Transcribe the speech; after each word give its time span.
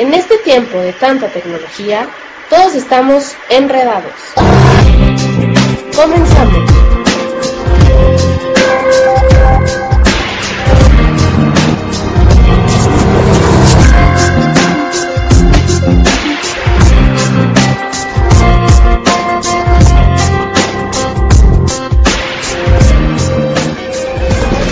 En 0.00 0.14
este 0.14 0.38
tiempo 0.38 0.78
de 0.78 0.94
tanta 0.94 1.28
tecnología, 1.28 2.08
todos 2.48 2.74
estamos 2.74 3.34
enredados. 3.50 4.14
Comenzamos. 5.94 6.70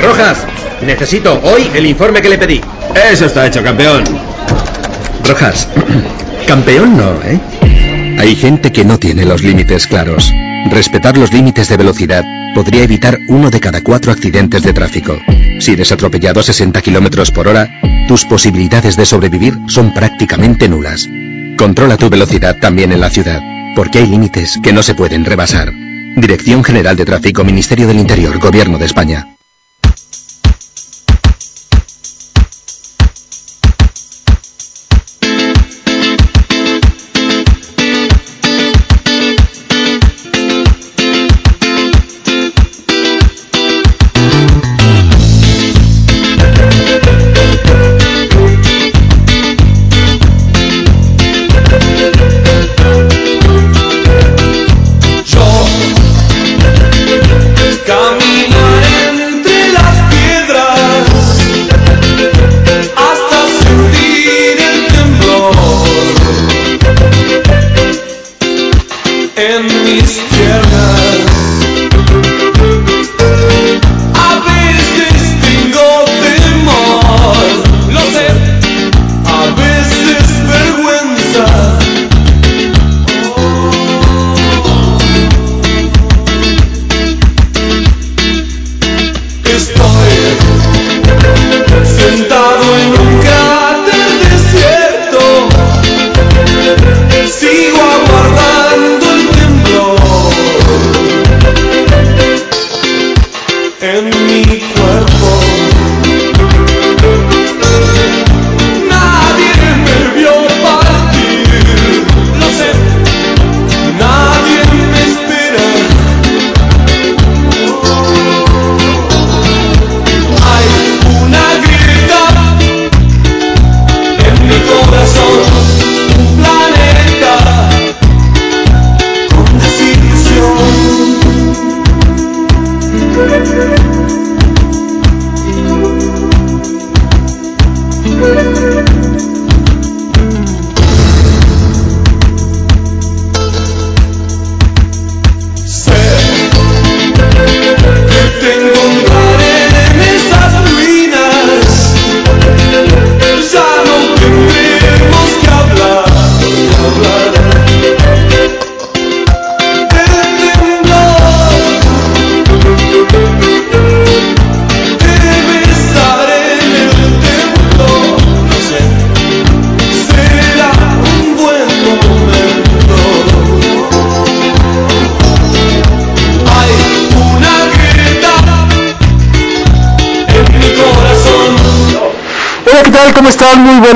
Rojas, 0.03 0.39
necesito 0.81 1.39
hoy 1.43 1.71
el 1.75 1.85
informe 1.85 2.23
que 2.23 2.31
le 2.31 2.39
pedí. 2.39 2.63
Eso 3.13 3.27
está 3.27 3.47
hecho, 3.47 3.63
campeón. 3.63 4.28
Rojas, 5.25 5.69
campeón 6.47 6.97
no, 6.97 7.21
¿eh? 7.23 7.41
Hay 8.19 8.35
gente 8.35 8.73
que 8.73 8.85
no 8.85 8.99
tiene 8.99 9.25
los 9.25 9.43
límites 9.43 9.87
claros. 9.87 10.33
Respetar 10.71 11.17
los 11.17 11.33
límites 11.33 11.69
de 11.69 11.77
velocidad 11.77 12.25
podría 12.55 12.83
evitar 12.83 13.19
uno 13.29 13.51
de 13.51 13.61
cada 13.61 13.83
cuatro 13.83 14.11
accidentes 14.11 14.63
de 14.63 14.73
tráfico. 14.73 15.17
Si 15.61 15.73
eres 15.73 15.93
atropellado 15.93 16.41
a 16.41 16.43
60 16.43 16.81
kilómetros 16.83 17.31
por 17.31 17.47
hora, 17.47 17.69
tus 18.09 18.25
posibilidades 18.25 18.97
de 18.97 19.07
sobrevivir 19.07 19.55
son 19.67 19.93
prácticamente 19.95 20.69
nulas. 20.69 21.09
Controla 21.57 21.97
tu 21.97 22.11
velocidad 22.11 22.57
también 22.61 22.93
en 22.93 23.01
la 23.01 23.11
ciudad, 23.11 23.41
porque 23.77 23.99
hay 23.99 24.07
límites 24.07 24.59
que 24.63 24.73
no 24.73 24.83
se 24.83 24.95
pueden 24.95 25.25
rebasar. 25.25 25.73
Dirección 26.17 26.65
General 26.65 26.97
de 26.97 27.05
Tráfico, 27.05 27.45
Ministerio 27.45 27.87
del 27.87 28.01
Interior, 28.01 28.39
Gobierno 28.39 28.79
de 28.79 28.87
España. 28.87 29.38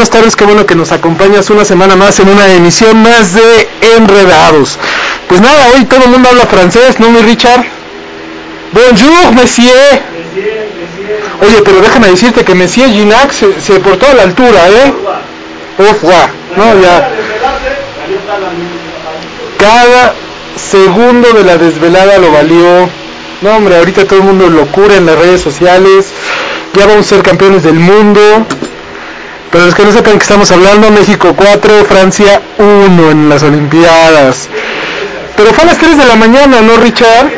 Buenas 0.02 0.18
tardes, 0.18 0.34
qué 0.34 0.44
bueno 0.44 0.66
que 0.66 0.74
nos 0.74 0.90
acompañas 0.90 1.48
una 1.50 1.64
semana 1.64 1.94
más 1.94 2.18
en 2.18 2.28
una 2.28 2.48
emisión 2.48 3.00
más 3.04 3.34
de 3.34 3.68
Enredados. 3.96 4.76
Pues 5.28 5.40
nada, 5.40 5.68
hoy 5.76 5.84
todo 5.84 6.02
el 6.02 6.10
mundo 6.10 6.28
habla 6.28 6.44
francés, 6.46 6.98
¿no, 6.98 7.08
mi 7.08 7.20
Richard? 7.20 7.64
Bonjour, 8.72 9.32
monsieur. 9.32 10.02
Oye, 11.40 11.62
pero 11.64 11.80
déjame 11.80 12.08
decirte 12.08 12.44
que 12.44 12.52
Monsieur 12.52 12.88
Ginac 12.88 13.30
se, 13.30 13.60
se 13.60 13.78
portó 13.78 14.06
a 14.08 14.14
la 14.14 14.22
altura, 14.24 14.68
¿eh? 14.70 14.92
Uf, 15.78 16.02
guau. 16.02 16.28
No, 16.56 16.82
ya. 16.82 17.08
Cada 19.56 20.14
segundo 20.56 21.32
de 21.32 21.44
la 21.44 21.58
desvelada 21.58 22.18
lo 22.18 22.32
valió. 22.32 22.90
No, 23.42 23.56
hombre, 23.56 23.76
ahorita 23.76 24.04
todo 24.06 24.18
el 24.18 24.24
mundo 24.24 24.48
locura 24.48 24.96
en 24.96 25.06
las 25.06 25.16
redes 25.16 25.40
sociales. 25.42 26.06
Ya 26.74 26.86
vamos 26.86 27.06
a 27.06 27.08
ser 27.08 27.22
campeones 27.22 27.62
del 27.62 27.74
mundo. 27.78 28.20
Pero 29.52 29.66
los 29.66 29.74
que 29.74 29.84
no 29.84 29.92
sepan 29.92 30.14
que 30.14 30.22
estamos 30.22 30.50
hablando, 30.50 30.90
México 30.90 31.34
4, 31.36 31.84
Francia 31.84 32.40
1 32.56 33.10
en 33.10 33.28
las 33.28 33.42
Olimpiadas. 33.42 34.48
Pero 35.36 35.52
fue 35.52 35.64
a 35.64 35.66
las 35.66 35.78
3 35.78 35.98
de 35.98 36.06
la 36.06 36.16
mañana, 36.16 36.62
¿no, 36.62 36.78
Richard? 36.78 37.30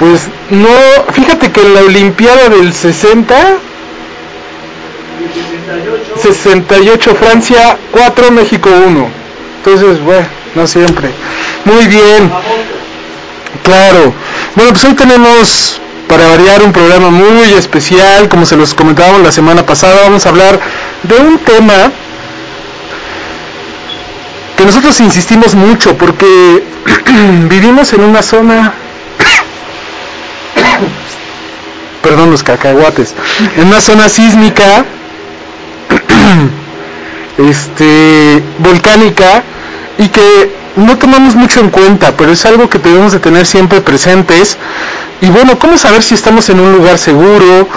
Pues 0.00 0.22
no, 0.50 1.12
fíjate 1.12 1.52
que 1.52 1.60
en 1.60 1.74
la 1.74 1.80
Olimpiada 1.82 2.48
del 2.48 2.74
60, 2.74 3.36
68 6.20 7.14
Francia 7.14 7.78
4, 7.92 8.30
México 8.32 8.68
1. 8.88 9.08
Entonces, 9.58 10.02
bueno, 10.02 10.26
no 10.56 10.66
siempre. 10.66 11.10
Muy 11.64 11.86
bien. 11.86 12.28
Claro. 13.62 14.12
Bueno, 14.56 14.72
pues 14.72 14.84
hoy 14.84 14.94
tenemos 14.94 15.80
para 16.16 16.30
variar 16.30 16.62
un 16.62 16.72
programa 16.72 17.10
muy 17.10 17.52
especial, 17.58 18.30
como 18.30 18.46
se 18.46 18.56
los 18.56 18.72
comentábamos 18.72 19.20
la 19.20 19.30
semana 19.30 19.66
pasada, 19.66 20.00
vamos 20.04 20.24
a 20.24 20.30
hablar 20.30 20.58
de 21.02 21.14
un 21.14 21.38
tema 21.40 21.92
que 24.56 24.64
nosotros 24.64 24.98
insistimos 25.00 25.54
mucho 25.54 25.98
porque 25.98 26.64
vivimos 27.50 27.92
en 27.92 28.00
una 28.00 28.22
zona 28.22 28.72
perdón 32.02 32.30
los 32.30 32.42
cacahuates 32.42 33.12
en 33.58 33.66
una 33.66 33.82
zona 33.82 34.08
sísmica 34.08 34.86
este 37.50 38.42
volcánica 38.60 39.42
y 39.98 40.08
que 40.08 40.50
no 40.76 40.96
tomamos 40.98 41.34
mucho 41.34 41.60
en 41.60 41.70
cuenta 41.70 42.12
pero 42.16 42.32
es 42.32 42.44
algo 42.44 42.68
que 42.68 42.78
debemos 42.78 43.12
de 43.12 43.18
tener 43.18 43.46
siempre 43.46 43.80
presentes. 43.80 44.56
Y 45.20 45.28
bueno 45.28 45.58
cómo 45.58 45.78
saber 45.78 46.02
si 46.02 46.14
estamos 46.14 46.48
en 46.50 46.60
un 46.60 46.72
lugar 46.72 46.98
seguro 46.98 47.68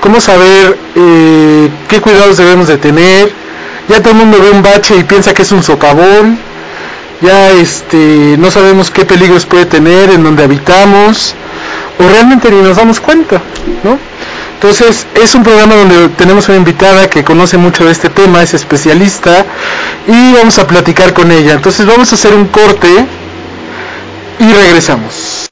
cómo 0.00 0.20
saber 0.20 0.76
eh, 0.96 1.70
qué 1.88 2.00
cuidados 2.00 2.36
debemos 2.36 2.68
de 2.68 2.76
tener 2.76 3.32
ya 3.88 4.00
todo 4.00 4.12
el 4.12 4.18
mundo 4.18 4.38
ve 4.40 4.50
un 4.50 4.62
bache 4.62 4.96
y 4.96 5.04
piensa 5.04 5.34
que 5.34 5.42
es 5.42 5.52
un 5.52 5.62
socavón. 5.62 6.38
Ya 7.20 7.50
este 7.52 8.36
no 8.38 8.50
sabemos 8.50 8.90
qué 8.90 9.04
peligros 9.04 9.46
puede 9.46 9.66
tener 9.66 10.10
en 10.10 10.22
donde 10.22 10.44
habitamos. 10.44 11.34
O 11.98 12.08
realmente 12.08 12.50
ni 12.50 12.60
nos 12.62 12.76
damos 12.76 13.00
cuenta 13.00 13.40
no 13.84 14.11
entonces 14.62 15.08
es 15.20 15.34
un 15.34 15.42
programa 15.42 15.74
donde 15.74 16.08
tenemos 16.10 16.48
una 16.48 16.56
invitada 16.56 17.10
que 17.10 17.24
conoce 17.24 17.58
mucho 17.58 17.84
de 17.84 17.90
este 17.90 18.08
tema 18.08 18.44
es 18.44 18.54
especialista 18.54 19.44
y 20.06 20.34
vamos 20.34 20.56
a 20.60 20.68
platicar 20.68 21.12
con 21.12 21.32
ella. 21.32 21.54
Entonces 21.54 21.84
vamos 21.84 22.12
a 22.12 22.14
hacer 22.14 22.32
un 22.32 22.46
corte 22.46 22.86
y 24.38 24.52
regresamos 24.52 25.50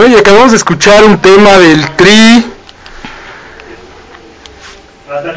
Bueno, 0.00 0.16
y 0.16 0.18
acabamos 0.18 0.52
de 0.52 0.56
escuchar 0.56 1.04
un 1.04 1.18
tema 1.18 1.58
del 1.58 1.90
Tri. 1.90 2.42
Hasta 5.10 5.34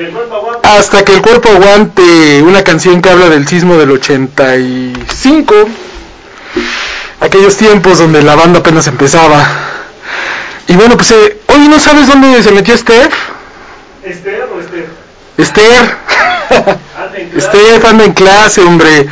que 1.03 1.15
el 1.15 1.21
cuerpo 1.21 1.49
aguante. 1.49 2.41
una 2.41 2.63
canción 2.63 3.01
que 3.01 3.09
habla 3.09 3.27
del 3.27 3.45
sismo 3.45 3.75
del 3.75 3.91
85. 3.91 5.53
Aquellos 7.19 7.57
tiempos 7.57 7.99
donde 7.99 8.21
la 8.21 8.35
banda 8.35 8.59
apenas 8.59 8.87
empezaba. 8.87 9.45
Y 10.69 10.77
bueno, 10.77 10.95
pues 10.95 11.11
eh, 11.11 11.39
hoy 11.47 11.67
no 11.67 11.77
sabes 11.77 12.07
dónde 12.07 12.41
se 12.41 12.53
metió 12.53 12.77
Steph. 12.77 13.13
¿Esther 14.05 14.47
o 14.49 14.61
Esther? 14.61 14.87
Esther. 15.37 15.97
Anda 16.97 17.17
en 17.17 17.29
clase. 17.31 17.87
Anda 17.89 18.05
en 18.05 18.13
clase, 18.13 18.61
hombre. 18.61 19.09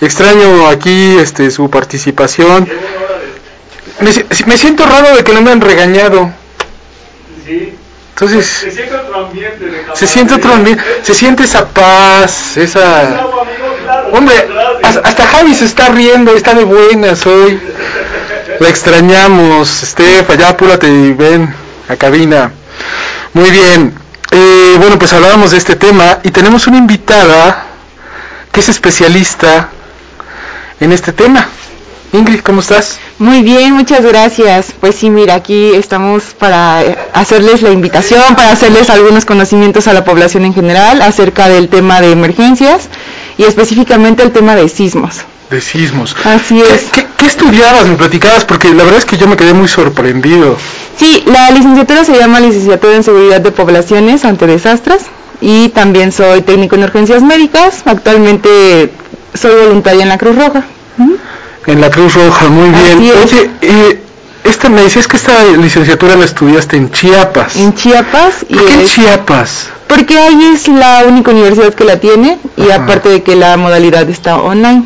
Extraño 0.00 0.66
aquí 0.66 1.18
este 1.18 1.50
su 1.50 1.68
participación. 1.68 2.66
Hora 2.66 3.13
Me, 4.00 4.12
si- 4.12 4.44
me 4.46 4.56
siento 4.58 4.84
raro 4.86 5.16
de 5.16 5.24
que 5.24 5.32
no 5.32 5.42
me 5.42 5.50
han 5.52 5.60
regañado. 5.60 6.30
Sí. 7.46 7.74
Entonces, 8.14 8.46
Se 8.46 8.70
siente 8.70 8.94
otro 8.94 9.26
ambiente 9.26 9.64
de 9.64 9.84
se 9.94 10.06
siente 10.06 10.34
otro 10.34 10.52
ambiente, 10.54 10.84
se 11.02 11.14
siente 11.14 11.42
esa 11.42 11.66
paz, 11.68 12.56
esa... 12.56 13.10
Bravo, 13.10 13.40
amigo, 13.42 13.76
claro, 13.82 14.08
Hombre, 14.12 14.48
hasta, 15.02 15.26
Javi 15.26 15.52
se 15.54 15.64
está 15.64 15.88
riendo, 15.88 16.32
está 16.36 16.54
de 16.54 16.62
buenas 16.64 17.26
hoy. 17.26 17.60
La 18.60 18.68
extrañamos, 18.68 19.68
Steph, 19.68 20.30
allá 20.30 20.50
apúrate 20.50 20.86
y 20.88 21.12
ven 21.12 21.52
a 21.88 21.96
cabina. 21.96 22.52
Muy 23.32 23.50
bien, 23.50 23.92
eh, 24.30 24.76
bueno, 24.78 24.96
pues 24.96 25.12
hablábamos 25.12 25.50
de 25.50 25.58
este 25.58 25.74
tema 25.74 26.20
y 26.22 26.30
tenemos 26.30 26.68
una 26.68 26.78
invitada 26.78 27.64
que 28.52 28.60
es 28.60 28.68
especialista 28.68 29.70
en 30.78 30.92
este 30.92 31.12
tema. 31.12 31.48
Ingrid, 32.12 32.40
¿cómo 32.40 32.60
estás? 32.60 32.98
Muy 33.18 33.42
bien, 33.42 33.72
muchas 33.74 34.02
gracias. 34.04 34.66
Pues 34.80 34.94
sí, 34.94 35.10
mira, 35.10 35.34
aquí 35.34 35.72
estamos 35.74 36.22
para 36.38 36.84
eh, 36.84 36.96
hacerles 37.12 37.62
la 37.62 37.70
invitación, 37.70 38.22
para 38.36 38.52
hacerles 38.52 38.88
algunos 38.90 39.24
conocimientos 39.24 39.88
a 39.88 39.92
la 39.92 40.04
población 40.04 40.44
en 40.44 40.54
general 40.54 41.02
acerca 41.02 41.48
del 41.48 41.68
tema 41.68 42.00
de 42.00 42.12
emergencias 42.12 42.88
y 43.36 43.42
específicamente 43.44 44.22
el 44.22 44.30
tema 44.30 44.54
de 44.54 44.68
sismos. 44.68 45.22
De 45.50 45.60
sismos. 45.60 46.14
Así 46.24 46.62
¿Qué, 46.62 46.74
es. 46.74 46.82
qué, 46.92 47.06
qué 47.16 47.26
estudiabas? 47.26 47.86
Me 47.86 47.96
platicabas 47.96 48.44
porque 48.44 48.68
la 48.68 48.84
verdad 48.84 48.98
es 48.98 49.04
que 49.04 49.16
yo 49.16 49.26
me 49.26 49.36
quedé 49.36 49.52
muy 49.52 49.66
sorprendido. 49.68 50.56
Sí, 50.96 51.24
la 51.26 51.50
licenciatura 51.50 52.04
se 52.04 52.16
llama 52.16 52.38
Licenciatura 52.38 52.94
en 52.94 53.02
Seguridad 53.02 53.40
de 53.40 53.50
Poblaciones 53.50 54.24
ante 54.24 54.46
Desastres 54.46 55.02
y 55.40 55.70
también 55.70 56.12
soy 56.12 56.42
técnico 56.42 56.76
en 56.76 56.84
urgencias 56.84 57.22
médicas. 57.22 57.82
Actualmente 57.86 58.92
soy 59.34 59.52
voluntaria 59.66 60.02
en 60.04 60.08
la 60.08 60.18
Cruz 60.18 60.36
Roja. 60.36 60.62
En 61.66 61.80
la 61.80 61.90
Cruz 61.90 62.14
Roja, 62.14 62.48
muy 62.48 62.68
bien. 62.68 63.12
Oye, 63.24 63.50
eh, 63.62 64.00
esta, 64.44 64.68
me 64.68 64.82
decías 64.82 65.08
que 65.08 65.16
esta 65.16 65.44
licenciatura 65.58 66.14
la 66.16 66.24
estudiaste 66.26 66.76
en 66.76 66.90
Chiapas. 66.90 67.56
En 67.56 67.74
Chiapas. 67.74 68.44
Y 68.48 68.54
¿Por 68.54 68.64
qué 68.66 68.74
en 68.74 68.80
es- 68.80 68.92
Chiapas? 68.92 69.68
Porque 69.86 70.18
ahí 70.18 70.50
es 70.54 70.68
la 70.68 71.04
única 71.06 71.30
universidad 71.30 71.72
que 71.74 71.84
la 71.84 71.98
tiene 72.00 72.38
y 72.56 72.70
Ajá. 72.70 72.82
aparte 72.84 73.08
de 73.10 73.22
que 73.22 73.36
la 73.36 73.56
modalidad 73.56 74.08
está 74.10 74.36
online. 74.36 74.84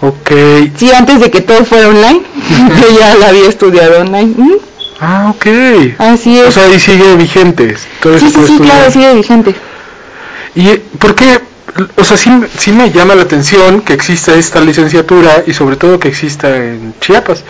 Ok. 0.00 0.30
Sí, 0.76 0.90
antes 0.92 1.20
de 1.20 1.30
que 1.30 1.40
todo 1.40 1.64
fuera 1.64 1.88
online, 1.88 2.22
yo 2.80 2.98
ya 2.98 3.14
la 3.16 3.28
había 3.28 3.48
estudiado 3.48 4.00
online. 4.00 4.34
Ah, 5.00 5.32
ok. 5.34 5.46
Así 5.98 6.38
O 6.40 6.46
es. 6.48 6.54
sea, 6.54 6.64
ahí 6.64 6.78
sigue 6.78 7.16
vigente. 7.16 7.76
Sí, 7.76 8.18
sí, 8.20 8.40
sí, 8.46 8.58
claro, 8.58 8.90
sigue 8.90 9.14
vigente. 9.14 9.54
¿Y 10.54 10.68
por 10.98 11.14
qué? 11.14 11.40
O 11.96 12.04
sea, 12.04 12.16
sí, 12.18 12.30
sí 12.58 12.70
me 12.72 12.90
llama 12.90 13.14
la 13.14 13.22
atención 13.22 13.80
que 13.80 13.94
exista 13.94 14.34
esta 14.34 14.60
licenciatura 14.60 15.42
y 15.46 15.54
sobre 15.54 15.76
todo 15.76 15.98
que 15.98 16.08
exista 16.08 16.54
en 16.54 16.92
Chiapas. 17.00 17.44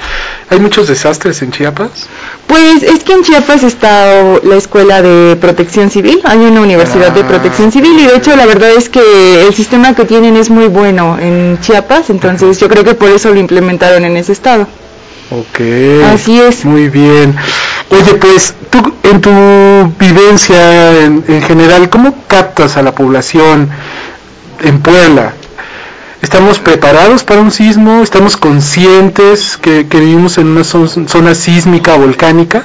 ¿Hay 0.49 0.61
muchos 0.61 0.87
desastres 0.87 1.43
en 1.43 1.51
Chiapas? 1.51 1.91
Pues 2.47 2.83
es 2.85 3.03
que 3.03 3.15
en 3.15 3.23
Chiapas 3.25 3.65
está 3.65 4.23
la 4.45 4.57
Escuela 4.57 5.03
de 5.03 5.35
Protección 5.37 5.91
Civil, 5.91 6.21
hay 6.25 6.39
una 6.39 6.61
universidad 6.61 7.11
de 7.13 7.23
Ah. 7.23 7.29
Protección 7.29 7.73
Civil 7.73 7.99
y 7.99 8.07
de 8.07 8.17
hecho 8.17 8.37
la 8.37 8.47
verdad 8.47 8.71
es 8.71 8.89
que 8.89 9.47
el 9.47 9.55
sistema 9.55 9.95
que 9.95 10.05
tienen 10.05 10.37
es 10.37 10.51
muy 10.51 10.67
bueno 10.67 11.19
en 11.19 11.59
Chiapas, 11.61 12.11
entonces 12.11 12.59
yo 12.61 12.69
creo 12.69 12.85
que 12.85 12.95
por 12.95 13.09
eso 13.11 13.31
lo 13.31 13.41
implementaron 13.41 14.05
en 14.05 14.17
ese 14.17 14.33
estado. 14.33 14.69
Ok. 15.31 15.61
Así 16.13 16.39
es. 16.39 16.65
Muy 16.67 16.89
bien. 16.91 17.35
Oye, 17.89 18.15
pues 18.15 18.55
tú 18.71 18.79
en 19.05 19.21
tu 19.21 19.31
vivencia 19.99 21.01
en, 21.05 21.25
en 21.27 21.43
general, 21.43 21.89
¿cómo 21.89 22.15
captas 22.29 22.77
a 22.77 22.83
la 22.83 22.95
población 22.95 23.71
en 24.63 24.81
Puebla? 24.81 25.35
¿Estamos 26.23 26.59
preparados 26.59 27.25
para 27.25 27.41
un 27.41 27.51
sismo? 27.51 28.03
¿Estamos 28.03 28.37
conscientes 28.37 29.57
que, 29.57 29.83
vivimos 29.83 30.39
en 30.39 30.47
una 30.49 30.63
zon- 30.63 31.09
zona 31.09 31.35
sísmica 31.35 31.97
volcánica? 31.97 32.63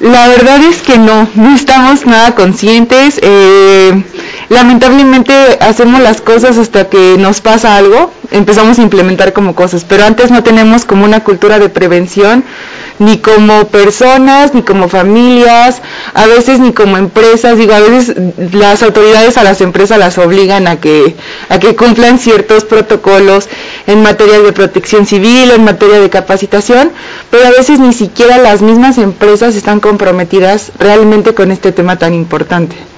La 0.00 0.28
verdad 0.28 0.60
es 0.62 0.82
que 0.82 0.98
no, 0.98 1.28
no 1.34 1.54
estamos 1.54 2.04
nada 2.06 2.34
conscientes. 2.34 3.18
eh, 3.22 4.02
lamentablemente 4.48 5.32
hacemos 5.60 6.00
las 6.00 6.20
cosas 6.20 6.58
hasta 6.58 6.88
que 6.88 7.16
nos 7.18 7.40
pasa 7.40 7.76
algo, 7.76 8.10
empezamos 8.30 8.78
a 8.78 8.82
implementar 8.82 9.32
como 9.32 9.54
cosas, 9.54 9.84
pero 9.88 10.04
antes 10.04 10.30
no 10.30 10.42
tenemos 10.42 10.84
como 10.84 11.04
una 11.04 11.20
cultura 11.24 11.58
de 11.58 11.68
prevención, 11.68 12.44
ni 12.98 13.18
como 13.18 13.68
personas, 13.68 14.54
ni 14.54 14.62
como 14.62 14.88
familias, 14.88 15.82
a 16.14 16.26
veces 16.26 16.60
ni 16.60 16.72
como 16.72 16.96
empresas. 16.96 17.58
Digo, 17.58 17.74
a 17.74 17.80
veces 17.80 18.14
las 18.52 18.82
autoridades 18.82 19.36
a 19.38 19.44
las 19.44 19.60
empresas 19.60 19.98
las 19.98 20.18
obligan 20.18 20.66
a 20.68 20.76
que, 20.76 21.16
a 21.48 21.58
que 21.58 21.74
cumplan 21.74 22.18
ciertos 22.18 22.64
protocolos 22.64 23.48
en 23.86 24.02
materia 24.02 24.40
de 24.40 24.52
protección 24.52 25.06
civil, 25.06 25.50
en 25.50 25.64
materia 25.64 26.00
de 26.00 26.10
capacitación, 26.10 26.92
pero 27.30 27.46
a 27.46 27.50
veces 27.50 27.78
ni 27.80 27.92
siquiera 27.92 28.38
las 28.38 28.62
mismas 28.62 28.98
empresas 28.98 29.56
están 29.56 29.80
comprometidas 29.80 30.70
realmente 30.78 31.34
con 31.34 31.50
este 31.50 31.72
tema 31.72 31.98
tan 31.98 32.14
importante. 32.14 32.91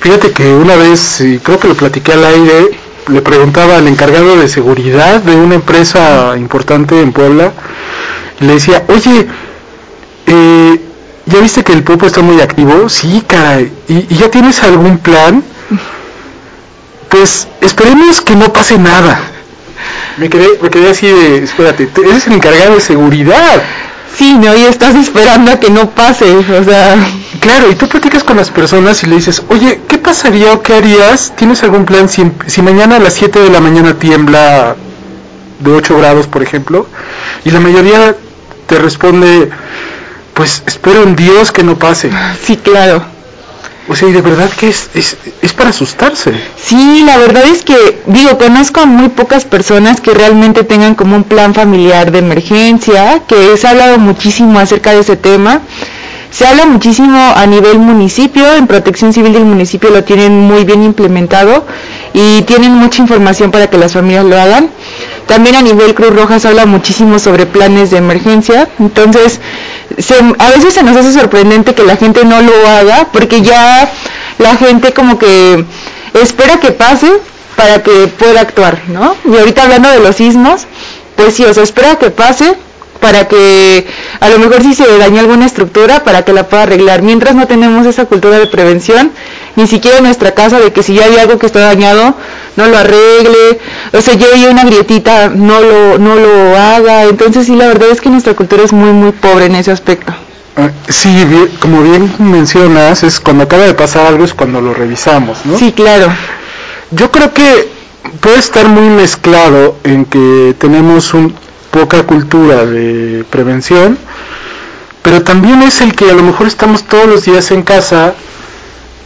Fíjate 0.00 0.32
que 0.32 0.54
una 0.54 0.76
vez, 0.76 1.22
creo 1.42 1.60
que 1.60 1.68
lo 1.68 1.74
platiqué 1.74 2.12
al 2.14 2.24
aire, 2.24 2.70
le 3.08 3.20
preguntaba 3.20 3.76
al 3.76 3.86
encargado 3.86 4.36
de 4.36 4.48
seguridad 4.48 5.20
de 5.20 5.36
una 5.36 5.56
empresa 5.56 6.34
importante 6.38 6.98
en 7.00 7.12
Puebla, 7.12 7.52
y 8.40 8.44
le 8.46 8.54
decía, 8.54 8.82
oye, 8.88 9.26
eh, 10.26 10.80
¿ya 11.26 11.40
viste 11.40 11.62
que 11.62 11.74
el 11.74 11.82
Popo 11.82 12.06
está 12.06 12.22
muy 12.22 12.40
activo? 12.40 12.88
Sí, 12.88 13.22
caray. 13.26 13.70
¿Y, 13.88 14.14
ya 14.14 14.30
tienes 14.30 14.62
algún 14.62 14.98
plan? 14.98 15.44
Pues 17.10 17.46
esperemos 17.60 18.22
que 18.22 18.36
no 18.36 18.50
pase 18.54 18.78
nada. 18.78 19.20
Me 20.16 20.30
quedé, 20.30 20.48
me 20.62 20.70
quedé 20.70 20.90
así 20.90 21.08
de, 21.08 21.44
espérate, 21.44 21.90
eres 22.02 22.26
el 22.26 22.34
encargado 22.34 22.76
de 22.76 22.80
seguridad. 22.80 23.62
Sí, 24.16 24.32
¿no? 24.32 24.56
Y 24.56 24.62
estás 24.62 24.94
esperando 24.94 25.52
a 25.52 25.60
que 25.60 25.68
no 25.68 25.90
pase, 25.90 26.24
o 26.34 26.64
sea... 26.64 26.96
Claro, 27.38 27.70
y 27.70 27.76
tú 27.76 27.88
platicas 27.88 28.24
con 28.24 28.36
las 28.36 28.50
personas 28.50 29.02
y 29.04 29.06
le 29.06 29.16
dices, 29.16 29.42
oye, 29.48 29.80
¿qué 29.86 29.98
pasaría 29.98 30.52
o 30.52 30.62
qué 30.62 30.74
harías? 30.74 31.32
¿Tienes 31.36 31.62
algún 31.62 31.84
plan 31.84 32.08
si, 32.08 32.30
si 32.46 32.60
mañana 32.60 32.96
a 32.96 32.98
las 32.98 33.14
7 33.14 33.38
de 33.38 33.50
la 33.50 33.60
mañana 33.60 33.98
tiembla 33.98 34.74
de 35.60 35.70
8 35.70 35.96
grados, 35.98 36.26
por 36.26 36.42
ejemplo? 36.42 36.86
Y 37.44 37.50
la 37.50 37.60
mayoría 37.60 38.16
te 38.66 38.78
responde, 38.78 39.48
pues 40.34 40.62
espero 40.66 41.04
en 41.04 41.14
Dios 41.14 41.52
que 41.52 41.62
no 41.62 41.78
pase. 41.78 42.10
Sí, 42.44 42.56
claro. 42.56 43.02
O 43.88 43.96
sea, 43.96 44.08
y 44.08 44.12
de 44.12 44.20
verdad 44.22 44.48
que 44.50 44.68
es, 44.68 44.90
es, 44.94 45.16
es 45.42 45.52
para 45.52 45.70
asustarse. 45.70 46.32
Sí, 46.56 47.02
la 47.04 47.16
verdad 47.18 47.44
es 47.44 47.62
que, 47.64 48.02
digo, 48.06 48.38
conozco 48.38 48.80
a 48.80 48.86
muy 48.86 49.08
pocas 49.08 49.44
personas 49.44 50.00
que 50.00 50.12
realmente 50.14 50.62
tengan 50.62 50.94
como 50.94 51.16
un 51.16 51.24
plan 51.24 51.54
familiar 51.54 52.12
de 52.12 52.18
emergencia, 52.20 53.22
que 53.26 53.56
se 53.56 53.66
ha 53.66 53.70
hablado 53.70 53.98
muchísimo 53.98 54.60
acerca 54.60 54.92
de 54.92 55.00
ese 55.00 55.16
tema. 55.16 55.60
Se 56.30 56.46
habla 56.46 56.64
muchísimo 56.64 57.18
a 57.34 57.44
nivel 57.46 57.78
municipio, 57.80 58.54
en 58.54 58.66
protección 58.68 59.12
civil 59.12 59.32
del 59.32 59.44
municipio 59.44 59.90
lo 59.90 60.04
tienen 60.04 60.32
muy 60.40 60.64
bien 60.64 60.84
implementado 60.84 61.66
y 62.12 62.42
tienen 62.42 62.72
mucha 62.72 63.02
información 63.02 63.50
para 63.50 63.68
que 63.68 63.76
las 63.78 63.92
familias 63.94 64.24
lo 64.24 64.40
hagan. 64.40 64.70
También 65.26 65.56
a 65.56 65.62
nivel 65.62 65.94
Cruz 65.94 66.14
Roja 66.14 66.38
se 66.38 66.48
habla 66.48 66.66
muchísimo 66.66 67.18
sobre 67.18 67.46
planes 67.46 67.90
de 67.90 67.98
emergencia, 67.98 68.68
entonces 68.78 69.40
a 70.38 70.50
veces 70.50 70.74
se 70.74 70.82
nos 70.84 70.96
hace 70.96 71.12
sorprendente 71.12 71.74
que 71.74 71.82
la 71.82 71.96
gente 71.96 72.24
no 72.24 72.40
lo 72.40 72.66
haga 72.68 73.08
porque 73.12 73.42
ya 73.42 73.90
la 74.38 74.56
gente 74.56 74.92
como 74.92 75.18
que 75.18 75.64
espera 76.14 76.60
que 76.60 76.70
pase 76.70 77.10
para 77.56 77.82
que 77.82 78.06
pueda 78.06 78.40
actuar, 78.40 78.80
¿no? 78.88 79.16
Y 79.24 79.36
ahorita 79.36 79.64
hablando 79.64 79.88
de 79.90 79.98
los 80.00 80.16
sismos, 80.16 80.66
pues 81.16 81.34
sí, 81.34 81.44
o 81.44 81.52
sea, 81.52 81.64
espera 81.64 81.96
que 81.96 82.10
pase 82.10 82.54
para 83.00 83.26
que 83.28 83.86
a 84.20 84.28
lo 84.28 84.38
mejor 84.38 84.62
si 84.62 84.74
se 84.74 84.86
dañó 84.98 85.20
alguna 85.20 85.46
estructura 85.46 86.04
para 86.04 86.22
que 86.24 86.32
la 86.32 86.48
pueda 86.48 86.64
arreglar. 86.64 87.02
Mientras 87.02 87.34
no 87.34 87.46
tenemos 87.46 87.86
esa 87.86 88.04
cultura 88.04 88.38
de 88.38 88.46
prevención, 88.46 89.10
ni 89.56 89.66
siquiera 89.66 89.98
en 89.98 90.04
nuestra 90.04 90.32
casa 90.32 90.60
de 90.60 90.72
que 90.72 90.82
si 90.82 90.94
ya 90.94 91.04
hay 91.06 91.16
algo 91.16 91.38
que 91.38 91.46
está 91.46 91.60
dañado, 91.60 92.14
no 92.56 92.66
lo 92.66 92.76
arregle, 92.78 93.58
o 93.92 94.00
sea, 94.00 94.14
yo 94.14 94.26
una 94.50 94.64
grietita, 94.64 95.28
no 95.28 95.60
lo, 95.60 95.98
no 95.98 96.14
lo 96.16 96.56
haga. 96.56 97.04
Entonces 97.04 97.46
sí, 97.46 97.56
la 97.56 97.66
verdad 97.68 97.88
es 97.90 98.00
que 98.00 98.10
nuestra 98.10 98.34
cultura 98.34 98.62
es 98.62 98.72
muy, 98.72 98.90
muy 98.92 99.12
pobre 99.12 99.46
en 99.46 99.54
ese 99.56 99.70
aspecto. 99.72 100.12
Ah, 100.56 100.70
Sí, 100.88 101.24
bien- 101.24 101.48
como 101.60 101.82
bien 101.82 102.12
mencionas, 102.18 103.02
es 103.02 103.20
cuando 103.20 103.44
acaba 103.44 103.64
de 103.64 103.74
pasar 103.74 104.06
algo 104.06 104.24
es 104.24 104.34
cuando 104.34 104.60
lo 104.60 104.74
revisamos, 104.74 105.38
¿no? 105.46 105.56
Sí, 105.58 105.72
claro. 105.72 106.08
Yo 106.90 107.10
creo 107.10 107.32
que 107.32 107.68
puede 108.20 108.38
estar 108.38 108.66
muy 108.68 108.88
mezclado 108.88 109.76
en 109.84 110.04
que 110.04 110.54
tenemos 110.58 111.14
un, 111.14 111.34
poca 111.70 112.02
cultura 112.04 112.64
de 112.66 113.24
prevención, 113.30 113.98
pero 115.02 115.22
también 115.22 115.62
es 115.62 115.80
el 115.80 115.94
que 115.94 116.10
a 116.10 116.14
lo 116.14 116.22
mejor 116.22 116.46
estamos 116.46 116.84
todos 116.84 117.06
los 117.06 117.24
días 117.24 117.50
en 117.50 117.62
casa, 117.62 118.14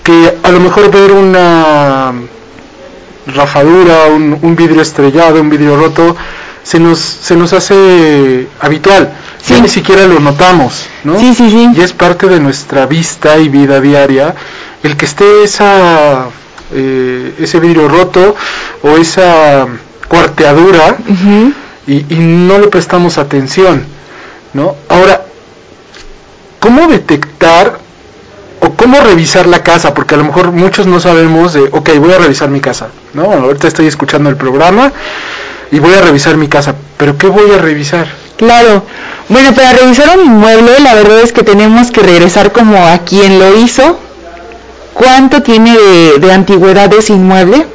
que 0.03 0.35
a 0.43 0.51
lo 0.51 0.61
mejor 0.61 0.91
ver 0.91 1.13
una 1.13 2.13
rajadura, 3.27 4.07
un, 4.07 4.39
un 4.43 4.57
vidrio 4.57 4.83
estrellado, 4.83 5.41
un 5.41 5.49
vidrio 5.51 5.77
roto, 5.77 6.17
se 6.63 6.79
nos, 6.79 6.99
se 6.99 7.37
nos 7.37 7.53
hace 7.53 8.49
habitual. 8.61 9.13
Ya 9.49 9.57
Sí. 9.57 9.61
ni 9.61 9.69
siquiera 9.69 10.07
lo 10.07 10.21
notamos, 10.21 10.87
¿no? 11.05 11.19
Sí, 11.19 11.35
sí, 11.35 11.51
sí. 11.51 11.69
Y 11.77 11.81
es 11.83 11.93
parte 11.93 12.27
de 12.29 12.41
nuestra 12.41 12.87
vista 12.87 13.37
y 13.39 13.51
vida 13.51 13.79
diaria 13.81 14.35
el 14.83 14.97
que 14.97 15.05
esté 15.05 15.43
esa 15.45 16.27
eh, 16.73 17.35
ese 17.39 17.61
vidrio 17.61 17.87
roto 17.89 18.35
o 18.83 18.97
esa 18.97 19.67
cuarteadura. 20.09 20.97
Y, 21.87 22.15
y 22.15 22.19
no 22.19 22.59
le 22.59 22.69
prestamos 22.69 23.19
atención, 23.19 23.85
¿no? 24.53 24.75
Ahora, 24.89 25.23
¿cómo 26.61 26.87
detectar 26.89 27.79
o 28.61 28.71
cómo 28.71 29.01
revisar 29.01 29.47
la 29.47 29.63
casa? 29.63 29.95
Porque 29.95 30.15
a 30.15 30.19
lo 30.19 30.25
mejor 30.25 30.53
muchos 30.53 30.87
no 30.87 31.01
sabemos 31.01 31.53
de, 31.53 31.63
ok, 31.71 31.91
voy 31.99 32.13
a 32.13 32.19
revisar 32.19 32.49
mi 32.49 32.61
casa, 32.61 32.89
¿no? 33.13 33.25
Ahorita 33.33 33.69
estoy 33.69 33.87
escuchando 33.87 34.31
el 34.31 34.37
programa 34.37 34.93
y 35.71 35.79
voy 35.79 35.95
a 35.95 36.01
revisar 36.01 36.37
mi 36.37 36.49
casa, 36.49 36.75
pero 36.97 37.19
¿qué 37.19 37.27
voy 37.27 37.51
a 37.51 37.59
revisar? 37.59 38.07
Claro. 38.37 38.83
Bueno, 39.29 39.55
para 39.55 39.73
revisar 39.75 40.19
un 40.19 40.25
inmueble, 40.25 40.81
la 40.81 40.95
verdad 40.95 41.21
es 41.21 41.33
que 41.33 41.43
tenemos 41.43 41.91
que 41.91 42.01
regresar 42.03 42.53
como 42.53 42.87
a 42.87 42.99
quien 42.99 43.39
lo 43.39 43.57
hizo, 43.59 43.99
cuánto 44.93 45.43
tiene 45.43 45.77
de, 45.77 46.19
de 46.19 46.33
antigüedad 46.33 46.93
ese 46.93 47.15
inmueble, 47.15 47.67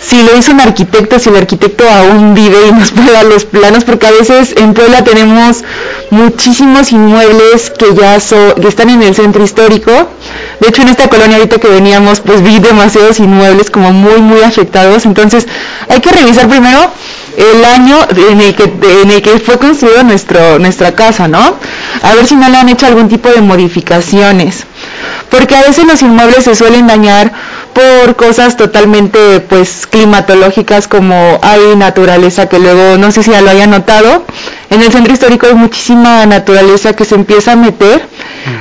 si 0.00 0.22
lo 0.22 0.36
hizo 0.36 0.52
un 0.52 0.60
arquitecto, 0.60 1.18
si 1.18 1.30
el 1.30 1.36
arquitecto 1.36 1.84
aún 1.88 2.34
vive 2.34 2.56
y 2.68 2.72
nos 2.72 2.90
puede 2.96 3.12
dar 3.12 3.24
los 3.24 3.44
planos, 3.44 3.84
porque 3.84 4.06
a 4.06 4.10
veces 4.10 4.54
en 4.56 4.74
Puebla 4.74 5.02
tenemos 5.04 5.64
muchísimos 6.10 6.92
inmuebles 6.92 7.70
que 7.70 7.94
ya 7.94 8.20
so- 8.20 8.54
que 8.54 8.68
están 8.68 8.90
en 8.90 9.02
el 9.02 9.14
centro 9.14 9.42
histórico. 9.42 9.90
De 10.60 10.68
hecho, 10.68 10.82
en 10.82 10.88
esta 10.88 11.08
colonia 11.08 11.36
ahorita 11.36 11.58
que 11.58 11.68
veníamos, 11.68 12.20
pues 12.20 12.42
vi 12.42 12.58
demasiados 12.58 13.18
inmuebles 13.20 13.70
como 13.70 13.92
muy, 13.92 14.20
muy 14.20 14.42
afectados. 14.42 15.06
Entonces, 15.06 15.46
hay 15.88 16.00
que 16.00 16.10
revisar 16.10 16.48
primero 16.48 16.90
el 17.36 17.64
año 17.64 17.98
en 18.30 18.40
el 18.40 18.54
que, 18.54 19.32
el 19.32 19.40
fue 19.40 19.58
construida 19.58 20.02
nuestro, 20.02 20.58
nuestra 20.58 20.94
casa, 20.94 21.28
¿no? 21.28 21.56
A 22.02 22.14
ver 22.14 22.26
si 22.26 22.36
no 22.36 22.48
le 22.48 22.56
han 22.56 22.68
hecho 22.68 22.86
algún 22.86 23.08
tipo 23.08 23.28
de 23.28 23.40
modificaciones. 23.40 24.64
Porque 25.30 25.56
a 25.56 25.62
veces 25.62 25.84
los 25.86 26.02
inmuebles 26.02 26.44
se 26.44 26.54
suelen 26.54 26.86
dañar 26.86 27.32
por 27.74 28.14
cosas 28.14 28.56
totalmente 28.56 29.40
pues 29.40 29.86
climatológicas 29.88 30.86
como 30.86 31.40
hay 31.42 31.74
naturaleza 31.76 32.48
que 32.48 32.60
luego 32.60 32.96
no 32.98 33.10
sé 33.10 33.24
si 33.24 33.32
ya 33.32 33.40
lo 33.40 33.50
hayan 33.50 33.70
notado 33.70 34.24
en 34.70 34.80
el 34.80 34.92
centro 34.92 35.12
histórico 35.12 35.46
hay 35.46 35.54
muchísima 35.54 36.24
naturaleza 36.24 36.94
que 36.94 37.04
se 37.04 37.16
empieza 37.16 37.52
a 37.52 37.56
meter 37.56 38.06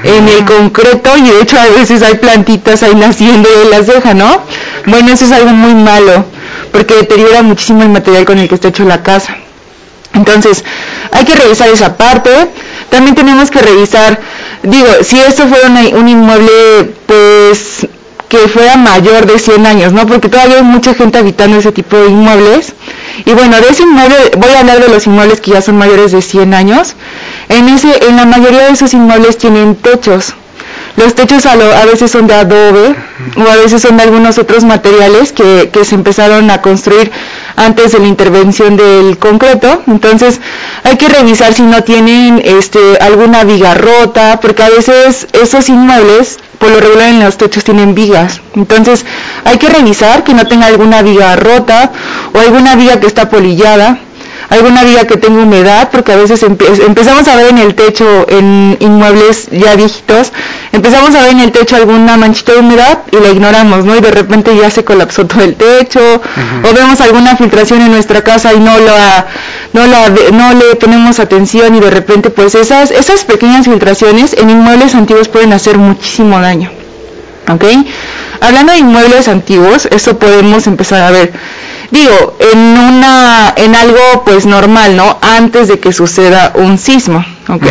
en 0.04 0.28
el 0.28 0.46
concreto 0.46 1.18
y 1.18 1.30
de 1.30 1.42
hecho 1.42 1.58
a 1.60 1.66
veces 1.68 2.02
hay 2.02 2.16
plantitas 2.16 2.84
ahí 2.84 2.96
naciendo 2.96 3.50
y 3.66 3.70
las 3.70 3.88
deja 3.88 4.13
no 4.13 4.42
bueno 4.86 5.12
eso 5.12 5.25
es 5.25 5.32
algo 5.32 5.52
muy 5.52 5.74
malo 5.75 6.25
porque 6.72 6.96
deteriora 6.96 7.42
muchísimo 7.44 7.84
el 7.84 7.90
material 7.90 8.25
con 8.25 8.40
el 8.40 8.48
que 8.48 8.56
está 8.56 8.70
hecho 8.70 8.84
la 8.86 9.04
casa 9.04 9.38
entonces 10.13 10.63
hay 11.12 11.25
que 11.25 11.36
revisar 11.36 11.70
esa 11.70 11.98
parte 11.98 12.30
también 12.90 13.16
tenemos 13.16 13.52
que 13.52 13.60
revisar 13.60 14.20
digo 14.63 14.88
si 15.02 15.20
esto 15.20 15.48
fuera 15.48 15.68
un 15.68 16.08
inmueble 16.08 16.94
pues 17.06 17.88
que 18.34 18.48
fuera 18.48 18.78
mayor 18.78 19.28
de 19.28 19.38
100 19.38 19.66
años, 19.68 19.94
¿no? 19.94 20.08
Porque 20.08 20.28
todavía 20.28 20.56
hay 20.58 20.63
mucha 20.63 20.96
gente 20.96 21.20
habitando 21.20 21.58
ese 21.58 21.72
tipo 21.72 21.96
de 21.98 22.08
inmuebles. 22.08 22.74
Y 23.25 23.32
bueno, 23.34 23.58
de 23.62 23.70
ese 23.70 23.84
inmueble, 23.84 24.15
voy 24.38 24.51
a 24.51 24.60
hablar 24.60 24.79
de 24.82 24.89
los 24.89 25.05
inmuebles 25.08 25.39
que 25.41 25.51
ya 25.51 25.62
son 25.62 25.77
mayores 25.77 26.12
de 26.12 26.22
100 26.22 26.53
años. 26.53 26.96
En, 27.50 27.70
ese, 27.70 28.08
en 28.08 28.15
la 28.15 28.25
mayoría 28.25 28.65
de 28.67 28.72
esos 28.74 28.93
inmuebles 28.93 29.38
tienen 29.38 29.75
techos. 29.75 30.34
Los 30.96 31.15
techos 31.15 31.46
a, 31.48 31.55
lo- 31.55 31.74
a 31.75 31.86
veces 31.86 32.12
son 32.12 32.27
de 32.27 32.36
adobe 32.36 32.96
o 33.36 33.50
a 33.50 33.55
veces 33.55 33.82
son 33.82 33.98
de 33.98 34.03
algunos 34.03 34.38
otros 34.38 34.63
materiales 34.63 35.32
que, 35.32 35.70
que 35.74 35.86
se 35.86 35.96
empezaron 35.96 36.51
a 36.51 36.62
construir 36.62 37.12
antes 37.55 37.93
de 37.93 38.00
la 38.00 38.08
intervención 38.08 38.77
del 38.77 39.17
concreto. 39.17 39.82
Entonces 39.88 40.39
hay 40.84 40.98
que 40.98 41.10
revisar 41.10 41.53
si 41.53 41.63
no 41.63 41.84
tienen 41.84 42.41
este, 42.46 42.98
alguna 43.01 43.43
viga 43.43 43.74
rota, 43.74 44.39
porque 44.39 44.62
a 44.63 44.70
veces 44.70 45.27
esos 45.34 45.67
inmuebles 45.70 46.38
por 46.60 46.70
lo 46.70 46.79
regular 46.79 47.10
en 47.10 47.20
los 47.24 47.38
techos 47.38 47.63
tienen 47.63 47.96
vigas. 47.96 48.39
Entonces 48.55 49.03
hay 49.45 49.57
que 49.57 49.69
revisar 49.69 50.23
que 50.23 50.33
no 50.33 50.45
tenga 50.47 50.67
alguna 50.67 51.01
viga 51.01 51.35
rota 51.35 51.91
o 52.33 52.39
alguna 52.39 52.75
viga 52.75 53.00
que 53.00 53.07
está 53.07 53.29
polillada, 53.29 54.00
alguna 54.50 54.83
viga 54.83 55.05
que 55.07 55.17
tenga 55.17 55.41
humedad, 55.41 55.89
porque 55.91 56.12
a 56.12 56.15
veces 56.15 56.43
empe- 56.43 56.85
empezamos 56.85 57.27
a 57.27 57.35
ver 57.35 57.47
en 57.50 57.57
el 57.57 57.73
techo, 57.73 58.27
en 58.29 58.77
inmuebles 58.79 59.47
ya 59.51 59.75
viejitos, 59.75 60.31
empezamos 60.71 61.15
a 61.15 61.21
ver 61.21 61.31
en 61.31 61.39
el 61.39 61.51
techo 61.51 61.75
alguna 61.75 62.17
manchita 62.17 62.51
de 62.53 62.59
humedad 62.59 63.00
y 63.12 63.15
la 63.17 63.29
ignoramos, 63.29 63.83
¿no? 63.85 63.95
Y 63.95 64.01
de 64.01 64.12
repente 64.12 64.55
ya 64.55 64.69
se 64.69 64.83
colapsó 64.83 65.25
todo 65.25 65.41
el 65.43 65.55
techo, 65.55 66.00
o 66.69 66.73
vemos 66.73 67.01
alguna 67.01 67.35
filtración 67.35 67.81
en 67.81 67.91
nuestra 67.91 68.21
casa 68.23 68.53
y 68.53 68.59
no 68.59 68.77
la, 68.79 69.25
no 69.73 69.88
la, 69.88 70.09
no 70.31 70.53
le 70.53 70.75
ponemos 70.75 71.19
atención 71.19 71.73
y 71.75 71.79
de 71.79 71.89
repente 71.89 72.29
pues 72.29 72.53
esas, 72.53 72.91
esas 72.91 73.23
pequeñas 73.23 73.65
filtraciones 73.65 74.33
en 74.33 74.50
inmuebles 74.51 74.93
antiguos 74.93 75.29
pueden 75.29 75.53
hacer 75.53 75.77
muchísimo 75.79 76.39
daño. 76.39 76.69
¿Ok? 77.50 77.63
Hablando 78.43 78.73
de 78.73 78.79
inmuebles 78.79 79.29
antiguos, 79.29 79.85
eso 79.85 80.19
podemos 80.19 80.67
empezar 80.67 81.01
a 81.01 81.12
ver. 81.12 81.31
Digo, 81.91 82.35
en 82.39 82.59
una, 82.59 83.53
en 83.55 83.73
algo 83.73 84.23
pues 84.25 84.45
normal, 84.45 84.97
¿no? 84.97 85.17
Antes 85.21 85.69
de 85.69 85.79
que 85.79 85.93
suceda 85.93 86.51
un 86.55 86.77
sismo, 86.77 87.23
¿ok? 87.47 87.63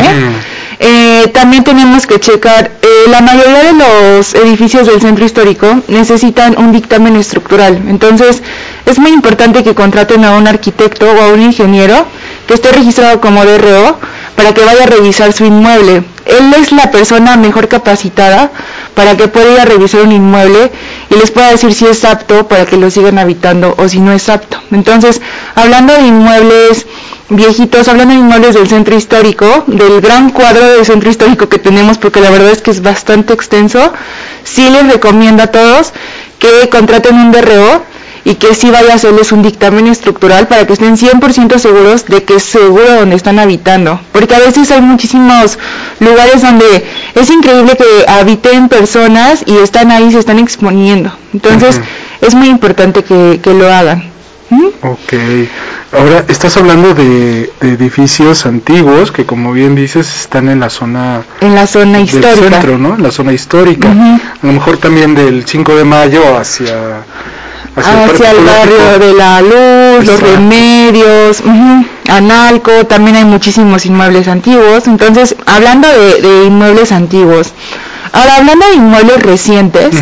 Eh, 0.78 1.30
también 1.34 1.62
tenemos 1.62 2.06
que 2.06 2.18
checar, 2.20 2.70
eh, 2.80 2.86
la 3.10 3.20
mayoría 3.20 3.64
de 3.64 3.72
los 3.74 4.34
edificios 4.34 4.86
del 4.86 5.02
centro 5.02 5.26
histórico 5.26 5.66
necesitan 5.88 6.56
un 6.58 6.72
dictamen 6.72 7.16
estructural. 7.16 7.82
Entonces, 7.88 8.42
es 8.86 8.98
muy 8.98 9.10
importante 9.12 9.62
que 9.62 9.74
contraten 9.74 10.24
a 10.24 10.32
un 10.36 10.48
arquitecto 10.48 11.04
o 11.04 11.20
a 11.20 11.28
un 11.28 11.42
ingeniero 11.42 12.06
que 12.46 12.54
esté 12.54 12.72
registrado 12.72 13.20
como 13.20 13.44
DRO 13.44 13.98
para 14.36 14.54
que 14.54 14.64
vaya 14.64 14.84
a 14.84 14.86
revisar 14.86 15.32
su 15.32 15.44
inmueble. 15.44 16.04
Él 16.24 16.54
es 16.60 16.72
la 16.72 16.90
persona 16.90 17.36
mejor 17.36 17.68
capacitada 17.68 18.50
para 18.94 19.16
que 19.16 19.28
pueda 19.28 19.52
ir 19.52 19.60
a 19.60 19.64
revisar 19.64 20.02
un 20.02 20.12
inmueble 20.12 20.70
y 21.10 21.14
les 21.16 21.30
pueda 21.30 21.50
decir 21.50 21.72
si 21.74 21.86
es 21.86 22.04
apto 22.04 22.46
para 22.48 22.66
que 22.66 22.76
lo 22.76 22.90
sigan 22.90 23.18
habitando 23.18 23.74
o 23.78 23.88
si 23.88 24.00
no 24.00 24.12
es 24.12 24.28
apto. 24.28 24.58
Entonces, 24.70 25.20
hablando 25.54 25.94
de 25.94 26.02
inmuebles 26.02 26.86
viejitos, 27.28 27.88
hablando 27.88 28.14
de 28.14 28.20
inmuebles 28.20 28.54
del 28.54 28.68
centro 28.68 28.94
histórico, 28.96 29.64
del 29.66 30.00
gran 30.00 30.30
cuadro 30.30 30.64
del 30.72 30.84
centro 30.84 31.10
histórico 31.10 31.48
que 31.48 31.58
tenemos, 31.58 31.98
porque 31.98 32.20
la 32.20 32.30
verdad 32.30 32.50
es 32.50 32.62
que 32.62 32.70
es 32.70 32.82
bastante 32.82 33.32
extenso, 33.32 33.92
sí 34.44 34.68
les 34.70 34.92
recomiendo 34.92 35.42
a 35.42 35.46
todos 35.48 35.92
que 36.38 36.68
contraten 36.68 37.16
un 37.16 37.32
DRO 37.32 37.82
y 38.24 38.36
que 38.36 38.54
sí 38.54 38.70
vaya 38.70 38.92
a 38.92 38.96
hacerles 38.96 39.32
un 39.32 39.42
dictamen 39.42 39.86
estructural 39.88 40.46
para 40.46 40.66
que 40.66 40.74
estén 40.74 40.96
100% 40.96 41.58
seguros 41.58 42.06
de 42.06 42.22
que 42.22 42.36
es 42.36 42.42
seguro 42.44 43.00
donde 43.00 43.16
están 43.16 43.38
habitando. 43.38 44.00
Porque 44.12 44.34
a 44.34 44.38
veces 44.38 44.70
hay 44.70 44.80
muchísimos 44.80 45.58
lugares 46.00 46.42
donde 46.42 46.84
es 47.14 47.30
increíble 47.30 47.76
que 47.76 48.04
habiten 48.10 48.68
personas 48.68 49.42
y 49.46 49.56
están 49.58 49.90
ahí, 49.90 50.12
se 50.12 50.18
están 50.20 50.38
exponiendo. 50.38 51.12
Entonces 51.32 51.80
es 52.20 52.34
muy 52.34 52.48
importante 52.48 53.02
que, 53.02 53.40
que 53.42 53.54
lo 53.54 53.72
hagan. 53.72 54.10
¿Mm? 54.50 54.66
Ok. 54.82 55.12
Ahora, 55.98 56.24
estás 56.28 56.56
hablando 56.56 56.94
de, 56.94 57.50
de 57.60 57.68
edificios 57.72 58.46
antiguos 58.46 59.10
que, 59.12 59.24
como 59.26 59.52
bien 59.52 59.74
dices, 59.74 60.20
están 60.22 60.48
en 60.48 60.60
la 60.60 60.70
zona 60.70 61.22
En 61.40 61.54
la 61.54 61.66
zona 61.66 61.98
del 61.98 62.06
histórica. 62.06 62.50
centro, 62.50 62.78
¿no? 62.78 62.94
En 62.96 63.02
la 63.02 63.10
zona 63.10 63.32
histórica. 63.32 63.90
A 63.90 64.46
lo 64.46 64.52
mejor 64.52 64.76
también 64.78 65.14
del 65.14 65.44
5 65.46 65.74
de 65.76 65.84
mayo 65.84 66.36
hacia... 66.38 67.02
hacia, 67.76 68.30
el 68.32 68.44
barrio 68.44 68.98
de 68.98 69.14
la 69.14 69.40
luz, 69.40 70.06
los 70.06 70.20
remedios, 70.20 71.40
ujú, 71.40 71.86
Analco, 72.08 72.84
también 72.86 73.16
hay 73.16 73.24
muchísimos 73.24 73.86
inmuebles 73.86 74.28
antiguos. 74.28 74.86
Entonces, 74.86 75.36
hablando 75.46 75.88
de, 75.88 76.20
de 76.20 76.44
inmuebles 76.46 76.92
antiguos, 76.92 77.52
ahora 78.12 78.36
hablando 78.36 78.66
de 78.66 78.74
inmuebles 78.74 79.22
recientes, 79.22 79.94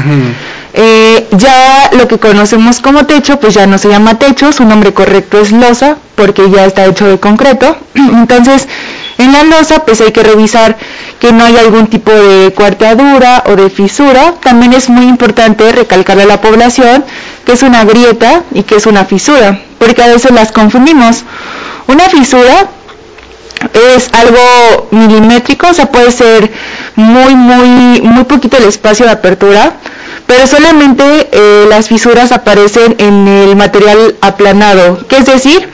eh, 0.72 1.26
ya 1.32 1.90
lo 1.92 2.06
que 2.06 2.18
conocemos 2.18 2.80
como 2.80 3.06
techo, 3.06 3.40
pues 3.40 3.54
ya 3.54 3.66
no 3.66 3.78
se 3.78 3.88
llama 3.88 4.18
techo, 4.18 4.52
su 4.52 4.64
nombre 4.64 4.92
correcto 4.94 5.40
es 5.40 5.52
losa, 5.52 5.96
porque 6.14 6.50
ya 6.50 6.64
está 6.64 6.86
hecho 6.86 7.06
de 7.06 7.18
concreto. 7.18 7.76
Entonces, 7.94 8.68
en 9.18 9.32
la 9.32 9.42
losa, 9.44 9.84
pues 9.84 10.00
hay 10.00 10.12
que 10.12 10.22
revisar 10.22 10.76
que 11.18 11.32
no 11.32 11.44
haya 11.44 11.60
algún 11.60 11.86
tipo 11.88 12.10
de 12.10 12.52
cuarteadura 12.52 13.44
o 13.46 13.56
de 13.56 13.70
fisura. 13.70 14.34
También 14.42 14.72
es 14.72 14.88
muy 14.88 15.06
importante 15.06 15.70
recalcarle 15.72 16.22
a 16.24 16.26
la 16.26 16.40
población 16.40 17.04
que 17.44 17.52
es 17.52 17.62
una 17.62 17.84
grieta 17.84 18.42
y 18.52 18.62
que 18.62 18.76
es 18.76 18.86
una 18.86 19.04
fisura, 19.04 19.60
porque 19.78 20.02
a 20.02 20.08
veces 20.08 20.30
las 20.32 20.52
confundimos. 20.52 21.24
Una 21.86 22.04
fisura 22.08 22.68
es 23.94 24.08
algo 24.12 24.88
milimétrico, 24.90 25.68
o 25.68 25.74
sea, 25.74 25.90
puede 25.90 26.10
ser 26.12 26.50
muy, 26.96 27.34
muy, 27.34 28.00
muy 28.00 28.24
poquito 28.24 28.56
el 28.56 28.64
espacio 28.64 29.06
de 29.06 29.12
apertura, 29.12 29.74
pero 30.26 30.46
solamente 30.46 31.28
eh, 31.32 31.66
las 31.68 31.88
fisuras 31.88 32.32
aparecen 32.32 32.94
en 32.98 33.26
el 33.28 33.56
material 33.56 34.16
aplanado, 34.20 35.06
que 35.08 35.16
es 35.18 35.26
decir, 35.26 35.68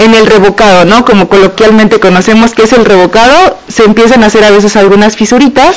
en 0.00 0.14
el 0.14 0.26
revocado, 0.26 0.86
¿no? 0.86 1.04
Como 1.04 1.28
coloquialmente 1.28 2.00
conocemos 2.00 2.54
que 2.54 2.62
es 2.62 2.72
el 2.72 2.86
revocado, 2.86 3.58
se 3.68 3.84
empiezan 3.84 4.24
a 4.24 4.28
hacer 4.28 4.42
a 4.44 4.50
veces 4.50 4.74
algunas 4.76 5.14
fisuritas. 5.14 5.76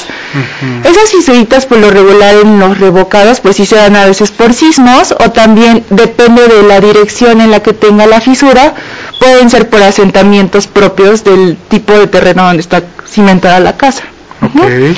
Esas 0.83 1.11
fisuritas 1.11 1.65
por 1.65 1.77
lo 1.79 1.91
regular 1.91 2.35
en 2.35 2.57
los 2.57 2.79
revocados, 2.79 3.41
pues 3.41 3.57
sí 3.57 3.65
se 3.65 3.75
dan 3.75 3.97
a 3.97 4.05
veces 4.05 4.31
por 4.31 4.53
sismos 4.53 5.11
o 5.11 5.31
también 5.31 5.83
depende 5.89 6.47
de 6.47 6.63
la 6.63 6.79
dirección 6.79 7.41
en 7.41 7.51
la 7.51 7.59
que 7.61 7.73
tenga 7.73 8.05
la 8.05 8.21
fisura, 8.21 8.73
pueden 9.19 9.49
ser 9.49 9.69
por 9.69 9.83
asentamientos 9.83 10.67
propios 10.67 11.25
del 11.25 11.57
tipo 11.67 11.91
de 11.91 12.07
terreno 12.07 12.45
donde 12.45 12.61
está 12.61 12.81
cimentada 13.05 13.59
la 13.59 13.75
casa. 13.75 14.03
Ok. 14.41 14.95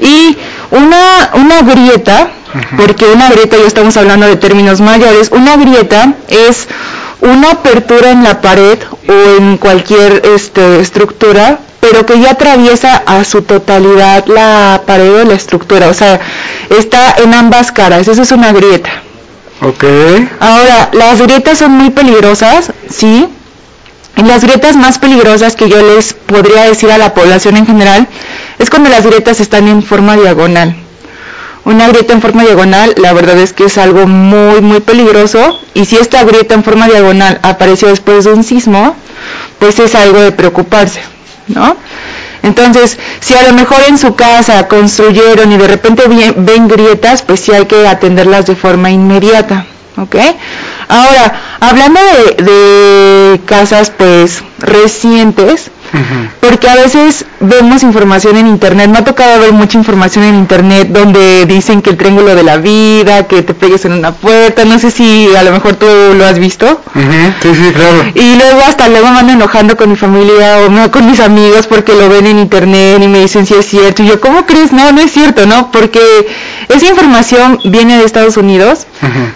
Y 0.00 0.36
una, 0.72 1.30
una 1.34 1.62
grieta, 1.62 2.30
porque 2.76 3.04
una 3.04 3.30
grieta, 3.30 3.56
ya 3.58 3.66
estamos 3.66 3.96
hablando 3.96 4.26
de 4.26 4.36
términos 4.36 4.80
mayores, 4.80 5.30
una 5.30 5.56
grieta 5.56 6.14
es 6.28 6.66
una 7.20 7.52
apertura 7.52 8.10
en 8.10 8.22
la 8.24 8.40
pared 8.40 8.78
o 9.08 9.36
en 9.38 9.56
cualquier 9.58 10.22
este, 10.34 10.80
estructura, 10.80 11.58
pero 11.80 12.04
que 12.06 12.20
ya 12.20 12.32
atraviesa 12.32 12.96
a 13.06 13.24
su 13.24 13.42
totalidad 13.42 14.26
la 14.26 14.82
pared 14.86 15.14
o 15.22 15.24
la 15.24 15.34
estructura, 15.34 15.88
o 15.88 15.94
sea, 15.94 16.20
está 16.70 17.14
en 17.22 17.34
ambas 17.34 17.72
caras, 17.72 18.08
eso 18.08 18.22
es 18.22 18.32
una 18.32 18.52
grieta. 18.52 18.90
Ok. 19.62 19.84
Ahora, 20.40 20.90
las 20.92 21.20
grietas 21.20 21.58
son 21.58 21.72
muy 21.72 21.90
peligrosas, 21.90 22.72
sí. 22.88 23.28
Las 24.16 24.42
grietas 24.42 24.76
más 24.76 24.98
peligrosas 24.98 25.54
que 25.56 25.68
yo 25.68 25.80
les 25.82 26.12
podría 26.14 26.64
decir 26.64 26.90
a 26.90 26.98
la 26.98 27.14
población 27.14 27.56
en 27.56 27.66
general 27.66 28.06
es 28.58 28.68
cuando 28.70 28.90
las 28.90 29.04
grietas 29.06 29.40
están 29.40 29.68
en 29.68 29.82
forma 29.82 30.16
diagonal. 30.16 30.74
Una 31.64 31.88
grieta 31.88 32.14
en 32.14 32.22
forma 32.22 32.42
diagonal, 32.44 32.94
la 32.96 33.12
verdad 33.12 33.38
es 33.38 33.52
que 33.52 33.64
es 33.64 33.78
algo 33.78 34.06
muy, 34.06 34.60
muy 34.60 34.80
peligroso. 34.80 35.58
Y 35.74 35.84
si 35.84 35.96
esta 35.96 36.24
grieta 36.24 36.54
en 36.54 36.64
forma 36.64 36.86
diagonal 36.88 37.38
apareció 37.42 37.88
después 37.88 38.24
de 38.24 38.32
un 38.32 38.44
sismo, 38.44 38.96
pues 39.58 39.78
es 39.78 39.94
algo 39.94 40.20
de 40.20 40.32
preocuparse, 40.32 41.02
¿no? 41.48 41.76
Entonces, 42.42 42.98
si 43.20 43.34
a 43.34 43.42
lo 43.42 43.52
mejor 43.52 43.78
en 43.88 43.98
su 43.98 44.14
casa 44.14 44.66
construyeron 44.66 45.52
y 45.52 45.58
de 45.58 45.68
repente 45.68 46.04
ven 46.36 46.68
grietas, 46.68 47.22
pues 47.22 47.40
sí 47.40 47.52
hay 47.52 47.66
que 47.66 47.86
atenderlas 47.86 48.46
de 48.46 48.56
forma 48.56 48.90
inmediata, 48.90 49.66
¿ok? 49.98 50.16
Ahora, 50.88 51.58
hablando 51.60 52.00
de, 52.00 52.42
de 52.42 53.40
casas 53.44 53.90
pues 53.90 54.42
recientes, 54.58 55.70
porque 56.40 56.68
a 56.68 56.74
veces 56.74 57.24
vemos 57.40 57.82
información 57.82 58.36
en 58.36 58.46
internet, 58.46 58.90
me 58.90 58.98
ha 58.98 59.04
tocado 59.04 59.40
ver 59.40 59.52
mucha 59.52 59.78
información 59.78 60.24
en 60.24 60.34
internet 60.36 60.88
donde 60.90 61.46
dicen 61.46 61.82
que 61.82 61.90
el 61.90 61.96
triángulo 61.96 62.34
de 62.34 62.42
la 62.42 62.56
vida, 62.58 63.26
que 63.26 63.42
te 63.42 63.54
pegues 63.54 63.84
en 63.84 63.92
una 63.92 64.12
puerta, 64.12 64.64
no 64.64 64.78
sé 64.78 64.90
si 64.90 65.28
a 65.36 65.42
lo 65.42 65.52
mejor 65.52 65.76
tú 65.76 65.86
lo 66.16 66.24
has 66.24 66.38
visto. 66.38 66.80
Sí, 66.94 67.48
sí, 67.54 67.72
claro. 67.72 68.04
Y 68.14 68.36
luego 68.36 68.60
hasta 68.66 68.88
luego 68.88 69.10
me 69.10 69.20
ando 69.20 69.32
enojando 69.32 69.76
con 69.76 69.90
mi 69.90 69.96
familia 69.96 70.58
o 70.66 70.70
no, 70.70 70.90
con 70.90 71.10
mis 71.10 71.20
amigos 71.20 71.66
porque 71.66 71.94
lo 71.94 72.08
ven 72.08 72.26
en 72.26 72.38
internet 72.38 73.00
y 73.02 73.08
me 73.08 73.20
dicen 73.20 73.46
si 73.46 73.54
es 73.54 73.66
cierto. 73.66 74.02
Y 74.02 74.08
yo, 74.08 74.20
¿cómo 74.20 74.46
crees? 74.46 74.72
No, 74.72 74.92
no 74.92 75.00
es 75.00 75.12
cierto, 75.12 75.46
¿no? 75.46 75.70
Porque 75.70 76.00
esa 76.68 76.86
información 76.86 77.58
viene 77.64 77.98
de 77.98 78.04
Estados 78.04 78.36
Unidos, 78.36 78.86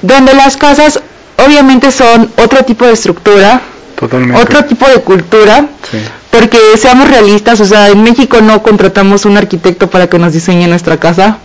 donde 0.02 0.34
las 0.34 0.56
casas 0.56 1.00
obviamente 1.44 1.90
son 1.90 2.30
otro 2.36 2.64
tipo 2.64 2.84
de 2.86 2.92
estructura, 2.92 3.60
Totalmente. 4.08 4.42
otro 4.42 4.64
tipo 4.66 4.86
de 4.88 5.00
cultura, 5.00 5.66
Sí. 5.90 5.98
porque 6.30 6.58
seamos 6.76 7.08
realistas, 7.08 7.60
o 7.60 7.64
sea, 7.64 7.88
en 7.88 8.02
México 8.02 8.40
no 8.42 8.62
contratamos 8.62 9.24
un 9.24 9.36
arquitecto 9.36 9.88
para 9.88 10.08
que 10.08 10.18
nos 10.18 10.32
diseñe 10.32 10.66
nuestra 10.68 10.98
casa. 10.98 11.38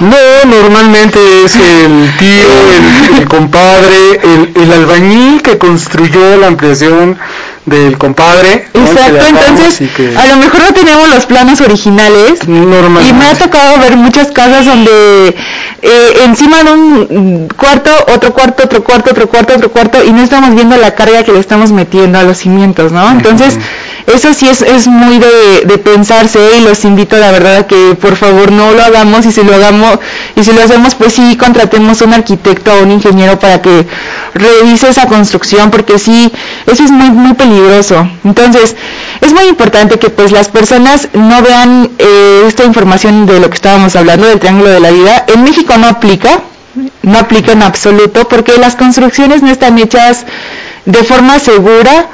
No, 0.00 0.16
normalmente 0.50 1.18
es 1.44 1.56
el 1.56 2.10
tío, 2.18 2.48
el, 3.14 3.20
el 3.22 3.28
compadre, 3.28 4.20
el, 4.22 4.62
el 4.62 4.72
albañil 4.72 5.42
que 5.42 5.58
construyó 5.58 6.36
la 6.36 6.48
ampliación 6.48 7.18
del 7.64 7.96
compadre. 7.96 8.66
Exacto, 8.74 9.24
entonces 9.28 9.90
que 9.96 10.16
a 10.16 10.26
lo 10.26 10.36
mejor 10.36 10.60
no 10.60 10.74
tenemos 10.74 11.08
los 11.08 11.26
planos 11.26 11.60
originales 11.60 12.46
normalmente. 12.48 13.08
y 13.08 13.12
me 13.12 13.26
ha 13.26 13.34
tocado 13.34 13.78
ver 13.78 13.96
muchas 13.96 14.32
casas 14.32 14.66
donde 14.66 15.34
eh, 15.82 16.22
encima 16.24 16.64
de 16.64 16.72
un 16.72 17.48
cuarto, 17.56 17.90
otro 18.12 18.32
cuarto, 18.32 18.64
otro 18.64 18.82
cuarto, 18.82 19.10
otro 19.12 19.28
cuarto, 19.28 19.54
otro 19.54 19.70
cuarto 19.70 20.04
y 20.04 20.10
no 20.12 20.22
estamos 20.22 20.54
viendo 20.54 20.76
la 20.76 20.94
carga 20.94 21.22
que 21.22 21.32
le 21.32 21.38
estamos 21.38 21.70
metiendo 21.70 22.18
a 22.18 22.24
los 22.24 22.38
cimientos, 22.38 22.90
¿no? 22.90 23.08
Entonces 23.10 23.58
eso 24.06 24.34
sí 24.34 24.48
es, 24.48 24.62
es 24.62 24.86
muy 24.88 25.18
de, 25.18 25.62
de 25.64 25.78
pensarse 25.78 26.38
y 26.58 26.60
los 26.62 26.84
invito 26.84 27.16
la 27.16 27.30
verdad 27.30 27.56
a 27.58 27.66
que 27.66 27.94
por 28.00 28.16
favor 28.16 28.50
no 28.50 28.72
lo 28.72 28.82
hagamos 28.82 29.24
y 29.26 29.32
si 29.32 29.42
lo 29.42 29.54
hagamos 29.54 29.98
y 30.34 30.42
si 30.44 30.52
lo 30.52 30.62
hacemos 30.62 30.94
pues 30.94 31.12
sí 31.14 31.36
contratemos 31.36 32.00
un 32.02 32.12
arquitecto 32.12 32.72
o 32.72 32.82
un 32.82 32.90
ingeniero 32.90 33.38
para 33.38 33.62
que 33.62 33.86
revise 34.34 34.88
esa 34.88 35.06
construcción 35.06 35.70
porque 35.70 35.98
sí 35.98 36.32
eso 36.66 36.82
es 36.84 36.90
muy 36.90 37.10
muy 37.10 37.34
peligroso. 37.34 38.08
Entonces 38.24 38.76
es 39.20 39.32
muy 39.32 39.44
importante 39.44 39.98
que 39.98 40.10
pues 40.10 40.32
las 40.32 40.48
personas 40.48 41.08
no 41.12 41.42
vean 41.42 41.90
eh, 41.98 42.44
esta 42.46 42.64
información 42.64 43.26
de 43.26 43.40
lo 43.40 43.48
que 43.48 43.54
estábamos 43.54 43.94
hablando 43.96 44.26
del 44.26 44.40
triángulo 44.40 44.70
de 44.70 44.80
la 44.80 44.90
vida. 44.90 45.24
En 45.28 45.44
México 45.44 45.74
no 45.78 45.86
aplica 45.86 46.40
no 47.02 47.18
aplica 47.18 47.52
en 47.52 47.62
absoluto 47.62 48.26
porque 48.28 48.56
las 48.58 48.76
construcciones 48.76 49.42
no 49.42 49.50
están 49.50 49.78
hechas 49.78 50.24
de 50.86 51.04
forma 51.04 51.38
segura 51.38 52.08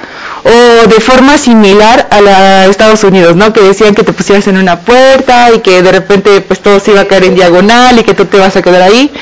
o 0.44 0.88
de 0.88 1.00
forma 1.00 1.36
similar 1.38 2.08
a 2.10 2.20
la 2.20 2.62
de 2.62 2.70
Estados 2.70 3.02
Unidos, 3.04 3.36
¿no? 3.36 3.52
Que 3.52 3.60
decían 3.60 3.94
que 3.94 4.02
te 4.04 4.12
pusieras 4.12 4.46
en 4.46 4.56
una 4.56 4.80
puerta 4.80 5.52
y 5.52 5.60
que 5.60 5.82
de 5.82 5.92
repente 5.92 6.40
pues 6.40 6.60
todo 6.60 6.80
se 6.80 6.92
iba 6.92 7.00
a 7.00 7.04
caer 7.06 7.24
en 7.24 7.34
diagonal 7.34 7.98
y 7.98 8.04
que 8.04 8.14
tú 8.14 8.24
te 8.26 8.38
vas 8.38 8.56
a 8.56 8.62
quedar 8.62 8.82
ahí. 8.82 9.12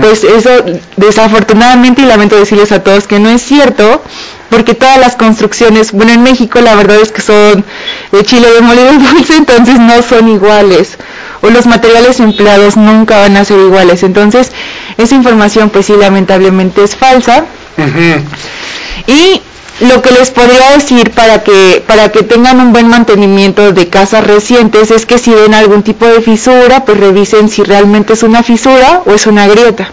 Pues 0.00 0.24
eso 0.24 0.50
desafortunadamente 0.96 2.02
y 2.02 2.06
lamento 2.06 2.36
decirles 2.36 2.72
a 2.72 2.82
todos 2.82 3.06
que 3.06 3.18
no 3.18 3.30
es 3.30 3.42
cierto, 3.42 4.02
porque 4.50 4.74
todas 4.74 4.98
las 4.98 5.16
construcciones, 5.16 5.92
bueno 5.92 6.12
en 6.12 6.22
México 6.22 6.60
la 6.60 6.74
verdad 6.74 6.96
es 7.00 7.12
que 7.12 7.20
son 7.22 7.64
de 8.12 8.24
chile 8.24 8.48
de 8.50 8.60
molido 8.60 8.92
dulce, 8.92 9.36
entonces 9.36 9.78
no 9.78 10.02
son 10.02 10.28
iguales 10.28 10.98
o 11.40 11.50
los 11.50 11.66
materiales 11.66 12.20
empleados 12.20 12.76
nunca 12.76 13.18
van 13.18 13.36
a 13.36 13.44
ser 13.44 13.60
iguales. 13.60 14.02
Entonces, 14.02 14.50
esa 14.96 15.14
información 15.14 15.70
pues 15.70 15.86
sí 15.86 15.94
lamentablemente 15.96 16.82
es 16.82 16.96
falsa. 16.96 17.44
Y 19.06 19.40
lo 19.80 20.02
que 20.02 20.10
les 20.10 20.30
podría 20.30 20.72
decir 20.72 21.12
para 21.12 21.42
que 21.44 21.82
para 21.86 22.10
que 22.10 22.22
tengan 22.24 22.60
un 22.60 22.72
buen 22.72 22.88
mantenimiento 22.88 23.72
de 23.72 23.88
casas 23.88 24.26
recientes 24.26 24.90
es 24.90 25.06
que 25.06 25.18
si 25.18 25.32
ven 25.32 25.54
algún 25.54 25.82
tipo 25.82 26.04
de 26.06 26.20
fisura, 26.20 26.84
pues 26.84 26.98
revisen 26.98 27.48
si 27.48 27.62
realmente 27.62 28.14
es 28.14 28.22
una 28.22 28.42
fisura 28.42 29.02
o 29.06 29.12
es 29.12 29.26
una 29.26 29.46
grieta. 29.46 29.92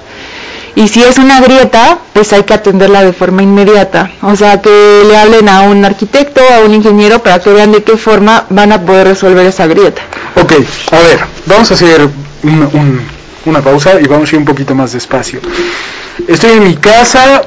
Y 0.78 0.89
si 0.89 1.02
es 1.04 1.17
una 1.19 1.39
grieta, 1.39 2.00
pues 2.12 2.34
hay 2.34 2.43
que 2.43 2.54
atenderla 2.54 3.02
de 3.02 3.13
forma 3.13 3.41
inmediata. 3.41 4.12
O 4.21 4.36
sea, 4.36 4.62
que 4.62 5.04
le 5.08 5.15
hablen 5.15 5.48
a 5.48 5.62
un 5.62 5.86
arquitecto, 5.86 6.41
a 6.54 6.65
un 6.65 6.74
ingeniero, 6.74 7.24
para 7.24 7.39
que 7.39 7.50
vean 7.52 7.71
de 7.71 7.82
qué 7.82 7.95
forma 7.95 8.45
van 8.50 8.74
a 8.74 8.82
poder 8.82 9.08
resolver 9.08 9.45
esa 9.45 9.67
grieta. 9.67 10.02
Ok, 10.36 10.52
a 10.91 11.00
ver, 11.00 11.19
vamos 11.45 11.71
a 11.71 11.76
hacer 11.76 12.02
un- 12.43 12.69
un- 12.74 13.02
una 13.45 13.62
pausa 13.62 14.02
y 14.02 14.06
vamos 14.08 14.28
a 14.30 14.36
ir 14.36 14.39
un 14.39 14.45
poquito 14.45 14.76
más 14.76 14.91
despacio. 14.91 15.39
Estoy 16.28 16.52
en 16.52 16.63
mi 16.65 16.76
casa, 16.76 17.43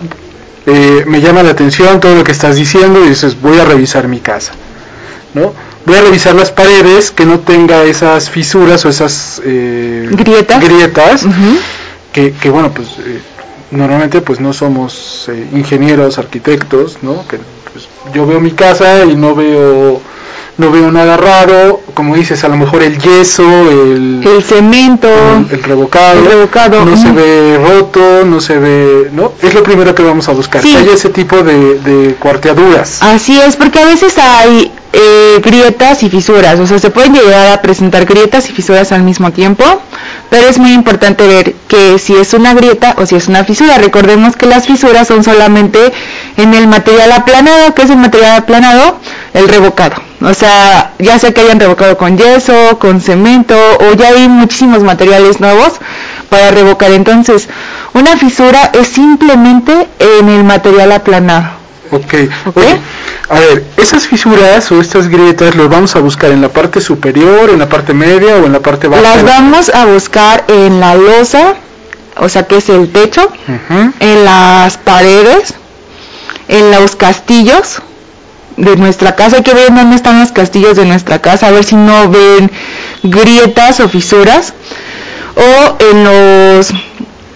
eh, 0.71 1.05
me 1.07 1.21
llama 1.23 1.43
la 1.43 1.51
atención 1.51 1.99
todo 1.99 2.15
lo 2.15 2.25
que 2.25 2.33
estás 2.33 2.57
diciendo 2.57 3.03
y 3.05 3.09
dices, 3.09 3.41
voy 3.41 3.59
a 3.59 3.65
revisar 3.65 4.07
mi 4.07 4.21
casa, 4.21 4.53
¿no? 5.35 5.55
Voy 5.87 5.97
a 5.97 6.03
revisar 6.03 6.35
las 6.35 6.51
paredes 6.53 7.11
que 7.11 7.25
no 7.25 7.41
tenga 7.41 7.85
esas 7.85 8.29
fisuras 8.29 8.85
o 8.85 8.91
esas 8.91 9.41
eh, 9.45 10.07
Grietas. 10.11 10.63
grietas, 10.63 11.27
que, 12.13 12.33
que, 12.33 12.51
bueno, 12.51 12.71
pues 12.75 12.89
eh, 12.99 13.21
normalmente 13.71 14.21
pues 14.21 14.41
no 14.41 14.53
somos 14.53 15.27
eh, 15.29 15.49
ingenieros, 15.55 16.19
arquitectos, 16.19 16.99
¿no? 17.01 17.27
Que 17.27 17.39
pues, 17.73 17.89
yo 18.13 18.27
veo 18.27 18.39
mi 18.39 18.51
casa 18.51 19.05
y 19.07 19.17
no 19.17 19.35
veo 19.35 20.03
no 20.59 20.71
veo 20.73 20.91
nada 20.93 21.17
raro, 21.17 21.78
como 21.99 22.15
dices, 22.15 22.45
a 22.45 22.49
lo 22.49 22.57
mejor 22.57 22.81
el 22.85 22.97
yeso, 22.97 23.43
el, 23.43 24.23
El 24.25 24.41
cemento, 24.45 25.09
el, 25.09 25.53
el 25.59 25.65
revocado, 25.65 26.21
el 26.21 26.27
revocado, 26.27 26.85
no 26.85 26.97
se 26.97 27.11
ve 27.11 27.59
roto, 27.61 28.25
no 28.25 28.41
se 28.41 28.57
ve, 28.57 29.09
¿no? 29.13 29.33
Es 29.43 29.53
lo 29.53 29.65
primero 29.65 29.93
que 29.97 30.05
vamos 30.05 30.29
a 30.29 30.33
buscar, 30.33 30.63
Sí. 30.63 30.71
que 30.71 30.79
haya 30.79 30.93
ese 30.93 31.09
tipo 31.09 31.43
de, 31.43 31.81
de 31.81 32.15
cuarteaduras. 32.15 33.03
Así 33.03 33.41
es, 33.41 33.57
porque 33.57 33.81
a 33.81 33.85
veces 33.87 34.17
hay 34.17 34.71
eh, 34.93 35.41
grietas 35.45 36.05
y 36.05 36.09
fisuras, 36.09 36.61
o 36.61 36.69
sea, 36.69 36.79
se 36.79 36.91
pueden 36.91 37.15
llegar 37.15 37.49
a 37.59 37.61
presentar 37.63 38.05
grietas 38.05 38.49
y 38.49 38.53
fisuras 38.53 38.93
al 38.93 39.03
mismo 39.03 39.33
tiempo, 39.33 39.65
pero 40.31 40.49
es 40.49 40.59
muy 40.59 40.73
importante 40.73 41.27
ver 41.27 41.55
que 41.69 41.99
si 41.99 42.15
es 42.15 42.35
una 42.35 42.55
grieta 42.55 42.95
o 42.99 43.07
si 43.07 43.17
es 43.17 43.29
una 43.29 43.45
fisura. 43.45 43.79
Recordemos 43.79 44.37
que 44.37 44.47
las 44.47 44.67
fisuras 44.67 45.09
son 45.09 45.25
solamente 45.25 45.93
en 46.37 46.55
el 46.55 46.67
material 46.67 47.13
aplanado, 47.13 47.75
que 47.75 47.83
es 47.83 47.91
el 47.91 47.97
material 47.97 48.37
aplanado, 48.37 48.99
el 49.35 49.49
revocado. 49.49 49.97
O 50.21 50.35
sea, 50.35 50.93
ya 50.99 51.19
sea 51.19 51.33
que 51.33 51.41
hayan 51.41 51.61
revocado 51.61 51.97
con 51.97 52.19
yeso, 52.19 52.79
con 52.79 53.01
cemento, 53.01 53.57
o 53.81 53.93
ya 53.95 54.09
hay 54.09 54.29
muchísimos 54.29 54.83
materiales 54.83 55.41
nuevos 55.41 55.75
para 56.29 56.51
revocar. 56.51 56.91
Entonces, 56.91 57.49
una 57.95 58.17
fisura 58.17 58.71
es 58.75 58.89
simplemente 58.89 59.87
en 59.99 60.29
el 60.29 60.45
material 60.45 60.93
aplanado. 60.93 61.59
Ok, 61.91 62.15
ok. 62.47 62.59
A 63.29 63.41
ver, 63.41 63.65
esas 63.77 64.07
fisuras 64.07 64.71
o 64.73 64.81
estas 64.81 65.09
grietas 65.09 65.55
las 65.55 65.69
vamos 65.69 65.95
a 65.97 66.01
buscar 66.01 66.31
en 66.31 66.41
la 66.41 66.49
parte 66.49 66.81
superior, 66.81 67.51
en 67.51 67.59
la 67.59 67.69
parte 67.69 67.93
media 67.93 68.37
o 68.37 68.47
en 68.47 68.53
la 68.53 68.61
parte 68.61 68.89
baja. 68.89 69.03
Las 69.03 69.23
vamos 69.25 69.69
a 69.69 69.85
buscar 69.87 70.45
en 70.49 70.81
la 70.81 70.95
losa, 70.95 71.55
o 72.17 72.29
sea 72.29 72.47
que 72.47 72.57
es 72.57 72.69
el 72.71 72.91
techo, 72.91 73.31
en 74.01 74.25
las 74.25 74.79
paredes, 74.79 75.55
en 76.49 76.71
los 76.71 76.97
castillos 76.97 77.83
de 78.57 78.77
nuestra 78.77 79.15
casa. 79.15 79.37
Hay 79.37 79.43
que 79.43 79.55
ver 79.55 79.75
dónde 79.75 79.97
están 79.97 80.21
los 80.21 80.33
castillos 80.33 80.77
de 80.77 80.87
nuestra 80.87 81.21
casa, 81.21 81.49
a 81.49 81.51
ver 81.51 81.65
si 81.65 81.77
no 81.77 82.09
ven 82.09 82.51
grietas 83.03 83.81
o 83.81 83.89
fisuras. 83.89 84.55
O 85.37 85.77
en 85.91 86.05
los 86.05 86.71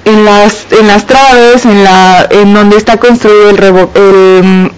en 0.04 0.24
las 0.24 0.66
en 0.72 0.86
las 0.88 1.06
traves, 1.06 1.64
en 1.66 1.84
la 1.84 2.26
en 2.30 2.52
donde 2.54 2.76
está 2.78 2.96
construido 2.96 3.50
el, 3.50 3.58
revo- 3.58 3.90
el 3.94 4.72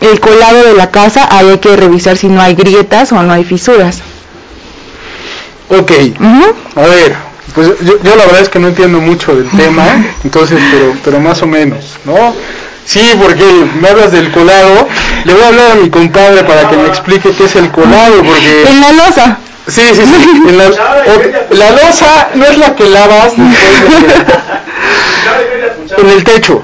el 0.00 0.20
colado 0.20 0.62
de 0.64 0.74
la 0.74 0.90
casa, 0.90 1.28
ahí 1.30 1.48
hay 1.48 1.58
que 1.58 1.76
revisar 1.76 2.16
si 2.16 2.28
no 2.28 2.40
hay 2.40 2.54
grietas 2.54 3.12
o 3.12 3.22
no 3.22 3.32
hay 3.32 3.44
fisuras. 3.44 4.00
Ok, 5.68 5.92
a 6.76 6.80
ver, 6.82 7.14
pues 7.54 7.68
yo, 7.82 8.02
yo 8.02 8.16
la 8.16 8.24
verdad 8.26 8.40
es 8.40 8.48
que 8.48 8.58
no 8.58 8.68
entiendo 8.68 9.00
mucho 9.00 9.34
del 9.36 9.48
tema, 9.50 9.84
entonces, 10.24 10.58
pero, 10.72 10.94
pero 11.04 11.20
más 11.20 11.42
o 11.42 11.46
menos, 11.46 11.96
¿no? 12.04 12.34
Sí, 12.84 13.12
porque 13.22 13.44
me 13.80 13.88
hablas 13.88 14.10
del 14.10 14.32
colado, 14.32 14.88
le 15.24 15.32
voy 15.34 15.42
a 15.42 15.48
hablar 15.48 15.70
a 15.72 15.74
mi 15.76 15.90
compadre 15.90 16.42
para 16.42 16.68
que 16.68 16.76
me 16.76 16.88
explique 16.88 17.30
qué 17.30 17.44
es 17.44 17.54
el 17.54 17.70
colado, 17.70 18.16
porque... 18.24 18.64
En 18.68 18.80
la 18.80 18.92
losa. 18.92 19.38
Sí, 19.68 19.82
sí, 19.92 20.02
sí, 20.04 20.42
en 20.48 20.58
la, 20.58 20.64
o- 20.66 20.74
la 21.54 21.70
losa 21.70 22.30
no 22.34 22.46
es 22.46 22.58
la 22.58 22.74
que 22.74 22.88
lavas 22.88 23.32
después 23.36 24.02
de- 24.02 24.24
en 26.00 26.10
el 26.10 26.24
techo. 26.24 26.62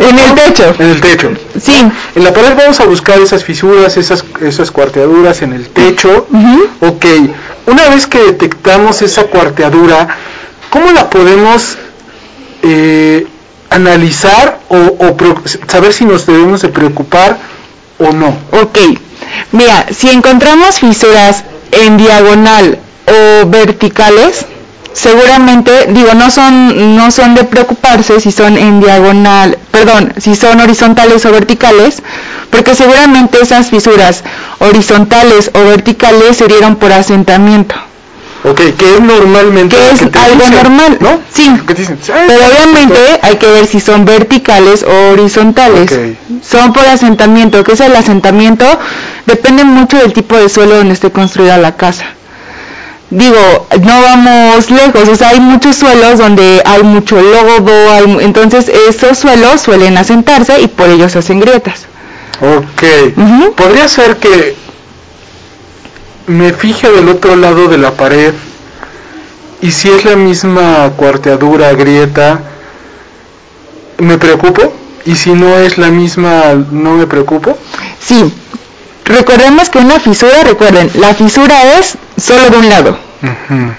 En 0.00 0.18
el 0.18 0.34
techo. 0.34 0.74
En 0.78 0.90
el 0.90 1.00
techo. 1.00 1.30
Sí. 1.60 1.86
En 2.14 2.24
la 2.24 2.32
pared 2.32 2.54
vamos 2.56 2.80
a 2.80 2.84
buscar 2.84 3.18
esas 3.18 3.44
fisuras, 3.44 3.96
esas, 3.96 4.24
esas 4.40 4.70
cuarteaduras 4.70 5.42
en 5.42 5.52
el 5.52 5.68
techo. 5.68 6.26
Ok, 6.80 7.04
una 7.66 7.88
vez 7.88 8.06
que 8.06 8.18
detectamos 8.18 9.02
esa 9.02 9.24
cuarteadura, 9.24 10.08
¿cómo 10.70 10.92
la 10.92 11.08
podemos 11.10 11.76
eh, 12.62 13.26
analizar 13.70 14.60
o, 14.68 14.76
o 14.76 15.16
saber 15.66 15.92
si 15.92 16.04
nos 16.04 16.26
debemos 16.26 16.62
de 16.62 16.68
preocupar 16.68 17.38
o 17.98 18.12
no? 18.12 18.28
Ok, 18.52 18.78
mira, 19.52 19.86
si 19.94 20.10
encontramos 20.10 20.78
fisuras 20.78 21.44
en 21.72 21.96
diagonal 21.96 22.78
o 23.06 23.46
verticales, 23.46 24.46
seguramente, 24.96 25.88
digo, 25.90 26.14
no 26.14 26.30
son, 26.30 26.96
no 26.96 27.10
son 27.10 27.34
de 27.34 27.44
preocuparse 27.44 28.18
si 28.18 28.32
son 28.32 28.56
en 28.56 28.80
diagonal, 28.80 29.58
perdón, 29.70 30.14
si 30.18 30.34
son 30.34 30.58
horizontales 30.60 31.24
o 31.26 31.32
verticales, 31.32 32.02
porque 32.50 32.74
seguramente 32.74 33.38
esas 33.42 33.68
fisuras 33.68 34.24
horizontales 34.58 35.50
o 35.54 35.64
verticales 35.64 36.38
se 36.38 36.46
dieron 36.48 36.76
por 36.76 36.92
asentamiento. 36.92 37.74
Ok, 38.44 38.60
que 38.78 38.94
es 38.94 39.00
normalmente... 39.00 39.76
Que 39.76 39.90
es 39.90 40.02
algo 40.02 40.44
dicen, 40.44 40.52
normal, 40.54 40.98
¿no? 41.00 41.18
Sí. 41.32 41.50
Que 41.66 41.74
dicen, 41.74 41.98
"Ah, 42.14 42.24
Pero 42.28 42.40
obviamente 42.46 42.94
hay 43.22 43.36
que 43.36 43.46
ver 43.48 43.66
si 43.66 43.80
son 43.80 44.04
verticales 44.04 44.84
o 44.84 45.10
horizontales. 45.10 45.90
Son 46.48 46.72
por 46.72 46.86
asentamiento, 46.86 47.64
que 47.64 47.72
es 47.72 47.80
el 47.80 47.94
asentamiento, 47.96 48.64
depende 49.26 49.64
mucho 49.64 49.98
del 49.98 50.12
tipo 50.12 50.36
de 50.36 50.48
suelo 50.48 50.76
donde 50.76 50.94
esté 50.94 51.10
construida 51.10 51.58
la 51.58 51.76
casa. 51.76 52.04
Digo, 53.10 53.66
no 53.82 54.02
vamos 54.02 54.68
lejos, 54.70 55.08
o 55.08 55.14
sea, 55.14 55.28
hay 55.28 55.40
muchos 55.40 55.76
suelos 55.76 56.18
donde 56.18 56.60
hay 56.64 56.82
mucho 56.82 57.20
lodo, 57.20 57.90
hay 57.92 58.18
entonces 58.24 58.68
esos 58.68 59.16
suelos 59.16 59.60
suelen 59.60 59.96
asentarse 59.96 60.60
y 60.60 60.66
por 60.66 60.88
ello 60.88 61.08
se 61.08 61.20
hacen 61.20 61.38
grietas. 61.38 61.86
Ok. 62.40 63.54
Podría 63.54 63.86
ser 63.86 64.16
que 64.16 64.56
me 66.26 66.52
fije 66.52 66.90
del 66.90 67.08
otro 67.08 67.36
lado 67.36 67.68
de 67.68 67.78
la 67.78 67.92
pared 67.92 68.34
y 69.62 69.70
si 69.70 69.88
es 69.88 70.04
la 70.04 70.16
misma 70.16 70.90
cuarteadura, 70.96 71.72
grieta, 71.74 72.40
me 73.98 74.18
preocupo 74.18 74.72
y 75.04 75.14
si 75.14 75.30
no 75.30 75.56
es 75.58 75.78
la 75.78 75.90
misma, 75.90 76.54
no 76.72 76.94
me 76.94 77.06
preocupo. 77.06 77.56
Sí, 78.00 78.32
recordemos 79.04 79.70
que 79.70 79.78
una 79.78 80.00
fisura, 80.00 80.42
recuerden, 80.42 80.90
la 80.94 81.14
fisura 81.14 81.78
es 81.78 81.96
solo 82.16 82.50
de 82.50 82.56
un 82.58 82.68
lado. 82.68 82.98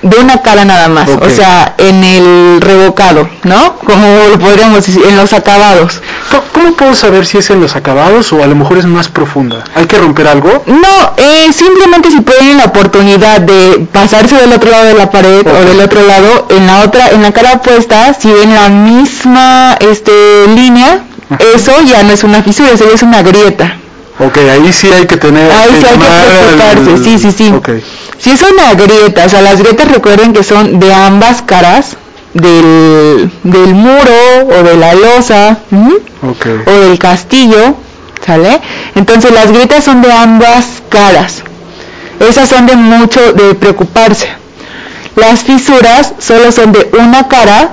de 0.02 0.18
una 0.18 0.42
cara 0.42 0.66
nada 0.66 0.88
más, 0.90 1.08
o 1.10 1.30
sea, 1.30 1.76
en 1.78 2.04
el 2.04 2.60
revocado, 2.60 3.30
¿no? 3.44 3.76
Como 3.76 4.08
lo 4.32 4.40
podríamos 4.40 4.78
decir, 4.86 5.02
en 5.08 5.16
los 5.16 5.32
acabados. 5.32 6.02
¿Cómo- 6.32 6.44
¿Cómo 6.52 6.74
puedo 6.76 6.96
saber 6.96 7.26
si 7.26 7.38
es 7.38 7.50
en 7.52 7.62
los 7.62 7.76
acabados 7.76 8.34
o 8.34 8.44
a 8.44 8.48
lo 8.48 8.56
mejor 8.56 8.80
es 8.80 8.86
más 8.88 9.08
profunda? 9.10 9.64
¿Hay 9.76 9.86
que 9.86 9.98
romper 10.00 10.28
algo? 10.28 10.64
No, 10.66 11.14
eh, 11.18 11.48
simplemente 11.54 12.10
si 12.10 12.20
tienen 12.22 12.58
la 12.58 12.66
oportunidad 12.66 13.40
de 13.40 13.86
pasarse 13.92 14.36
del 14.36 14.52
otro 14.52 14.72
lado 14.72 14.86
de 14.86 14.96
la 14.96 15.10
pared 15.12 15.46
o 15.48 15.66
del 15.66 15.80
otro 15.82 16.02
lado, 16.06 16.48
en 16.50 16.66
la 16.66 16.82
otra, 16.82 17.10
en 17.12 17.22
la 17.22 17.32
cara 17.32 17.54
opuesta, 17.54 18.14
si 18.20 18.30
ven 18.32 18.54
la 18.56 18.70
misma 18.70 19.78
este, 19.80 20.48
línea, 20.56 21.02
eso 21.56 21.72
ya 21.86 22.02
no 22.04 22.12
es 22.12 22.24
una 22.24 22.42
fisura, 22.42 22.72
eso 22.72 22.86
ya 22.90 22.96
es 22.96 23.04
una 23.04 23.22
grieta. 23.22 23.78
Ok, 24.20 24.38
ahí 24.38 24.74
sí 24.74 24.92
hay 24.92 25.06
que 25.06 25.18
tener... 25.18 25.52
Ahí 25.52 25.70
sí 25.80 25.86
hay 25.86 25.98
que 25.98 26.06
preocuparse, 26.06 27.04
sí, 27.04 27.20
sí, 27.20 27.32
sí. 27.32 27.54
Si 28.20 28.32
es 28.32 28.42
una 28.42 28.74
grieta, 28.74 29.26
o 29.26 29.30
sea, 29.30 29.42
las 29.42 29.60
grietas 29.60 29.90
recuerden 29.92 30.34
que 30.34 30.44
son 30.44 30.80
de 30.80 30.92
ambas 30.94 31.44
caras 31.44 31.98
del, 32.34 33.32
del 33.44 33.74
muro 33.76 34.48
o 34.50 34.64
de 34.64 34.76
la 34.78 34.94
losa 34.96 35.60
o 36.66 36.72
del 36.72 36.98
castillo, 36.98 37.76
¿sale? 38.26 38.60
Entonces 38.96 39.32
las 39.32 39.52
grietas 39.52 39.84
son 39.84 40.02
de 40.02 40.12
ambas 40.12 40.66
caras. 40.90 41.44
Esas 42.20 42.50
son 42.50 42.66
de 42.66 42.76
mucho 42.76 43.34
de 43.34 43.54
preocuparse. 43.54 44.28
Las 45.16 45.44
fisuras 45.44 46.14
solo 46.20 46.52
son 46.52 46.72
de 46.72 46.90
una 47.00 47.28
cara 47.28 47.70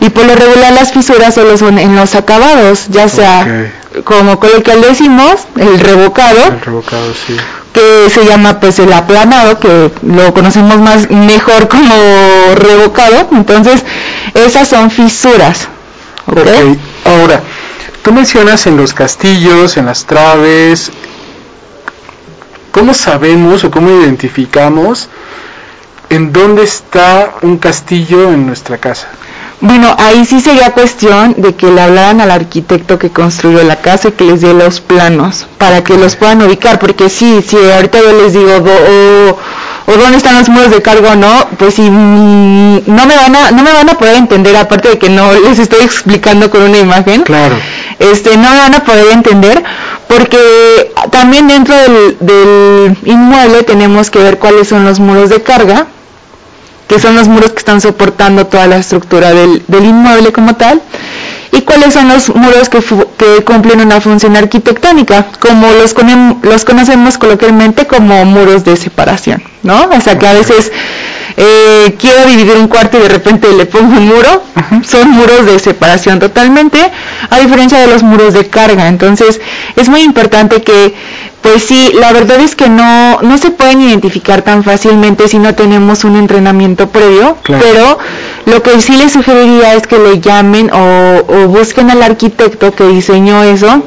y 0.00 0.10
por 0.10 0.24
lo 0.24 0.34
regular 0.34 0.72
las 0.72 0.92
fisuras 0.92 1.34
solo 1.34 1.56
son 1.56 1.78
en 1.78 1.96
los 1.96 2.14
acabados, 2.14 2.88
ya 2.88 3.08
sea 3.08 3.70
como 4.02 4.40
coloquial 4.40 4.80
decimos, 4.80 5.46
el 5.56 5.78
revocado, 5.78 6.44
El 6.46 6.60
revocado, 6.60 7.12
sí. 7.26 7.36
que 7.72 8.10
se 8.10 8.24
llama 8.24 8.58
pues 8.58 8.78
el 8.80 8.92
aplanado, 8.92 9.60
que 9.60 9.90
lo 10.02 10.34
conocemos 10.34 10.78
más 10.78 11.08
mejor 11.10 11.68
como 11.68 11.94
revocado, 12.56 13.28
entonces 13.32 13.84
esas 14.34 14.66
son 14.68 14.90
fisuras. 14.90 15.68
¿ok? 16.26 16.38
Ok, 16.38 16.78
ahora, 17.04 17.40
tú 18.02 18.12
mencionas 18.12 18.66
en 18.66 18.76
los 18.76 18.92
castillos, 18.94 19.76
en 19.76 19.86
las 19.86 20.04
traves, 20.06 20.90
¿cómo 22.72 22.94
sabemos 22.94 23.62
o 23.62 23.70
cómo 23.70 23.90
identificamos 24.02 25.08
en 26.10 26.32
dónde 26.32 26.64
está 26.64 27.34
un 27.42 27.58
castillo 27.58 28.32
en 28.32 28.46
nuestra 28.46 28.78
casa? 28.78 29.06
Bueno, 29.60 29.94
ahí 29.98 30.24
sí 30.24 30.40
sería 30.40 30.72
cuestión 30.72 31.34
de 31.38 31.54
que 31.54 31.70
le 31.70 31.80
hablaran 31.80 32.20
al 32.20 32.30
arquitecto 32.30 32.98
que 32.98 33.10
construyó 33.10 33.62
la 33.62 33.76
casa 33.76 34.08
y 34.08 34.12
que 34.12 34.24
les 34.24 34.40
dé 34.40 34.52
los 34.52 34.80
planos 34.80 35.46
para 35.58 35.82
que 35.82 35.96
los 35.96 36.16
puedan 36.16 36.42
ubicar, 36.42 36.78
porque 36.78 37.08
sí, 37.08 37.42
si 37.46 37.56
ahorita 37.56 37.98
yo 37.98 38.12
les 38.12 38.32
digo 38.32 38.52
o, 38.56 39.92
dónde 39.96 40.16
están 40.16 40.38
los 40.38 40.48
muros 40.48 40.70
de 40.70 40.82
cargo 40.82 41.08
o 41.08 41.16
no, 41.16 41.46
pues 41.58 41.74
si 41.74 41.88
no 41.88 42.82
me 43.06 43.16
van 43.16 43.36
a 43.36 43.50
no 43.52 43.62
me 43.62 43.72
van 43.72 43.88
a 43.88 43.94
poder 43.94 44.16
entender 44.16 44.56
aparte 44.56 44.88
de 44.90 44.98
que 44.98 45.08
no 45.08 45.32
les 45.32 45.58
estoy 45.58 45.82
explicando 45.82 46.50
con 46.50 46.62
una 46.62 46.78
imagen. 46.78 47.22
Claro. 47.22 47.56
Este, 47.98 48.36
no 48.36 48.50
me 48.50 48.58
van 48.58 48.74
a 48.74 48.84
poder 48.84 49.12
entender 49.12 49.62
porque 50.08 50.92
también 51.10 51.48
dentro 51.48 51.74
del, 51.76 52.16
del 52.20 52.98
inmueble 53.04 53.62
tenemos 53.62 54.10
que 54.10 54.18
ver 54.18 54.38
cuáles 54.38 54.68
son 54.68 54.84
los 54.84 55.00
muros 55.00 55.30
de 55.30 55.42
carga 55.42 55.86
que 56.88 56.98
son 56.98 57.14
los 57.16 57.28
muros 57.28 57.52
que 57.52 57.58
están 57.58 57.80
soportando 57.80 58.46
toda 58.46 58.66
la 58.66 58.76
estructura 58.76 59.32
del, 59.32 59.62
del 59.68 59.84
inmueble 59.84 60.32
como 60.32 60.56
tal, 60.56 60.80
y 61.52 61.60
cuáles 61.62 61.94
son 61.94 62.08
los 62.08 62.34
muros 62.34 62.68
que, 62.68 62.80
que 63.16 63.44
cumplen 63.44 63.80
una 63.80 64.00
función 64.00 64.36
arquitectónica, 64.36 65.26
como 65.38 65.70
los, 65.72 65.94
conem- 65.94 66.42
los 66.42 66.64
conocemos 66.64 67.16
coloquialmente 67.16 67.86
como 67.86 68.24
muros 68.24 68.64
de 68.64 68.76
separación, 68.76 69.42
¿no? 69.62 69.84
O 69.88 70.00
sea 70.00 70.18
que 70.18 70.26
a 70.26 70.32
veces 70.32 70.72
eh, 71.36 71.94
quiero 71.98 72.26
dividir 72.26 72.56
un 72.56 72.68
cuarto 72.68 72.98
y 72.98 73.02
de 73.02 73.08
repente 73.08 73.52
le 73.52 73.66
pongo 73.66 73.96
un 73.96 74.06
muro, 74.06 74.42
son 74.86 75.10
muros 75.10 75.46
de 75.46 75.58
separación 75.58 76.18
totalmente, 76.18 76.78
a 77.30 77.38
diferencia 77.40 77.78
de 77.78 77.86
los 77.88 78.02
muros 78.02 78.34
de 78.34 78.46
carga. 78.48 78.88
Entonces 78.88 79.40
es 79.76 79.88
muy 79.88 80.02
importante 80.02 80.62
que 80.62 80.94
pues 81.42 81.62
sí, 81.64 81.90
la 81.92 82.10
verdad 82.12 82.40
es 82.40 82.56
que 82.56 82.70
no, 82.70 83.20
no 83.20 83.36
se 83.36 83.50
pueden 83.50 83.82
identificar 83.82 84.40
tan 84.40 84.64
fácilmente 84.64 85.28
si 85.28 85.38
no 85.38 85.54
tenemos 85.54 86.04
un 86.04 86.16
entrenamiento 86.16 86.88
previo, 86.88 87.36
Claro. 87.42 87.62
pero 87.62 87.98
lo 88.46 88.62
que 88.62 88.80
sí 88.80 88.96
les 88.96 89.12
sugeriría 89.12 89.74
es 89.74 89.86
que 89.86 89.98
le 89.98 90.20
llamen 90.20 90.70
o, 90.72 91.22
o 91.28 91.48
busquen 91.48 91.90
al 91.90 92.02
arquitecto 92.02 92.74
que 92.74 92.84
diseñó 92.88 93.42
eso 93.42 93.82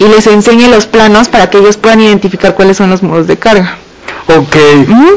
y 0.00 0.08
les 0.08 0.26
enseñe 0.26 0.66
los 0.68 0.86
planos 0.86 1.28
para 1.28 1.50
que 1.50 1.58
ellos 1.58 1.76
puedan 1.76 2.00
identificar 2.00 2.54
cuáles 2.56 2.78
son 2.78 2.90
los 2.90 3.02
muros 3.04 3.28
de 3.28 3.36
carga. 3.38 3.76
Ok, 4.36 4.56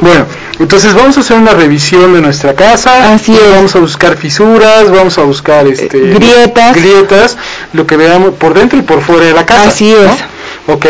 bueno, 0.02 0.26
entonces 0.64 0.94
vamos 0.94 1.18
a 1.18 1.20
hacer 1.20 1.38
una 1.38 1.52
revisión 1.52 2.14
de 2.14 2.22
nuestra 2.22 2.56
casa. 2.56 3.14
Así 3.14 3.34
es. 3.34 3.52
Vamos 3.54 3.76
a 3.76 3.80
buscar 3.80 4.16
fisuras, 4.16 4.90
vamos 4.90 5.18
a 5.18 5.24
buscar 5.24 5.68
este, 5.68 6.00
grietas. 6.00 6.74
grietas, 6.74 7.38
lo 7.74 7.86
que 7.86 7.98
veamos 7.98 8.36
por 8.36 8.54
dentro 8.54 8.80
y 8.80 8.82
por 8.82 9.02
fuera 9.02 9.26
de 9.26 9.34
la 9.34 9.46
casa. 9.46 9.68
Así 9.68 9.92
¿no? 9.92 10.06
es. 10.06 10.24
Ok, 10.68 10.86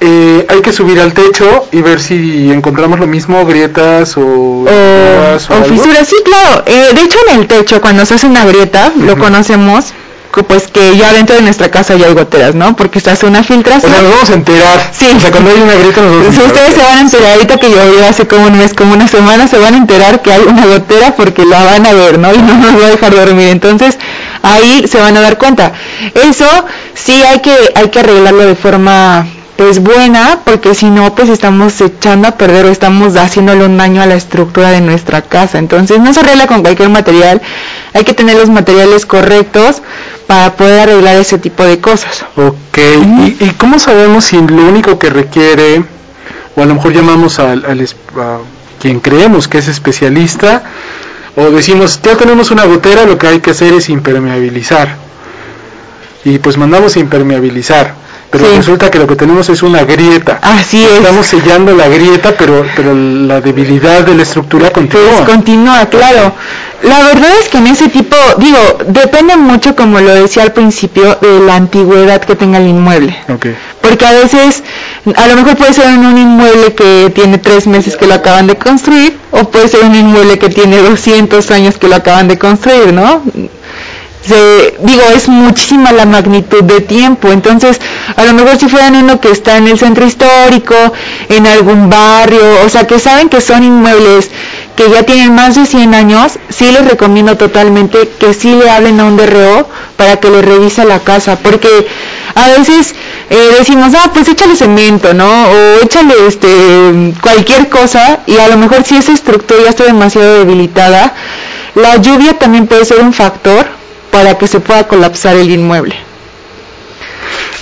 eh, 0.00 0.46
hay 0.48 0.62
que 0.62 0.72
subir 0.72 1.00
al 1.00 1.12
techo 1.12 1.66
y 1.72 1.82
ver 1.82 1.98
si 1.98 2.52
encontramos 2.52 3.00
lo 3.00 3.08
mismo, 3.08 3.44
grietas 3.44 4.16
o, 4.16 4.20
o, 4.20 4.64
fisuras 4.64 5.50
o 5.50 5.64
fisuras, 5.64 6.08
sí, 6.08 6.16
claro. 6.24 6.62
Eh, 6.66 6.90
de 6.94 7.02
hecho, 7.02 7.18
en 7.28 7.40
el 7.40 7.46
techo, 7.48 7.80
cuando 7.80 8.06
se 8.06 8.14
hace 8.14 8.28
una 8.28 8.44
grieta, 8.44 8.92
lo 8.96 9.18
conocemos, 9.18 9.86
pues 10.46 10.68
que 10.68 10.96
ya 10.96 11.12
dentro 11.12 11.34
de 11.36 11.42
nuestra 11.42 11.70
casa 11.70 11.96
ya 11.96 12.06
hay 12.06 12.14
goteras, 12.14 12.54
¿no? 12.54 12.76
Porque 12.76 13.00
se 13.00 13.10
hace 13.10 13.26
una 13.26 13.40
O 13.40 13.44
filtración. 13.44 13.90
sea, 13.92 14.02
nos 14.02 14.10
vamos 14.12 14.30
a 14.30 14.34
enterar. 14.34 14.90
Sí. 14.96 15.08
O 15.16 15.20
sea, 15.20 15.30
cuando 15.30 15.50
hay 15.50 15.60
una 15.60 15.74
grieta 15.74 16.00
nos 16.02 16.10
vamos 16.16 16.28
a 16.28 16.32
Si 16.32 16.36
enterar. 16.40 16.52
ustedes 16.52 16.74
se 16.74 16.82
van 16.88 16.98
a 16.98 17.00
enterar, 17.00 17.32
ahorita 17.32 17.56
que 17.56 17.70
llovió 17.70 18.06
hace 18.08 18.26
como 18.28 18.46
un 18.46 18.58
mes, 18.58 18.74
como 18.74 18.92
una 18.94 19.08
semana, 19.08 19.48
se 19.48 19.58
van 19.58 19.74
a 19.74 19.76
enterar 19.78 20.22
que 20.22 20.32
hay 20.32 20.42
una 20.42 20.66
gotera 20.66 21.14
porque 21.16 21.44
la 21.44 21.64
van 21.64 21.86
a 21.86 21.92
ver, 21.92 22.18
¿no? 22.18 22.32
Y 22.34 22.38
no 22.38 22.54
nos 22.54 22.80
va 22.80 22.86
a 22.86 22.90
dejar 22.90 23.14
dormir. 23.14 23.48
Entonces, 23.48 23.98
ahí 24.42 24.84
se 24.86 24.98
van 25.00 25.16
a 25.16 25.20
dar 25.20 25.38
cuenta. 25.38 25.72
Eso 26.14 26.46
sí 26.94 27.22
hay 27.22 27.40
que, 27.40 27.56
hay 27.74 27.88
que 27.88 28.00
arreglarlo 28.00 28.46
de 28.46 28.54
forma 28.54 29.26
pues 29.58 29.80
buena, 29.80 30.38
porque 30.44 30.72
si 30.72 30.88
no, 30.88 31.16
pues 31.16 31.28
estamos 31.28 31.80
echando 31.80 32.28
a 32.28 32.36
perder 32.36 32.66
o 32.66 32.68
estamos 32.68 33.16
haciéndole 33.16 33.64
un 33.66 33.76
daño 33.76 34.00
a 34.00 34.06
la 34.06 34.14
estructura 34.14 34.70
de 34.70 34.80
nuestra 34.80 35.22
casa. 35.22 35.58
Entonces, 35.58 35.98
no 35.98 36.14
se 36.14 36.20
arregla 36.20 36.46
con 36.46 36.62
cualquier 36.62 36.90
material, 36.90 37.42
hay 37.92 38.04
que 38.04 38.14
tener 38.14 38.36
los 38.36 38.50
materiales 38.50 39.04
correctos 39.04 39.82
para 40.28 40.54
poder 40.54 40.82
arreglar 40.88 41.16
ese 41.16 41.38
tipo 41.38 41.64
de 41.64 41.80
cosas. 41.80 42.24
Ok, 42.36 42.78
¿Y, 42.78 43.44
¿y 43.44 43.50
cómo 43.58 43.80
sabemos 43.80 44.26
si 44.26 44.36
lo 44.36 44.62
único 44.64 44.96
que 44.96 45.10
requiere, 45.10 45.82
o 46.54 46.62
a 46.62 46.64
lo 46.64 46.76
mejor 46.76 46.92
llamamos 46.92 47.40
al, 47.40 47.64
a 47.64 48.38
quien 48.80 49.00
creemos 49.00 49.48
que 49.48 49.58
es 49.58 49.66
especialista, 49.66 50.62
o 51.34 51.50
decimos, 51.50 52.00
ya 52.00 52.16
tenemos 52.16 52.52
una 52.52 52.64
gotera, 52.64 53.06
lo 53.06 53.18
que 53.18 53.26
hay 53.26 53.40
que 53.40 53.50
hacer 53.50 53.72
es 53.72 53.88
impermeabilizar. 53.88 54.94
Y 56.24 56.38
pues 56.38 56.56
mandamos 56.56 56.94
a 56.94 57.00
impermeabilizar. 57.00 58.06
Pero 58.30 58.44
Sí. 58.44 58.56
resulta 58.56 58.90
que 58.90 58.98
lo 58.98 59.06
que 59.06 59.16
tenemos 59.16 59.48
es 59.48 59.62
una 59.62 59.84
grieta. 59.84 60.38
Así 60.42 60.84
es. 60.84 60.90
Estamos 60.92 61.26
sellando 61.26 61.74
la 61.74 61.88
grieta, 61.88 62.34
pero, 62.36 62.64
pero 62.76 62.94
la 62.94 63.40
debilidad 63.40 64.00
de 64.02 64.14
la 64.14 64.22
estructura 64.22 64.70
Pues 64.70 64.86
continúa. 64.86 65.24
continúa, 65.24 65.86
claro. 65.86 66.32
La 66.82 67.02
verdad 67.04 67.30
es 67.40 67.48
que 67.48 67.58
en 67.58 67.66
ese 67.68 67.88
tipo, 67.88 68.14
digo, 68.36 68.58
depende 68.86 69.36
mucho, 69.36 69.74
como 69.74 69.98
lo 69.98 70.14
decía 70.14 70.42
al 70.44 70.52
principio, 70.52 71.16
de 71.20 71.40
la 71.40 71.56
antigüedad 71.56 72.20
que 72.20 72.36
tenga 72.36 72.58
el 72.58 72.68
inmueble. 72.68 73.16
Porque 73.80 74.06
a 74.06 74.12
veces, 74.12 74.62
a 75.16 75.26
lo 75.26 75.34
mejor 75.36 75.56
puede 75.56 75.72
ser 75.72 75.86
en 75.86 76.04
un 76.06 76.16
inmueble 76.18 76.74
que 76.74 77.10
tiene 77.14 77.38
tres 77.38 77.66
meses 77.66 77.96
que 77.96 78.06
lo 78.06 78.14
acaban 78.14 78.46
de 78.46 78.56
construir, 78.56 79.16
o 79.32 79.44
puede 79.48 79.68
ser 79.68 79.84
un 79.84 79.94
inmueble 79.94 80.38
que 80.38 80.50
tiene 80.50 80.76
200 80.76 81.50
años 81.50 81.78
que 81.78 81.88
lo 81.88 81.96
acaban 81.96 82.28
de 82.28 82.38
construir, 82.38 82.92
¿no? 82.92 83.22
Se- 84.26 84.74
digo, 84.80 85.02
es 85.14 85.28
muchísima 85.28 85.92
la 85.92 86.04
magnitud 86.04 86.62
de 86.64 86.80
tiempo, 86.80 87.30
entonces 87.30 87.80
A 88.16 88.24
lo 88.24 88.32
mejor 88.34 88.58
si 88.58 88.68
fueran 88.68 88.96
uno 88.96 89.20
que 89.20 89.30
está 89.30 89.56
en 89.58 89.68
el 89.68 89.78
centro 89.78 90.04
histórico, 90.06 90.74
en 91.28 91.46
algún 91.46 91.88
barrio, 91.88 92.42
o 92.64 92.68
sea, 92.68 92.86
que 92.86 92.98
saben 92.98 93.28
que 93.28 93.40
son 93.40 93.62
inmuebles 93.62 94.30
que 94.76 94.90
ya 94.90 95.02
tienen 95.04 95.34
más 95.34 95.54
de 95.56 95.66
100 95.66 95.94
años, 95.94 96.38
sí 96.48 96.70
les 96.70 96.84
recomiendo 96.88 97.36
totalmente 97.36 98.08
que 98.18 98.32
sí 98.34 98.54
le 98.54 98.70
hablen 98.70 98.98
a 99.00 99.04
un 99.04 99.16
DRO 99.16 99.68
para 99.96 100.16
que 100.20 100.30
le 100.30 100.40
revise 100.42 100.84
la 100.84 101.00
casa, 101.00 101.36
porque 101.42 101.86
a 102.34 102.48
veces 102.48 102.94
eh, 103.30 103.56
decimos, 103.58 103.92
ah, 103.94 104.10
pues 104.14 104.28
échale 104.28 104.54
cemento, 104.56 105.14
¿no? 105.14 105.28
O 105.48 105.84
échale 105.84 106.14
este, 106.28 106.48
cualquier 107.20 107.68
cosa 107.68 108.20
y 108.26 108.38
a 108.38 108.48
lo 108.48 108.56
mejor 108.56 108.84
si 108.84 108.96
esa 108.96 109.12
estructura 109.12 109.60
ya 109.64 109.70
está 109.70 109.84
demasiado 109.84 110.38
debilitada, 110.38 111.14
la 111.74 111.96
lluvia 111.96 112.34
también 112.38 112.66
puede 112.66 112.84
ser 112.84 113.00
un 113.00 113.12
factor 113.12 113.66
para 114.10 114.36
que 114.36 114.46
se 114.46 114.60
pueda 114.60 114.86
colapsar 114.86 115.36
el 115.36 115.50
inmueble. 115.50 115.96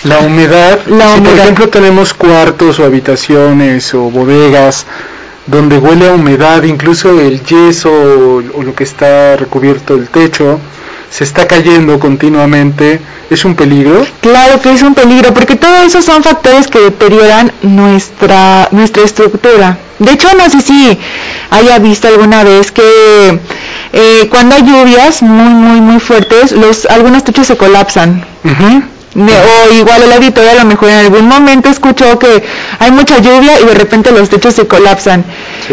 La 0.05 0.21
humedad, 0.21 0.81
La 0.87 1.15
si 1.15 1.21
por 1.21 1.39
ejemplo 1.39 1.69
tenemos 1.69 2.15
cuartos 2.15 2.79
o 2.79 2.85
habitaciones 2.85 3.93
o 3.95 4.03
bodegas 4.11 4.87
donde 5.47 5.79
huele 5.79 6.09
a 6.09 6.13
humedad, 6.13 6.63
incluso 6.65 7.21
el 7.21 7.43
yeso 7.45 7.91
o, 7.91 8.63
lo 8.63 8.75
que 8.75 8.85
está 8.85 9.37
recubierto 9.37 9.95
el 9.95 10.09
techo 10.09 10.61
se 11.11 11.25
está 11.25 11.47
cayendo 11.47 11.99
continuamente, 12.01 13.01
es 13.31 13.45
un 13.45 13.55
peligro. 13.55 14.05
Claro 14.21 14.61
que 14.61 14.73
es 14.73 14.83
un 14.83 14.93
peligro, 14.95 15.33
porque 15.33 15.55
todo 15.55 15.83
eso 15.83 16.03
son 16.03 16.23
factores 16.23 16.67
que 16.67 16.81
deterioran 16.81 17.53
nuestra, 17.63 18.69
nuestra 18.73 19.05
estructura. 19.05 19.79
De 20.01 20.13
hecho, 20.13 20.29
no 20.37 20.51
sé 20.51 20.61
si 20.61 20.99
haya 21.51 21.79
visto 21.79 22.09
alguna 22.09 22.45
vez 22.45 22.73
que 22.73 23.39
eh, 23.99 24.29
cuando 24.29 24.57
hay 24.57 24.63
lluvias 24.63 25.23
muy, 25.23 25.55
muy, 25.55 25.81
muy 25.81 26.01
fuertes, 26.01 26.53
los, 26.53 26.85
algunos 26.85 27.25
techos 27.25 27.47
se 27.47 27.57
colapsan. 27.57 28.23
O 29.17 29.73
igual 29.73 30.03
el 30.03 30.13
auditorio 30.13 30.51
a 30.51 30.55
lo 30.57 30.67
mejor 30.67 30.91
en 30.91 30.97
algún 30.97 31.27
momento 31.27 31.71
escuchó 31.71 32.19
que 32.19 32.43
hay 32.79 32.91
mucha 32.91 33.17
lluvia 33.21 33.59
y 33.59 33.65
de 33.65 33.73
repente 33.73 34.11
los 34.11 34.29
techos 34.29 34.53
se 34.53 34.67
colapsan. 34.67 35.25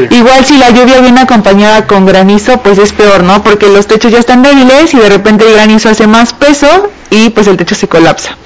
Igual 0.09 0.45
si 0.45 0.55
la 0.57 0.69
lluvia 0.69 1.01
viene 1.01 1.19
acompañada 1.19 1.85
con 1.85 2.05
granizo, 2.05 2.61
pues 2.61 2.77
es 2.77 2.93
peor, 2.93 3.23
¿no? 3.23 3.43
Porque 3.43 3.67
los 3.67 3.87
techos 3.87 4.13
ya 4.13 4.19
están 4.19 4.41
débiles 4.41 4.93
y 4.93 4.97
de 4.99 5.09
repente 5.09 5.45
el 5.45 5.55
granizo 5.55 5.89
hace 5.89 6.07
más 6.07 6.31
peso 6.31 6.89
y 7.09 7.29
pues 7.31 7.47
el 7.47 7.57
techo 7.57 7.75
se 7.75 7.89
colapsa. 7.89 8.37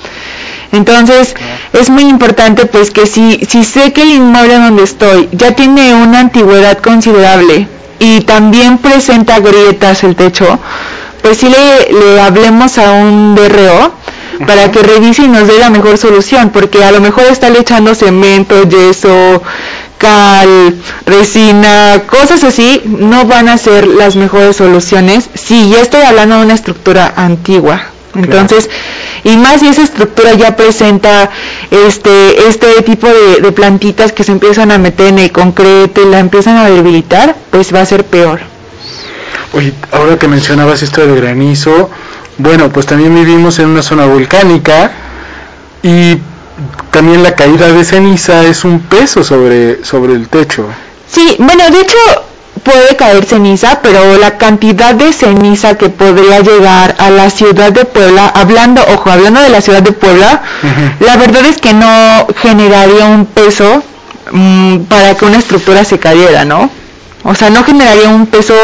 Entonces 0.71 1.35
es 1.73 1.91
muy 1.91 2.05
importante 2.05 2.65
pues 2.65 2.89
que 2.89 3.05
si, 3.05 3.45
si 3.47 3.63
sé 3.63 3.93
que 3.93 4.01
el 4.01 4.09
inmueble 4.13 4.55
donde 4.55 4.81
estoy 4.81 5.29
ya 5.33 5.51
tiene 5.51 5.93
una 5.93 6.19
antigüedad 6.21 6.79
considerable 6.79 7.67
y 7.99 8.21
también 8.21 8.77
presenta 8.77 9.39
grietas 9.39 10.03
el 10.03 10.15
techo, 10.15 10.59
pues 11.21 11.37
sí 11.37 11.47
le, 11.49 11.91
le 12.13 12.21
hablemos 12.21 12.77
a 12.77 12.91
un 12.93 13.35
DRO 13.35 13.93
para 14.45 14.71
que 14.71 14.83
revise 14.83 15.23
y 15.23 15.27
nos 15.27 15.47
dé 15.47 15.57
la 15.59 15.69
mejor 15.69 15.97
solución, 15.97 16.51
porque 16.51 16.83
a 16.83 16.91
lo 16.91 17.01
mejor 17.01 17.25
está 17.25 17.49
le 17.49 17.59
echando 17.59 17.95
cemento, 17.95 18.63
yeso, 18.63 19.41
cal, 19.97 20.75
resina, 21.05 22.03
cosas 22.07 22.43
así, 22.43 22.81
no 22.85 23.25
van 23.25 23.49
a 23.49 23.57
ser 23.57 23.87
las 23.87 24.15
mejores 24.15 24.55
soluciones. 24.57 25.29
Si 25.33 25.69
ya 25.69 25.81
estoy 25.81 26.01
hablando 26.01 26.37
de 26.37 26.45
una 26.45 26.53
estructura 26.53 27.13
antigua. 27.15 27.81
Entonces, 28.15 28.69
y 29.27 29.35
más 29.37 29.59
si 29.59 29.67
esa 29.67 29.83
estructura 29.83 30.33
ya 30.33 30.55
presenta 30.55 31.29
este 31.69 32.47
este 32.47 32.81
tipo 32.83 33.07
de, 33.07 33.41
de 33.41 33.51
plantitas 33.51 34.13
que 34.13 34.23
se 34.23 34.31
empiezan 34.31 34.71
a 34.71 34.77
meter 34.77 35.07
en 35.07 35.19
el 35.19 35.31
concreto 35.31 36.01
y 36.01 36.05
la 36.09 36.19
empiezan 36.19 36.57
a 36.57 36.69
debilitar, 36.69 37.35
pues 37.51 37.73
va 37.73 37.81
a 37.81 37.85
ser 37.85 38.05
peor. 38.05 38.39
Oye, 39.53 39.73
ahora 39.91 40.17
que 40.17 40.27
mencionabas 40.27 40.81
esto 40.81 41.05
del 41.05 41.15
granizo, 41.15 41.89
bueno, 42.37 42.69
pues 42.71 42.85
también 42.85 43.13
vivimos 43.15 43.59
en 43.59 43.67
una 43.67 43.81
zona 43.81 44.05
volcánica 44.05 44.91
y 45.83 46.17
también 46.91 47.21
la 47.21 47.35
caída 47.35 47.71
de 47.71 47.83
ceniza 47.83 48.43
es 48.43 48.63
un 48.63 48.79
peso 48.79 49.23
sobre, 49.23 49.83
sobre 49.83 50.13
el 50.13 50.29
techo. 50.29 50.65
Sí, 51.09 51.35
bueno, 51.39 51.63
de 51.69 51.81
hecho 51.81 51.97
puede 52.63 52.95
caer 52.95 53.25
ceniza, 53.25 53.79
pero 53.81 54.17
la 54.17 54.37
cantidad 54.37 54.93
de 54.95 55.11
ceniza 55.13 55.77
que 55.77 55.89
podría 55.89 56.39
llegar 56.39 56.95
a 56.99 57.09
la 57.09 57.29
ciudad 57.29 57.71
de 57.71 57.85
Puebla, 57.85 58.27
hablando, 58.27 58.81
ojo, 58.93 59.09
hablando 59.09 59.41
de 59.41 59.49
la 59.49 59.61
ciudad 59.61 59.81
de 59.81 59.91
Puebla, 59.91 60.41
la 60.99 61.17
verdad 61.17 61.45
es 61.45 61.57
que 61.57 61.73
no 61.73 62.27
generaría 62.41 63.05
un 63.05 63.25
peso 63.25 63.83
mm, 64.31 64.79
para 64.89 65.15
que 65.15 65.25
una 65.25 65.37
estructura 65.37 65.83
se 65.83 65.99
cayera, 65.99 66.45
¿no? 66.45 66.69
O 67.23 67.35
sea, 67.35 67.49
no 67.49 67.63
generaría 67.63 68.09
un 68.09 68.27
peso 68.27 68.55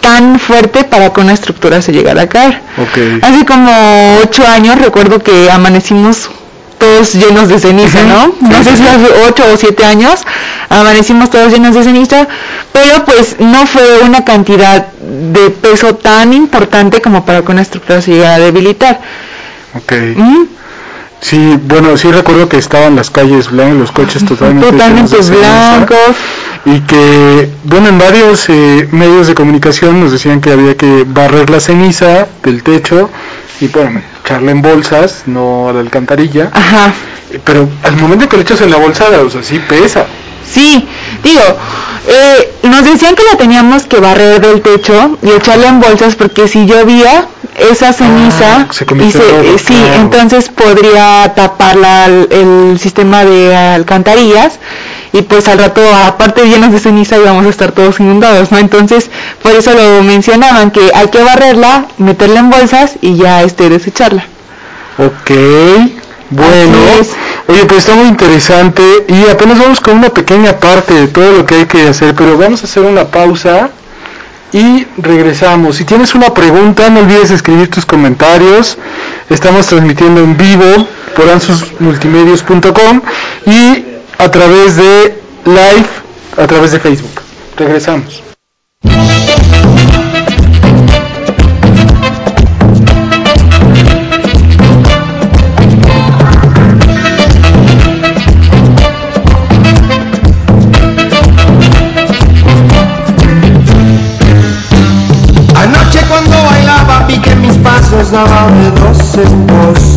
tan 0.00 0.38
fuerte 0.38 0.84
para 0.84 1.12
que 1.12 1.20
una 1.20 1.32
estructura 1.32 1.82
se 1.82 1.92
llegara 1.92 2.22
a 2.22 2.28
caer. 2.28 2.60
Ok. 2.78 3.22
Hace 3.22 3.44
como 3.44 4.18
ocho 4.22 4.46
años 4.46 4.78
recuerdo 4.80 5.18
que 5.18 5.50
amanecimos 5.50 6.30
todos 6.78 7.14
llenos 7.14 7.48
de 7.48 7.58
ceniza, 7.58 8.02
¿no? 8.04 8.34
No 8.40 8.64
sé 8.64 8.76
si 8.76 8.86
hace 8.86 9.08
ocho 9.28 9.44
o 9.52 9.56
siete 9.56 9.84
años 9.84 10.22
amanecimos 10.68 11.30
todos 11.30 11.52
llenos 11.52 11.74
de 11.74 11.82
ceniza, 11.82 12.26
pero 12.72 13.04
pues 13.04 13.36
no 13.38 13.66
fue 13.66 14.00
una 14.04 14.24
cantidad 14.24 14.86
de 15.00 15.50
peso 15.50 15.94
tan 15.96 16.32
importante 16.32 17.00
como 17.00 17.24
para 17.24 17.42
que 17.42 17.52
una 17.52 17.62
estructura 17.62 18.00
se 18.00 18.12
llegara 18.12 18.34
a 18.36 18.38
debilitar. 18.38 19.00
Ok. 19.74 19.92
Sí, 21.20 21.58
bueno, 21.64 21.96
sí 21.96 22.10
recuerdo 22.12 22.48
que 22.48 22.58
estaban 22.58 22.94
las 22.94 23.10
calles 23.10 23.50
blancas, 23.50 23.76
los 23.76 23.92
coches 23.92 24.24
totalmente, 24.24 24.70
Totalmente 24.70 25.16
blancos. 25.16 26.16
Y 26.74 26.80
que, 26.80 27.48
bueno, 27.64 27.88
en 27.88 27.98
varios 27.98 28.48
eh, 28.48 28.88
medios 28.92 29.26
de 29.26 29.34
comunicación 29.34 30.00
nos 30.00 30.12
decían 30.12 30.40
que 30.40 30.52
había 30.52 30.76
que 30.76 31.04
barrer 31.06 31.48
la 31.50 31.60
ceniza 31.60 32.26
del 32.42 32.62
techo 32.62 33.08
y, 33.60 33.68
bueno, 33.68 34.02
echarla 34.24 34.50
en 34.50 34.60
bolsas, 34.62 35.22
no 35.26 35.68
a 35.68 35.72
la 35.72 35.80
alcantarilla. 35.80 36.50
Ajá. 36.52 36.92
Pero 37.44 37.68
al 37.82 37.96
momento 37.96 38.28
que 38.28 38.36
le 38.36 38.42
echas 38.42 38.60
en 38.60 38.70
la 38.70 38.76
bolsa, 38.76 39.04
o 39.24 39.30
sea, 39.30 39.42
sí 39.42 39.58
pesa. 39.68 40.06
Sí, 40.50 40.86
digo, 41.22 41.42
eh, 42.06 42.52
nos 42.62 42.84
decían 42.84 43.14
que 43.14 43.22
la 43.30 43.36
teníamos 43.38 43.84
que 43.84 43.98
barrer 44.00 44.40
del 44.40 44.62
techo 44.62 45.18
y 45.22 45.30
echarla 45.30 45.68
en 45.68 45.80
bolsas 45.80 46.14
porque 46.16 46.48
si 46.48 46.64
llovía 46.66 47.26
esa 47.70 47.92
ceniza 47.92 48.66
se 48.70 48.84
y 48.84 49.12
lodo, 49.12 49.42
eh, 49.42 49.56
sí, 49.58 49.74
claro. 49.74 50.00
entonces 50.00 50.48
podría 50.48 51.32
tapar 51.34 51.76
la- 51.76 52.06
el 52.06 52.78
sistema 52.80 53.24
de 53.26 53.54
alcantarillas 53.54 54.58
y 55.12 55.22
pues 55.22 55.48
al 55.48 55.58
rato 55.58 55.80
aparte 56.06 56.44
llenos 56.44 56.72
de 56.72 56.78
ceniza 56.78 57.16
íbamos 57.16 57.46
a 57.46 57.48
estar 57.48 57.72
todos 57.72 58.00
inundados, 58.00 58.52
¿no? 58.52 58.58
Entonces 58.58 59.10
por 59.42 59.52
eso 59.52 59.72
lo 59.72 60.02
mencionaban 60.02 60.70
que 60.70 60.90
hay 60.94 61.08
que 61.08 61.22
barrerla, 61.22 61.86
meterla 61.98 62.40
en 62.40 62.50
bolsas 62.50 62.96
y 63.00 63.16
ya 63.16 63.42
este 63.42 63.68
desecharla. 63.68 64.24
Ok, 64.98 65.30
bueno. 66.30 66.78
Oye, 67.46 67.64
pues 67.64 67.78
está 67.78 67.94
muy 67.94 68.08
interesante 68.08 68.82
y 69.08 69.30
apenas 69.30 69.58
vamos 69.58 69.80
con 69.80 69.96
una 69.96 70.10
pequeña 70.10 70.58
parte 70.58 70.92
de 70.92 71.08
todo 71.08 71.32
lo 71.32 71.46
que 71.46 71.54
hay 71.54 71.66
que 71.66 71.88
hacer, 71.88 72.14
pero 72.14 72.36
vamos 72.36 72.62
a 72.62 72.66
hacer 72.66 72.82
una 72.82 73.04
pausa 73.04 73.70
y 74.52 74.86
regresamos. 74.96 75.76
Si 75.76 75.84
tienes 75.84 76.14
una 76.14 76.34
pregunta, 76.34 76.88
no 76.90 77.00
olvides 77.00 77.30
escribir 77.30 77.70
tus 77.70 77.86
comentarios. 77.86 78.76
Estamos 79.30 79.66
transmitiendo 79.66 80.20
en 80.20 80.36
vivo 80.36 80.86
por 81.16 81.28
ansusmultimedios.com 81.30 83.00
y 83.46 83.84
a 84.18 84.28
través 84.30 84.76
de 84.76 85.14
live, 85.44 85.88
a 86.36 86.46
través 86.46 86.72
de 86.72 86.80
Facebook. 86.80 87.22
Regresamos. 87.56 88.22
Anoche 105.54 106.00
cuando 106.08 106.36
bailaba 106.44 107.06
vi 107.06 107.18
que 107.18 107.34
mis 107.36 107.56
pasos 107.58 108.10
daban 108.10 108.60
de 108.62 108.80
dos 108.80 109.14
en 109.14 109.46
dos. 109.46 109.87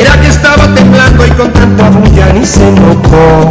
Era 0.00 0.18
que 0.18 0.28
estaba 0.28 0.64
temblando 0.74 1.26
y 1.26 1.30
con 1.32 1.52
tanta 1.52 1.90
bulla 1.90 2.32
ni 2.32 2.42
se 2.46 2.72
notó. 2.72 3.50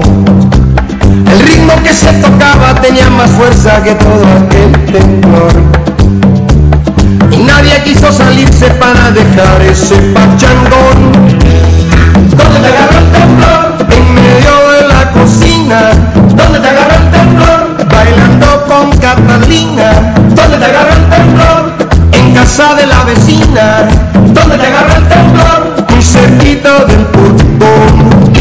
El 1.31 1.39
ritmo 1.41 1.73
que 1.83 1.93
se 1.93 2.11
tocaba 2.13 2.73
tenía 2.81 3.07
más 3.11 3.29
fuerza 3.29 3.83
que 3.83 3.93
todo 3.93 4.25
aquel 4.41 4.71
temblor. 4.91 5.53
Y 7.31 7.37
nadie 7.43 7.83
quiso 7.83 8.11
salirse 8.11 8.65
para 8.81 9.11
dejar 9.11 9.61
ese 9.61 9.95
pachangón. 10.15 10.97
¿Dónde 12.35 12.59
te 12.61 12.67
agarró 12.67 12.97
el 12.97 13.11
temblor? 13.11 13.93
En 13.95 14.15
medio 14.15 14.53
de 14.71 14.87
la 14.87 15.11
cocina. 15.11 15.91
¿Dónde 16.35 16.59
te 16.61 16.67
agarró 16.67 16.95
el 16.95 17.11
temblor? 17.11 17.89
Bailando 17.91 18.65
con 18.65 18.89
Catalina. 18.97 19.91
¿Dónde 20.33 20.57
te 20.57 20.65
agarró 20.65 20.93
el 20.93 21.09
temblor? 21.09 21.73
En 22.13 22.33
casa 22.33 22.73
de 22.73 22.87
la 22.87 23.03
vecina. 23.03 23.87
¿Dónde 24.33 24.57
te 24.57 24.65
agarró 24.65 24.95
el 24.95 25.07
temblor? 25.07 25.58
muy 25.99 26.05
cerquita 26.05 26.85
del 26.85 27.05
pulmón. 27.07 28.31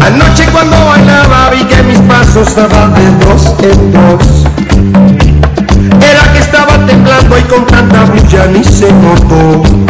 Anoche 0.00 0.46
cuando 0.52 0.86
bailaba 0.86 1.50
vi 1.50 1.64
que 1.64 1.82
mis 1.82 1.98
pasos 1.98 2.56
daban 2.56 2.94
de 2.94 3.26
dos 3.26 3.54
en 3.62 3.92
dos. 3.92 4.44
Era 6.00 6.32
que 6.32 6.38
estaba 6.38 6.78
temblando 6.86 7.38
y 7.38 7.42
con 7.42 7.66
tanta 7.66 8.04
bulla 8.04 8.46
ni 8.46 8.64
se 8.64 8.90
notó. 8.90 9.83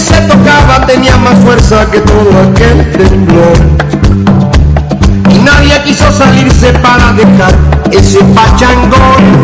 Se 0.00 0.18
tocaba 0.22 0.86
tenía 0.86 1.14
más 1.18 1.38
fuerza 1.40 1.84
que 1.90 2.00
todo 2.00 2.30
aquel 2.50 2.90
temblor. 2.92 3.58
Y 5.28 5.38
nadie 5.40 5.82
quiso 5.84 6.10
salirse 6.10 6.72
para 6.74 7.12
dejar 7.12 7.54
ese 7.92 8.18
pachangón. 8.34 9.42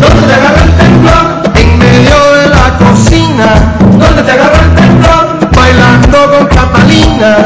¿Dónde 0.00 0.26
te 0.26 0.34
agarra 0.34 0.64
el 0.64 0.72
temblor? 0.76 1.42
En 1.54 1.78
medio 1.78 2.16
de 2.34 2.48
la 2.48 2.76
cocina. 2.76 3.74
¿Dónde 4.00 4.22
te 4.24 4.32
agarra 4.32 4.58
el 4.64 4.74
temblor? 4.74 5.52
Bailando 5.54 6.18
con 6.32 6.46
Catalina. 6.48 7.36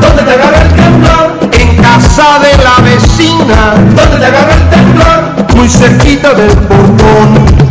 ¿Dónde 0.00 0.22
te 0.22 0.32
agarra 0.32 0.62
el 0.62 0.72
temblor? 0.74 1.50
En 1.52 1.76
casa 1.82 2.38
de 2.40 2.64
la 2.64 2.82
vecina. 2.82 3.74
¿Dónde 3.94 4.16
te 4.18 4.24
agarra 4.24 4.54
el 4.54 4.70
temblor? 4.70 5.54
Muy 5.54 5.68
cerquita 5.68 6.32
del 6.32 6.50
portón. 6.66 7.67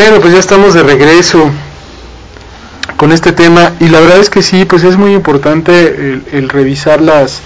Bueno, 0.00 0.20
pues 0.20 0.32
ya 0.32 0.38
estamos 0.38 0.74
de 0.74 0.84
regreso 0.84 1.50
con 2.96 3.10
este 3.10 3.32
tema 3.32 3.72
y 3.80 3.88
la 3.88 3.98
verdad 3.98 4.18
es 4.18 4.30
que 4.30 4.42
sí, 4.42 4.64
pues 4.64 4.84
es 4.84 4.96
muy 4.96 5.12
importante 5.12 5.88
el, 5.88 6.22
el 6.30 6.48
revisar 6.48 7.00
las, 7.00 7.40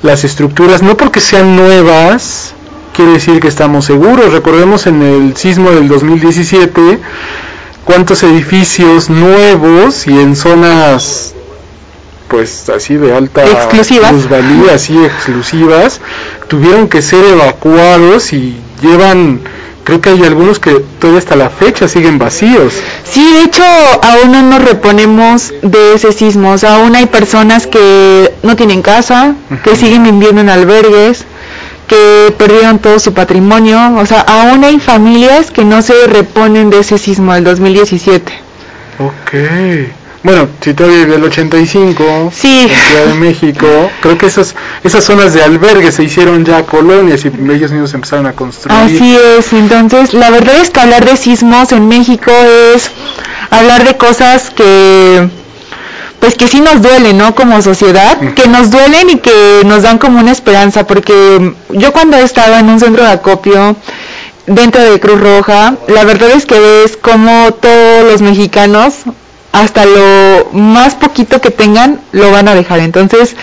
las 0.00 0.22
estructuras, 0.22 0.84
no 0.84 0.96
porque 0.96 1.20
sean 1.20 1.56
nuevas, 1.56 2.54
quiere 2.94 3.14
decir 3.14 3.40
que 3.40 3.48
estamos 3.48 3.84
seguros. 3.84 4.32
Recordemos 4.32 4.86
en 4.86 5.02
el 5.02 5.36
sismo 5.36 5.72
del 5.72 5.88
2017 5.88 7.00
cuántos 7.84 8.22
edificios 8.22 9.10
nuevos 9.10 10.06
y 10.06 10.12
en 10.20 10.36
zonas 10.36 11.34
pues 12.28 12.68
así 12.68 12.94
de 12.94 13.12
alta 13.12 13.44
Exclusivas. 13.44 14.12
plusvalía, 14.12 14.74
así 14.74 14.96
exclusivas, 15.04 16.00
tuvieron 16.46 16.86
que 16.86 17.02
ser 17.02 17.24
evacuados 17.24 18.32
y 18.32 18.56
llevan 18.80 19.40
creo 19.86 20.00
que 20.00 20.10
hay 20.10 20.24
algunos 20.24 20.58
que 20.58 20.82
todavía 20.98 21.20
hasta 21.20 21.36
la 21.36 21.48
fecha 21.48 21.86
siguen 21.86 22.18
vacíos. 22.18 22.74
Sí, 23.04 23.24
de 23.34 23.42
hecho, 23.42 23.62
aún 24.02 24.32
no 24.32 24.42
nos 24.42 24.64
reponemos 24.64 25.54
de 25.62 25.94
ese 25.94 26.10
sismo. 26.10 26.50
O 26.50 26.58
sea, 26.58 26.74
aún 26.74 26.96
hay 26.96 27.06
personas 27.06 27.68
que 27.68 28.34
no 28.42 28.56
tienen 28.56 28.82
casa, 28.82 29.36
que 29.62 29.76
siguen 29.76 30.02
viviendo 30.02 30.40
en 30.40 30.48
albergues, 30.48 31.24
que 31.86 32.34
perdieron 32.36 32.80
todo 32.80 32.98
su 32.98 33.14
patrimonio. 33.14 33.94
O 33.96 34.04
sea, 34.06 34.22
aún 34.22 34.64
hay 34.64 34.80
familias 34.80 35.52
que 35.52 35.64
no 35.64 35.80
se 35.82 36.08
reponen 36.08 36.68
de 36.68 36.80
ese 36.80 36.98
sismo 36.98 37.32
del 37.34 37.44
2017. 37.44 38.32
Ok. 38.98 39.95
Bueno, 40.26 40.48
si 40.60 40.74
todavía 40.74 41.04
vive 41.04 41.14
el 41.18 41.22
85, 41.24 42.32
Sí. 42.34 42.62
en 42.68 42.76
Ciudad 42.76 43.04
de 43.06 43.14
México, 43.14 43.66
creo 44.00 44.18
que 44.18 44.26
esas, 44.26 44.56
esas 44.82 45.04
zonas 45.04 45.34
de 45.34 45.42
albergue 45.44 45.92
se 45.92 46.02
hicieron 46.02 46.44
ya 46.44 46.64
colonias 46.64 47.24
y 47.24 47.28
ellos 47.28 47.70
mismos 47.70 47.94
empezaron 47.94 48.26
a 48.26 48.32
construir. 48.32 48.76
Así 48.76 49.16
es, 49.38 49.52
entonces 49.52 50.14
la 50.14 50.30
verdad 50.30 50.56
es 50.60 50.70
que 50.70 50.80
hablar 50.80 51.04
de 51.04 51.16
sismos 51.16 51.70
en 51.70 51.86
México 51.86 52.32
es 52.74 52.90
hablar 53.50 53.84
de 53.86 53.96
cosas 53.96 54.50
que 54.50 55.28
pues 56.18 56.34
que 56.34 56.48
sí 56.48 56.60
nos 56.60 56.82
duelen, 56.82 57.18
¿no? 57.18 57.36
Como 57.36 57.62
sociedad, 57.62 58.18
que 58.34 58.48
nos 58.48 58.72
duelen 58.72 59.10
y 59.10 59.18
que 59.20 59.62
nos 59.64 59.82
dan 59.84 59.98
como 59.98 60.18
una 60.18 60.32
esperanza, 60.32 60.84
porque 60.88 61.54
yo 61.70 61.92
cuando 61.92 62.16
estaba 62.16 62.58
en 62.58 62.68
un 62.68 62.80
centro 62.80 63.04
de 63.04 63.10
acopio 63.10 63.76
dentro 64.48 64.82
de 64.82 64.98
Cruz 64.98 65.20
Roja, 65.20 65.74
la 65.86 66.02
verdad 66.02 66.30
es 66.30 66.46
que 66.46 66.58
ves 66.58 66.96
como 66.96 67.52
todos 67.52 68.10
los 68.10 68.22
mexicanos, 68.22 68.94
hasta 69.56 69.86
lo 69.86 70.50
más 70.52 70.94
poquito 70.94 71.40
que 71.40 71.50
tengan, 71.50 72.00
lo 72.12 72.30
van 72.30 72.46
a 72.46 72.54
dejar. 72.54 72.80
Entonces, 72.80 73.34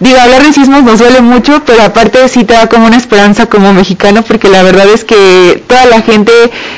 digo, 0.00 0.18
hablar 0.18 0.42
de 0.42 0.52
sismos 0.52 0.82
nos 0.82 0.98
duele 0.98 1.20
mucho, 1.20 1.62
pero 1.66 1.82
aparte 1.82 2.26
sí 2.28 2.44
te 2.44 2.54
da 2.54 2.68
como 2.68 2.86
una 2.86 2.96
esperanza 2.96 3.46
como 3.46 3.72
mexicano, 3.74 4.22
porque 4.22 4.48
la 4.48 4.62
verdad 4.62 4.86
es 4.92 5.04
que 5.04 5.62
toda 5.66 5.84
la 5.86 6.00
gente 6.00 6.32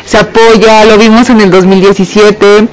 se 0.04 0.18
apoya, 0.18 0.84
lo 0.86 0.98
vimos 0.98 1.30
en 1.30 1.40
el 1.40 1.52
2017, 1.52 2.66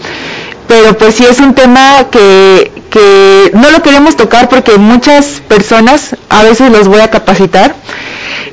pero 0.68 0.98
pues 0.98 1.16
sí 1.16 1.24
es 1.24 1.40
un 1.40 1.54
tema 1.54 2.08
que, 2.10 2.72
que 2.90 3.52
no 3.54 3.70
lo 3.70 3.84
queremos 3.84 4.16
tocar 4.18 4.50
porque 4.50 4.80
muchas 4.80 5.42
personas, 5.48 6.16
a 6.30 6.42
veces 6.44 6.72
los 6.72 6.88
voy 6.88 7.02
a 7.02 7.12
capacitar, 7.12 7.76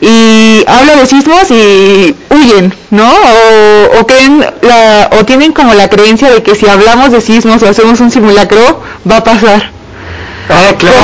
y 0.01 0.65
hablo 0.67 0.97
de 0.97 1.07
sismos 1.07 1.51
y 1.51 2.15
huyen, 2.31 2.75
¿no? 2.91 3.09
O, 3.11 4.01
o 4.01 4.07
creen 4.07 4.45
la, 4.63 5.11
o 5.19 5.25
tienen 5.25 5.53
como 5.53 5.75
la 5.75 5.89
creencia 5.89 6.31
de 6.31 6.43
que 6.43 6.55
si 6.55 6.67
hablamos 6.67 7.11
de 7.13 7.21
sismos 7.21 7.63
o 7.63 7.69
hacemos 7.69 8.01
un 8.01 8.11
simulacro, 8.11 8.81
va 9.11 9.19
a 9.19 9.25
pasar. 9.25 9.78
Ah, 10.51 10.73
claro. 10.79 10.97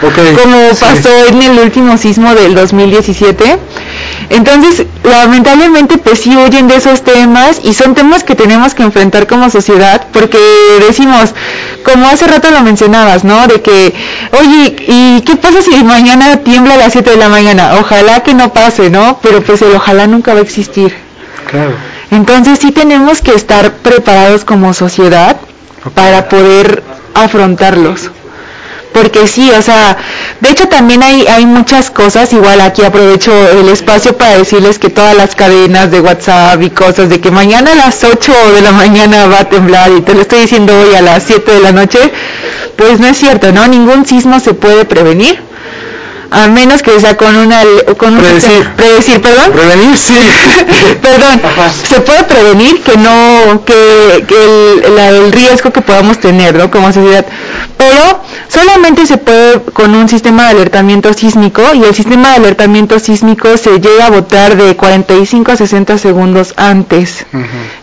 Como, 0.00 0.08
Ok, 0.08 0.40
como 0.42 0.70
sí. 0.74 0.80
pasó 0.80 1.26
en 1.28 1.42
el 1.42 1.58
último 1.58 1.96
sismo 1.98 2.34
del 2.34 2.54
2017. 2.54 3.58
Entonces, 4.30 4.86
lamentablemente, 5.02 5.98
pues 5.98 6.20
sí 6.20 6.34
huyen 6.36 6.68
de 6.68 6.76
esos 6.76 7.02
temas 7.02 7.60
y 7.62 7.74
son 7.74 7.94
temas 7.94 8.22
que 8.24 8.34
tenemos 8.34 8.74
que 8.74 8.82
enfrentar 8.82 9.26
como 9.26 9.50
sociedad 9.50 10.06
porque 10.12 10.38
decimos, 10.86 11.34
como 11.84 12.06
hace 12.06 12.26
rato 12.26 12.50
lo 12.50 12.60
mencionabas, 12.62 13.24
¿no? 13.24 13.46
De 13.46 13.60
que, 13.60 13.92
oye, 14.40 14.76
¿y 14.86 15.20
qué 15.22 15.36
pasa 15.36 15.60
si 15.60 15.82
mañana 15.84 16.36
tiembla 16.38 16.74
a 16.74 16.78
las 16.78 16.92
7 16.92 17.10
de 17.10 17.16
la 17.16 17.28
mañana? 17.28 17.74
Ojalá 17.80 18.22
que 18.22 18.32
no 18.34 18.52
pase, 18.52 18.90
¿no? 18.90 19.18
Pero 19.22 19.42
pues 19.42 19.60
el 19.62 19.74
ojalá 19.74 20.06
nunca 20.06 20.32
va 20.34 20.38
a 20.38 20.42
existir. 20.42 20.94
Claro. 21.50 21.72
Entonces 22.10 22.58
sí 22.60 22.70
tenemos 22.70 23.20
que 23.20 23.32
estar 23.34 23.72
preparados 23.74 24.44
como 24.44 24.72
sociedad 24.72 25.36
para 25.94 26.28
poder 26.28 26.82
afrontarlos. 27.14 28.10
Porque 28.94 29.26
sí, 29.26 29.50
o 29.50 29.60
sea, 29.60 29.96
de 30.40 30.50
hecho 30.50 30.68
también 30.68 31.02
hay, 31.02 31.26
hay 31.26 31.44
muchas 31.46 31.90
cosas, 31.90 32.32
igual 32.32 32.60
aquí 32.60 32.82
aprovecho 32.84 33.32
el 33.50 33.68
espacio 33.68 34.16
para 34.16 34.38
decirles 34.38 34.78
que 34.78 34.88
todas 34.88 35.16
las 35.16 35.34
cadenas 35.34 35.90
de 35.90 36.00
WhatsApp 36.00 36.62
y 36.62 36.70
cosas 36.70 37.08
de 37.08 37.20
que 37.20 37.30
mañana 37.32 37.72
a 37.72 37.74
las 37.74 38.04
8 38.04 38.32
de 38.54 38.60
la 38.62 38.70
mañana 38.70 39.26
va 39.26 39.40
a 39.40 39.48
temblar 39.48 39.90
y 39.98 40.00
te 40.02 40.14
lo 40.14 40.20
estoy 40.22 40.42
diciendo 40.42 40.72
hoy 40.78 40.94
a 40.94 41.02
las 41.02 41.24
7 41.24 41.50
de 41.54 41.60
la 41.60 41.72
noche, 41.72 41.98
pues 42.76 43.00
no 43.00 43.08
es 43.08 43.18
cierto, 43.18 43.50
¿no? 43.52 43.66
Ningún 43.66 44.06
sismo 44.06 44.38
se 44.38 44.54
puede 44.54 44.84
prevenir, 44.84 45.40
a 46.30 46.46
menos 46.48 46.80
que 46.82 46.98
sea 47.00 47.16
con 47.16 47.34
una... 47.36 47.62
Con 47.98 48.14
un 48.14 48.20
Predecir. 48.20 48.50
sistema- 48.50 48.76
predecir, 48.76 49.20
perdón. 49.22 49.52
Prevenir, 49.52 49.96
sí. 49.98 50.16
Perdón, 51.02 51.40
se 51.88 52.00
puede 52.00 52.24
prevenir 52.24 52.82
que 52.82 52.96
no, 52.96 53.64
que, 53.64 54.24
que 54.26 54.34
el, 54.86 54.94
la- 54.96 55.08
el 55.10 55.32
riesgo 55.32 55.70
que 55.72 55.80
podamos 55.80 56.18
tener, 56.18 56.54
¿no? 56.56 56.70
Como 56.70 56.92
sociedad. 56.92 57.24
Pero 57.84 58.20
solamente 58.48 59.04
se 59.04 59.18
puede 59.18 59.60
con 59.60 59.94
un 59.94 60.08
sistema 60.08 60.44
de 60.44 60.50
alertamiento 60.50 61.12
sísmico 61.12 61.62
y 61.74 61.84
el 61.84 61.94
sistema 61.94 62.30
de 62.30 62.36
alertamiento 62.36 62.98
sísmico 62.98 63.58
se 63.58 63.78
llega 63.78 64.06
a 64.06 64.10
botar 64.10 64.56
de 64.56 64.74
45 64.74 65.52
a 65.52 65.56
60 65.56 65.98
segundos 65.98 66.54
antes. 66.56 67.26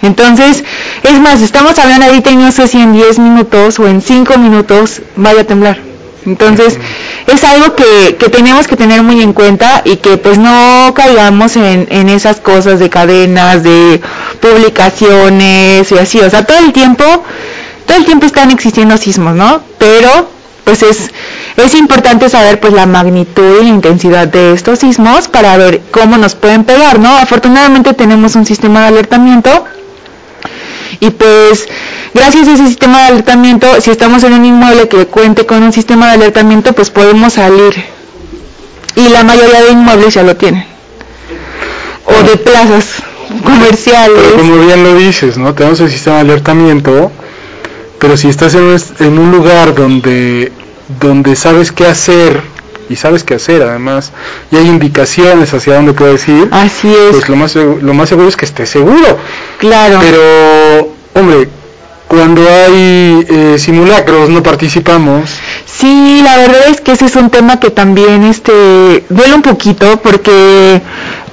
Entonces, 0.02 0.64
es 1.04 1.20
más, 1.20 1.42
estamos 1.42 1.78
hablando 1.78 2.08
ahorita 2.08 2.32
y 2.32 2.36
no 2.36 2.52
sé 2.52 2.68
si 2.68 2.82
en 2.82 2.94
10 2.94 3.20
minutos 3.20 3.80
o 3.80 3.88
en 3.88 4.02
5 4.02 4.40
minutos 4.40 5.04
vaya 5.16 5.42
a 5.42 5.44
temblar. 5.44 5.80
Entonces, 6.26 6.80
es 7.28 7.44
algo 7.44 7.76
que, 7.76 8.16
que 8.18 8.30
tenemos 8.30 8.68
que 8.68 8.76
tener 8.76 9.04
muy 9.04 9.22
en 9.22 9.34
cuenta 9.34 9.82
y 9.86 9.98
que 9.98 10.18
pues 10.18 10.38
no 10.38 10.94
caigamos 10.96 11.56
en, 11.58 11.88
en 11.92 12.10
esas 12.10 12.40
cosas 12.40 12.80
de 12.80 12.90
cadenas, 12.90 13.64
de 13.64 14.02
publicaciones 14.40 15.92
y 15.92 15.98
así. 15.98 16.20
O 16.20 16.30
sea, 16.30 16.46
todo 16.46 16.60
el 16.60 16.74
tiempo, 16.74 17.04
todo 17.92 18.00
el 18.00 18.06
tiempo 18.06 18.26
están 18.26 18.52
existiendo 18.52 18.96
sismos, 18.96 19.36
¿no? 19.36 19.60
Pero 19.78 20.30
pues 20.64 20.82
es, 20.82 21.10
es 21.58 21.76
importante 21.76 22.30
saber 22.30 22.58
pues 22.62 22.72
la 22.72 22.86
magnitud 22.86 23.60
y 23.60 23.64
la 23.66 23.70
intensidad 23.70 24.30
de 24.30 24.54
estos 24.54 24.80
sismos 24.80 25.28
para 25.28 25.58
ver 25.58 25.82
cómo 25.92 26.18
nos 26.18 26.36
pueden 26.36 26.64
pegar, 26.64 27.00
¿no? 27.00 27.10
Afortunadamente 27.18 27.94
tenemos 27.94 28.36
un 28.36 28.46
sistema 28.46 28.80
de 28.84 28.88
alertamiento 28.88 29.66
y 31.02 31.10
pues 31.10 31.68
gracias 32.14 32.48
a 32.48 32.54
ese 32.54 32.68
sistema 32.68 33.00
de 33.02 33.08
alertamiento, 33.08 33.68
si 33.82 33.92
estamos 33.92 34.24
en 34.24 34.34
un 34.36 34.46
inmueble 34.46 34.88
que 34.88 35.08
cuente 35.08 35.46
con 35.46 35.62
un 35.62 35.74
sistema 35.74 36.08
de 36.08 36.14
alertamiento, 36.14 36.72
pues 36.72 36.90
podemos 36.90 37.34
salir. 37.34 37.74
Y 38.96 39.10
la 39.10 39.26
mayoría 39.26 39.64
de 39.64 39.72
inmuebles 39.72 40.14
ya 40.14 40.24
lo 40.24 40.38
tienen. 40.38 40.64
O 42.06 42.24
de 42.24 42.38
plazas 42.38 42.86
comerciales. 43.44 44.32
Como 44.38 44.60
bien 44.66 44.82
lo 44.82 44.96
dices, 44.96 45.38
¿no? 45.38 45.54
Tenemos 45.54 45.82
el 45.82 45.92
sistema 45.92 46.16
de 46.18 46.22
alertamiento, 46.22 47.12
pero 48.02 48.18
si 48.18 48.30
estás 48.30 48.56
en 48.56 48.64
un, 48.64 48.82
en 49.00 49.20
un 49.20 49.32
lugar 49.32 49.76
donde, 49.76 50.52
donde 51.00 51.36
sabes 51.36 51.72
qué 51.72 51.86
hacer 51.86 52.42
y 52.90 52.96
sabes 52.96 53.24
qué 53.24 53.36
hacer 53.36 53.62
además 53.62 54.12
y 54.52 54.58
hay 54.58 54.66
indicaciones 54.66 55.54
hacia 55.54 55.76
dónde 55.76 55.94
puedes 55.94 56.28
ir, 56.28 56.50
Así 56.52 56.92
es. 56.92 57.12
pues 57.12 57.30
lo 57.30 57.36
más, 57.36 57.56
lo 57.56 57.94
más 57.94 58.10
seguro 58.10 58.28
es 58.28 58.36
que 58.36 58.46
estés 58.46 58.70
seguro. 58.70 59.20
Claro. 59.60 60.00
Pero, 60.02 60.90
hombre, 61.14 61.48
cuando 62.08 62.42
hay 62.42 63.24
eh, 63.30 63.56
simulacros 63.60 64.30
no 64.30 64.42
participamos. 64.42 65.30
Sí, 65.68 66.22
la 66.24 66.38
verdad 66.38 66.70
es 66.70 66.82
que 66.82 66.94
ese 66.94 67.06
es 67.06 67.16
un 67.16 67.30
tema 67.30 67.60
que 67.60 67.70
también 67.70 68.24
este 68.24 69.06
duele 69.10 69.36
un 69.36 69.44
poquito 69.44 70.02
porque 70.02 70.82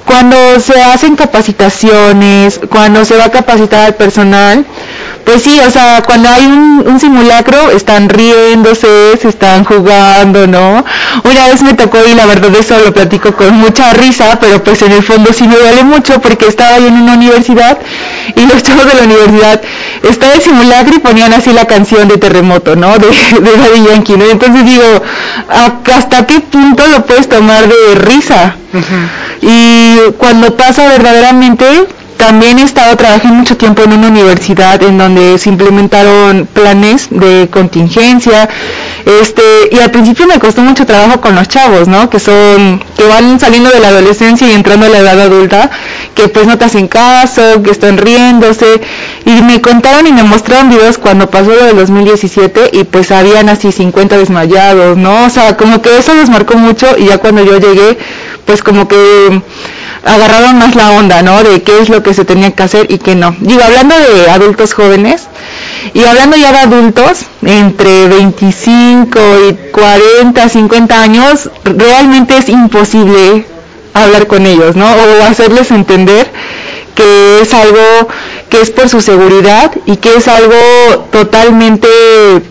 cuando 0.05 0.59
se 0.59 0.79
hacen 0.81 1.15
capacitaciones, 1.15 2.59
cuando 2.69 3.05
se 3.05 3.17
va 3.17 3.25
a 3.25 3.31
capacitar 3.31 3.85
al 3.85 3.95
personal, 3.95 4.65
pues 5.25 5.43
sí, 5.43 5.59
o 5.65 5.69
sea, 5.69 6.01
cuando 6.05 6.27
hay 6.29 6.45
un, 6.45 6.83
un 6.87 6.99
simulacro 6.99 7.69
están 7.71 8.09
riéndose, 8.09 9.17
se 9.21 9.27
están 9.29 9.63
jugando, 9.63 10.47
¿no? 10.47 10.83
Una 11.23 11.47
vez 11.47 11.61
me 11.61 11.73
tocó 11.73 11.99
y 12.09 12.15
la 12.15 12.25
verdad 12.25 12.49
eso 12.59 12.75
lo 12.83 12.93
platico 12.93 13.33
con 13.33 13.53
mucha 13.55 13.93
risa, 13.93 14.37
pero 14.41 14.63
pues 14.63 14.81
en 14.81 14.91
el 14.91 15.03
fondo 15.03 15.31
sí 15.33 15.47
me 15.47 15.55
duele 15.55 15.83
mucho 15.83 16.19
porque 16.21 16.47
estaba 16.47 16.79
yo 16.79 16.87
en 16.87 16.93
una 17.01 17.13
universidad 17.13 17.77
y 18.35 18.45
los 18.45 18.63
chavos 18.63 18.85
de 18.85 18.93
la 18.95 19.03
universidad 19.03 19.61
estaba 20.03 20.33
el 20.33 20.41
simulacro 20.41 20.95
y 20.95 20.99
ponían 20.99 21.33
así 21.33 21.51
la 21.53 21.65
canción 21.65 22.07
de 22.07 22.17
terremoto, 22.17 22.75
¿no? 22.75 22.97
De, 22.97 23.07
de 23.07 23.57
Daddy 23.57 23.87
Yankee, 23.89 24.17
¿no? 24.17 24.25
Entonces 24.25 24.65
digo, 24.65 24.83
¿a- 25.49 25.95
¿hasta 25.95 26.25
qué 26.25 26.39
punto 26.39 26.87
lo 26.87 27.05
puedes 27.05 27.29
tomar 27.29 27.67
de 27.67 27.95
risa? 27.95 28.55
Y 29.41 29.97
cuando 30.17 30.55
pasa 30.57 30.87
verdaderamente, 30.87 31.65
también 32.19 32.59
he 32.59 32.63
estado 32.63 32.97
trabajando 32.97 33.33
mucho 33.33 33.55
tiempo 33.55 33.81
en 33.81 33.93
una 33.93 34.09
universidad 34.09 34.83
en 34.83 34.97
donde 34.97 35.37
se 35.37 35.49
implementaron 35.49 36.49
planes 36.51 37.07
de 37.09 37.47
contingencia, 37.49 38.49
este, 39.21 39.41
y 39.71 39.79
al 39.79 39.89
principio 39.89 40.27
me 40.27 40.37
costó 40.37 40.61
mucho 40.61 40.85
trabajo 40.85 41.21
con 41.21 41.33
los 41.33 41.47
chavos, 41.47 41.87
¿no? 41.87 42.09
Que 42.09 42.19
son, 42.19 42.83
que 42.97 43.05
van 43.05 43.39
saliendo 43.39 43.69
de 43.69 43.79
la 43.79 43.87
adolescencia 43.87 44.45
y 44.49 44.51
entrando 44.51 44.85
a 44.85 44.89
la 44.89 44.97
edad 44.97 45.17
adulta, 45.17 45.71
que 46.13 46.27
pues 46.27 46.45
no 46.45 46.57
te 46.57 46.65
hacen 46.65 46.89
caso, 46.89 47.63
que 47.63 47.71
están 47.71 47.97
riéndose, 47.97 48.81
y 49.25 49.41
me 49.41 49.61
contaron 49.61 50.05
y 50.05 50.11
me 50.11 50.23
mostraron 50.23 50.69
videos 50.69 50.97
cuando 50.97 51.29
pasó 51.29 51.51
lo 51.51 51.65
del 51.67 51.77
2017 51.77 52.71
y 52.73 52.83
pues 52.83 53.11
habían 53.11 53.47
así 53.47 53.71
50 53.71 54.17
desmayados, 54.17 54.97
¿no? 54.97 55.25
O 55.25 55.29
sea, 55.29 55.55
como 55.55 55.81
que 55.81 55.97
eso 55.97 56.13
los 56.13 56.29
marcó 56.29 56.57
mucho 56.57 56.85
y 56.97 57.05
ya 57.05 57.17
cuando 57.19 57.45
yo 57.45 57.57
llegué, 57.59 57.97
pues 58.45 58.61
como 58.61 58.89
que 58.89 59.41
agarraron 60.05 60.57
más 60.57 60.75
la 60.75 60.91
onda, 60.91 61.21
¿no? 61.21 61.43
De 61.43 61.61
qué 61.63 61.79
es 61.79 61.89
lo 61.89 62.03
que 62.03 62.13
se 62.13 62.25
tenía 62.25 62.51
que 62.51 62.63
hacer 62.63 62.87
y 62.91 62.97
qué 62.97 63.15
no. 63.15 63.35
Digo, 63.39 63.61
hablando 63.63 63.95
de 63.95 64.29
adultos 64.29 64.73
jóvenes 64.73 65.27
y 65.93 66.03
hablando 66.03 66.37
ya 66.37 66.51
de 66.51 66.59
adultos 66.59 67.25
entre 67.45 68.07
25 68.07 69.19
y 69.49 69.53
40, 69.71 70.49
50 70.49 71.01
años, 71.01 71.49
realmente 71.63 72.37
es 72.37 72.49
imposible 72.49 73.45
hablar 73.93 74.27
con 74.27 74.45
ellos, 74.45 74.75
¿no? 74.75 74.85
O 74.85 75.23
hacerles 75.23 75.71
entender 75.71 76.29
que 76.95 77.41
es 77.41 77.53
algo 77.53 78.09
que 78.49 78.61
es 78.61 78.71
por 78.71 78.89
su 78.89 78.99
seguridad 78.99 79.71
y 79.85 79.97
que 79.97 80.15
es 80.17 80.27
algo 80.27 81.07
totalmente, 81.11 81.87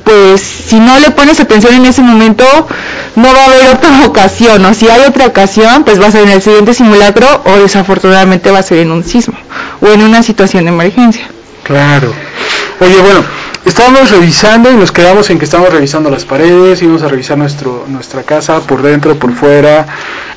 pues, 0.04 0.40
si 0.40 0.76
no 0.80 0.98
le 1.00 1.10
pones 1.10 1.40
atención 1.40 1.74
en 1.74 1.86
ese 1.86 2.02
momento, 2.02 2.44
no 3.18 3.32
va 3.34 3.42
a 3.42 3.46
haber 3.46 3.68
otra 3.74 4.06
ocasión, 4.06 4.64
o 4.64 4.74
si 4.74 4.88
hay 4.88 5.02
otra 5.02 5.26
ocasión, 5.26 5.84
pues 5.84 6.00
va 6.00 6.06
a 6.06 6.10
ser 6.10 6.22
en 6.22 6.30
el 6.30 6.42
siguiente 6.42 6.72
simulacro 6.72 7.26
o 7.44 7.56
desafortunadamente 7.58 8.50
va 8.50 8.60
a 8.60 8.62
ser 8.62 8.78
en 8.78 8.92
un 8.92 9.04
sismo 9.04 9.36
o 9.80 9.88
en 9.88 10.02
una 10.02 10.22
situación 10.22 10.64
de 10.64 10.70
emergencia. 10.70 11.28
Claro. 11.64 12.12
Oye, 12.80 12.96
bueno, 13.02 13.24
estábamos 13.64 14.10
revisando 14.10 14.70
y 14.70 14.76
nos 14.76 14.92
quedamos 14.92 15.28
en 15.30 15.38
que 15.38 15.44
estamos 15.44 15.70
revisando 15.70 16.10
las 16.10 16.24
paredes, 16.24 16.80
íbamos 16.80 17.02
a 17.02 17.08
revisar 17.08 17.36
nuestro, 17.36 17.84
nuestra 17.88 18.22
casa 18.22 18.60
por 18.60 18.82
dentro, 18.82 19.16
por 19.16 19.32
fuera, 19.34 19.86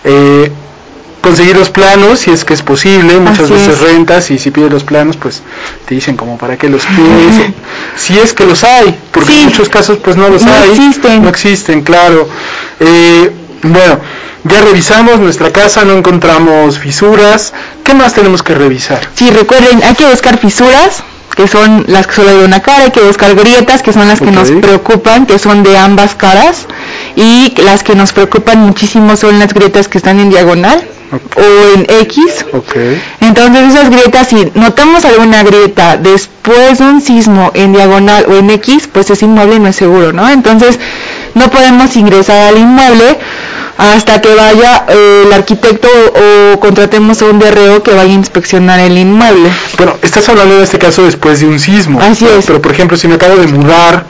eh, 0.04 0.52
conseguir 1.22 1.56
los 1.56 1.70
planos 1.70 2.20
si 2.20 2.32
es 2.32 2.44
que 2.44 2.54
es 2.54 2.62
posible, 2.62 3.18
muchas 3.20 3.42
Así 3.42 3.54
veces 3.54 3.76
es. 3.76 3.80
rentas 3.82 4.32
y 4.32 4.40
si 4.40 4.52
pides 4.52 4.72
los 4.72 4.84
planos 4.84 5.18
pues 5.18 5.42
te 5.88 5.96
dicen 5.96 6.18
como 6.18 6.38
para 6.38 6.58
qué 6.58 6.68
los 6.68 6.84
pides, 6.86 7.54
si 7.96 8.18
es 8.18 8.34
que 8.34 8.46
los 8.46 8.64
hay, 8.64 8.98
porque 9.12 9.34
en 9.40 9.46
muchos 9.46 9.70
casos 9.70 10.00
pues 10.04 10.18
no 10.18 10.28
los 10.30 10.44
No 10.44 10.52
hay, 10.52 10.70
existen. 10.72 11.22
no 11.24 11.30
existen, 11.30 11.82
claro. 11.84 12.28
Eh, 12.80 13.32
bueno, 13.64 14.00
ya 14.44 14.62
revisamos 14.62 15.20
nuestra 15.20 15.52
casa, 15.52 15.86
no 15.86 15.94
encontramos 15.94 16.80
fisuras, 16.80 17.54
¿qué 17.84 17.94
más 17.94 18.14
tenemos 18.14 18.42
que 18.42 18.56
revisar? 18.56 19.00
Sí, 19.16 19.30
recuerden, 19.30 19.84
hay 19.84 19.94
que 19.94 20.06
buscar 20.08 20.40
fisuras, 20.40 21.04
que 21.36 21.48
son 21.48 21.86
las 21.88 22.08
que 22.08 22.16
solo 22.16 22.36
de 22.40 22.46
una 22.46 22.62
cara, 22.62 22.86
hay 22.86 22.92
que 22.92 23.02
buscar 23.02 23.36
grietas, 23.36 23.84
que 23.84 23.94
son 23.94 24.08
las 24.08 24.20
que 24.20 24.32
nos 24.32 24.50
preocupan, 24.52 25.28
que 25.28 25.38
son 25.38 25.62
de 25.64 25.78
ambas 25.78 26.16
caras, 26.16 26.66
y 27.16 27.54
las 27.62 27.84
que 27.84 27.94
nos 27.96 28.12
preocupan 28.14 28.60
muchísimo 28.60 29.16
son 29.16 29.38
las 29.38 29.54
grietas 29.54 29.88
que 29.88 30.00
están 30.00 30.20
en 30.20 30.30
diagonal 30.32 30.84
o 31.12 31.76
en 31.76 31.86
X. 32.07 32.45
Ok. 32.53 32.76
Entonces 33.20 33.74
esas 33.74 33.89
grietas, 33.89 34.28
si 34.30 34.51
notamos 34.55 35.03
alguna 35.05 35.43
grieta 35.43 35.97
después 35.97 36.80
de 36.80 36.86
un 36.86 37.01
sismo 37.01 37.51
en 37.53 37.74
diagonal 37.74 38.26
o 38.30 38.36
en 38.36 38.49
X, 38.49 38.89
pues 38.91 39.09
ese 39.09 39.26
inmueble 39.26 39.59
no 39.59 39.68
es 39.68 39.76
seguro, 39.76 40.14
¿no? 40.14 40.30
Entonces 40.30 40.80
no 41.34 41.49
podemos 41.49 41.95
ingresar 41.95 42.49
al 42.53 42.57
inmueble 42.57 43.18
hasta 43.78 44.22
que 44.22 44.34
vaya 44.36 44.86
eh, 44.89 45.24
el 45.26 45.34
arquitecto 45.34 45.88
o 45.88 46.59
contratemos 46.59 47.22
a 47.22 47.26
un 47.26 47.39
DRO 47.39 47.82
que 47.84 47.91
vaya 47.91 48.12
a 48.12 48.16
inspeccionar 48.16 48.80
el 48.80 48.97
inmueble. 48.97 49.49
Bueno, 49.78 49.95
estás 50.01 50.28
hablando 50.30 50.57
en 50.57 50.64
este 50.64 50.78
caso 50.78 51.03
después 51.03 51.39
de 51.39 51.47
un 51.47 51.59
sismo. 51.59 51.99
Así 51.99 52.26
pero, 52.26 52.38
es. 52.38 52.45
Pero 52.45 52.62
por 52.62 52.72
ejemplo, 52.72 52.97
si 52.97 53.07
me 53.07 53.16
acabo 53.16 53.38
de 53.38 53.47
mudar, 53.47 54.05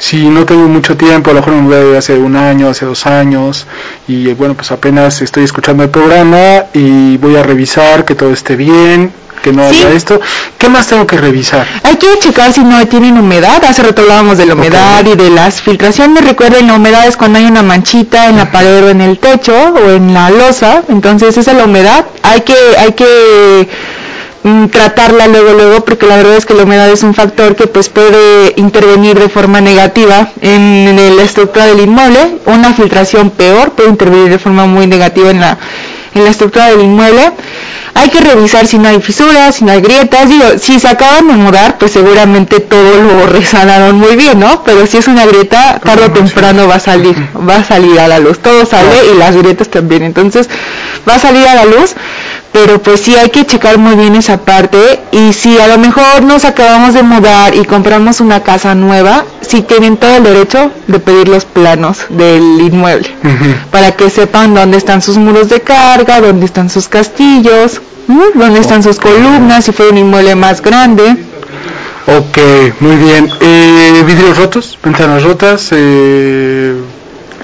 si 0.00 0.16
no 0.28 0.44
tengo 0.46 0.66
mucho 0.66 0.96
tiempo, 0.96 1.30
a 1.30 1.34
lo 1.34 1.40
mejor 1.40 1.54
me 1.54 1.60
mudé 1.62 1.96
hace 1.96 2.14
un 2.18 2.34
año, 2.34 2.68
hace 2.70 2.86
dos 2.86 3.06
años, 3.06 3.66
y 4.08 4.32
bueno, 4.32 4.54
pues 4.54 4.72
apenas 4.72 5.20
estoy 5.22 5.44
escuchando 5.44 5.84
el 5.84 5.90
programa 5.90 6.64
y 6.74 7.18
voy 7.18 7.36
a 7.36 7.42
revisar 7.42 8.04
que 8.06 8.14
todo 8.14 8.32
esté 8.32 8.56
bien, 8.56 9.12
que 9.42 9.52
no 9.52 9.62
Sí. 9.70 9.76
haya 9.84 9.92
esto. 9.94 10.20
¿Qué 10.58 10.68
más 10.68 10.86
tengo 10.88 11.06
que 11.06 11.16
revisar? 11.18 11.66
Hay 11.82 11.96
que 11.96 12.06
checar 12.18 12.52
si 12.52 12.62
no 12.64 12.86
tienen 12.88 13.18
humedad. 13.18 13.62
Hace 13.64 13.82
rato 13.82 14.02
hablábamos 14.02 14.36
de 14.38 14.46
la 14.46 14.54
humedad 14.54 15.04
y 15.06 15.14
de 15.16 15.30
las 15.30 15.60
filtraciones. 15.62 16.24
Recuerden, 16.24 16.66
la 16.66 16.74
humedad 16.74 17.06
es 17.06 17.16
cuando 17.16 17.38
hay 17.38 17.46
una 17.46 17.62
manchita 17.62 18.28
en 18.28 18.36
la 18.36 18.50
pared 18.50 18.84
o 18.84 18.88
en 18.90 19.00
el 19.00 19.18
techo 19.18 19.54
o 19.54 19.90
en 19.92 20.12
la 20.12 20.28
losa. 20.30 20.82
Entonces 20.88 21.36
esa 21.38 21.52
es 21.52 21.56
la 21.56 21.64
humedad. 21.64 22.04
Hay 22.22 22.40
que, 22.42 22.54
hay 22.78 22.92
que 22.92 23.68
tratarla 24.70 25.26
luego, 25.26 25.52
luego, 25.52 25.84
porque 25.84 26.06
la 26.06 26.16
verdad 26.16 26.36
es 26.36 26.46
que 26.46 26.54
la 26.54 26.62
humedad 26.62 26.88
es 26.90 27.02
un 27.02 27.14
factor 27.14 27.56
que 27.56 27.66
pues 27.66 27.88
puede 27.88 28.54
intervenir 28.56 29.18
de 29.18 29.28
forma 29.28 29.60
negativa 29.60 30.30
en, 30.40 30.98
en 30.98 31.16
la 31.16 31.22
estructura 31.22 31.66
del 31.66 31.80
inmueble. 31.80 32.38
Una 32.46 32.72
filtración 32.72 33.30
peor 33.30 33.72
puede 33.72 33.90
intervenir 33.90 34.30
de 34.30 34.38
forma 34.38 34.66
muy 34.66 34.86
negativa 34.86 35.30
en 35.30 35.40
la, 35.40 35.58
en 36.14 36.24
la 36.24 36.30
estructura 36.30 36.66
del 36.70 36.80
inmueble. 36.80 37.32
Hay 37.92 38.08
que 38.08 38.20
revisar 38.20 38.66
si 38.66 38.78
no 38.78 38.88
hay 38.88 39.00
fisuras, 39.00 39.56
si 39.56 39.64
no 39.64 39.72
hay 39.72 39.80
grietas. 39.80 40.28
Digo, 40.28 40.44
si 40.58 40.78
se 40.78 40.88
acaban 40.88 41.26
de 41.26 41.34
mudar, 41.34 41.76
pues 41.76 41.90
seguramente 41.92 42.60
todo 42.60 43.02
lo 43.02 43.26
resanaron 43.26 43.96
muy 43.98 44.16
bien, 44.16 44.38
¿no? 44.38 44.62
Pero 44.64 44.86
si 44.86 44.96
es 44.98 45.08
una 45.08 45.26
grieta, 45.26 45.80
tarde 45.84 46.04
o 46.06 46.10
temprano 46.12 46.68
va 46.68 46.76
a 46.76 46.80
salir, 46.80 47.16
va 47.48 47.56
a 47.56 47.64
salir 47.64 47.98
a 47.98 48.06
la 48.08 48.20
luz. 48.20 48.38
Todo 48.38 48.64
sale 48.64 49.12
y 49.12 49.18
las 49.18 49.36
grietas 49.36 49.68
también. 49.68 50.04
Entonces, 50.04 50.48
va 51.08 51.16
a 51.16 51.18
salir 51.18 51.46
a 51.46 51.54
la 51.56 51.64
luz. 51.64 51.94
Pero 52.52 52.82
pues 52.82 53.00
sí 53.00 53.14
hay 53.14 53.30
que 53.30 53.46
checar 53.46 53.78
muy 53.78 53.94
bien 53.94 54.16
esa 54.16 54.38
parte 54.38 55.00
y 55.12 55.32
si 55.32 55.58
a 55.58 55.68
lo 55.68 55.78
mejor 55.78 56.22
nos 56.22 56.44
acabamos 56.44 56.94
de 56.94 57.02
mudar 57.04 57.54
y 57.54 57.64
compramos 57.64 58.20
una 58.20 58.42
casa 58.42 58.74
nueva, 58.74 59.24
sí 59.40 59.62
tienen 59.62 59.96
todo 59.96 60.16
el 60.16 60.24
derecho 60.24 60.72
de 60.88 60.98
pedir 60.98 61.28
los 61.28 61.44
planos 61.44 61.98
del 62.08 62.60
inmueble 62.60 63.08
para 63.70 63.92
que 63.92 64.10
sepan 64.10 64.54
dónde 64.54 64.78
están 64.78 65.00
sus 65.00 65.16
muros 65.16 65.48
de 65.48 65.60
carga, 65.60 66.20
dónde 66.20 66.46
están 66.46 66.70
sus 66.70 66.88
castillos, 66.88 67.80
dónde 68.34 68.60
están 68.60 68.82
sus 68.82 68.98
columnas, 68.98 69.64
si 69.64 69.72
fue 69.72 69.88
un 69.88 69.98
inmueble 69.98 70.34
más 70.34 70.60
grande. 70.60 71.16
Ok, 72.06 72.38
muy 72.80 72.96
bien. 72.96 73.30
Eh, 73.40 74.02
¿Vidrios 74.04 74.36
rotos? 74.36 74.76
¿Ventanas 74.82 75.22
rotas? 75.22 75.68
Eh, 75.70 76.74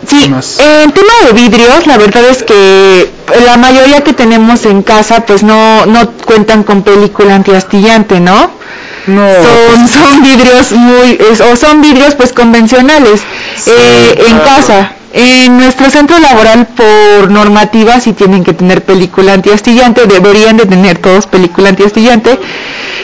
Sí, 0.09 0.25
en 0.61 0.93
tema 0.93 1.13
de 1.27 1.33
vidrios, 1.33 1.87
la 1.87 1.97
verdad 1.99 2.25
es 2.31 2.43
que 2.43 3.11
la 3.45 3.57
mayoría 3.57 4.03
que 4.05 4.13
tenemos 4.13 4.65
en 4.67 4.83
casa 4.83 5.25
pues 5.27 5.43
no, 5.43 5.87
no 5.87 6.11
cuentan 6.27 6.63
con 6.65 6.83
película 6.83 7.35
antiastillante, 7.35 8.21
¿no? 8.21 8.51
No. 9.07 9.27
Son, 9.73 9.89
son 9.89 10.23
vidrios 10.23 10.73
muy, 10.73 11.19
es- 11.31 11.41
o 11.41 11.55
son 11.57 11.81
vidrios 11.81 12.15
pues 12.17 12.33
convencionales 12.33 13.21
eh, 13.67 14.25
en 14.29 14.39
casa. 14.41 14.93
En 15.13 15.57
nuestro 15.57 15.89
centro 15.89 16.19
laboral 16.19 16.67
por 16.77 17.31
normativa 17.31 18.01
sí 18.01 18.13
tienen 18.13 18.45
que 18.45 18.53
tener 18.53 18.85
película 18.85 19.33
antiastillante, 19.33 20.07
deberían 20.07 20.57
de 20.57 20.67
tener 20.67 20.99
todos 20.99 21.27
película 21.27 21.71
antiastillante, 21.71 22.39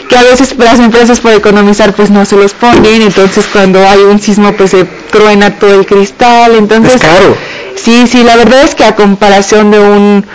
que 0.09 0.17
a 0.17 0.21
veces 0.23 0.55
las 0.57 0.79
empresas 0.79 1.19
por 1.21 1.31
economizar 1.33 1.93
pues 1.93 2.09
no 2.11 2.25
se 2.25 2.35
los 2.35 2.53
ponen, 2.53 3.01
entonces 3.01 3.45
cuando 3.51 3.79
hay 3.87 3.99
un 4.01 4.19
sismo 4.19 4.51
pues 4.53 4.71
se 4.71 4.83
truena 5.11 5.57
todo 5.57 5.79
el 5.79 5.85
cristal, 5.85 6.55
entonces 6.55 6.95
Es 6.95 7.01
caro. 7.01 7.35
Sí, 7.75 8.05
sí, 8.07 8.23
la 8.23 8.35
verdad 8.35 8.61
es 8.63 8.75
que 8.75 8.85
a 8.85 8.95
comparación 8.95 9.71
de 9.71 9.79
un 9.79 10.25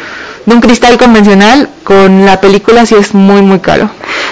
de 0.47 0.55
un 0.55 0.61
cristal 0.63 0.97
convencional 0.97 1.69
con 1.85 2.25
la 2.25 2.41
película 2.41 2.87
sí 2.87 2.95
es 2.95 3.15
muy 3.15 3.43
muy 3.43 3.61
caro. 3.61 3.91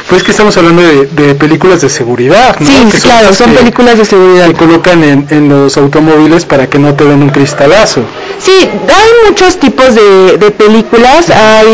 Pues 0.09 0.23
que 0.23 0.31
estamos 0.31 0.57
hablando 0.57 0.83
de, 0.83 1.07
de 1.07 1.35
películas 1.35 1.81
de 1.81 1.89
seguridad, 1.89 2.55
¿no? 2.61 2.67
Sí, 2.67 2.87
Que 2.93 3.01
claro, 3.01 3.35
son 3.35 3.51
que- 3.51 3.59
películas 3.59 3.99
de 3.99 4.05
seguridad. 4.05 4.47
que 4.47 4.55
colocan 4.55 5.03
en, 5.03 5.27
en 5.31 5.49
los 5.49 5.77
automóviles 5.77 6.45
para 6.45 6.69
que 6.69 6.79
no 6.79 6.95
te 6.95 7.03
den 7.05 7.25
un 7.25 7.31
cristalazo. 7.31 8.03
Sí, 8.39 8.53
hay 8.61 9.29
muchos 9.29 9.59
tipos 9.59 9.97
de, 9.97 10.39
de 10.39 10.51
películas, 10.53 11.29
hay 11.31 11.67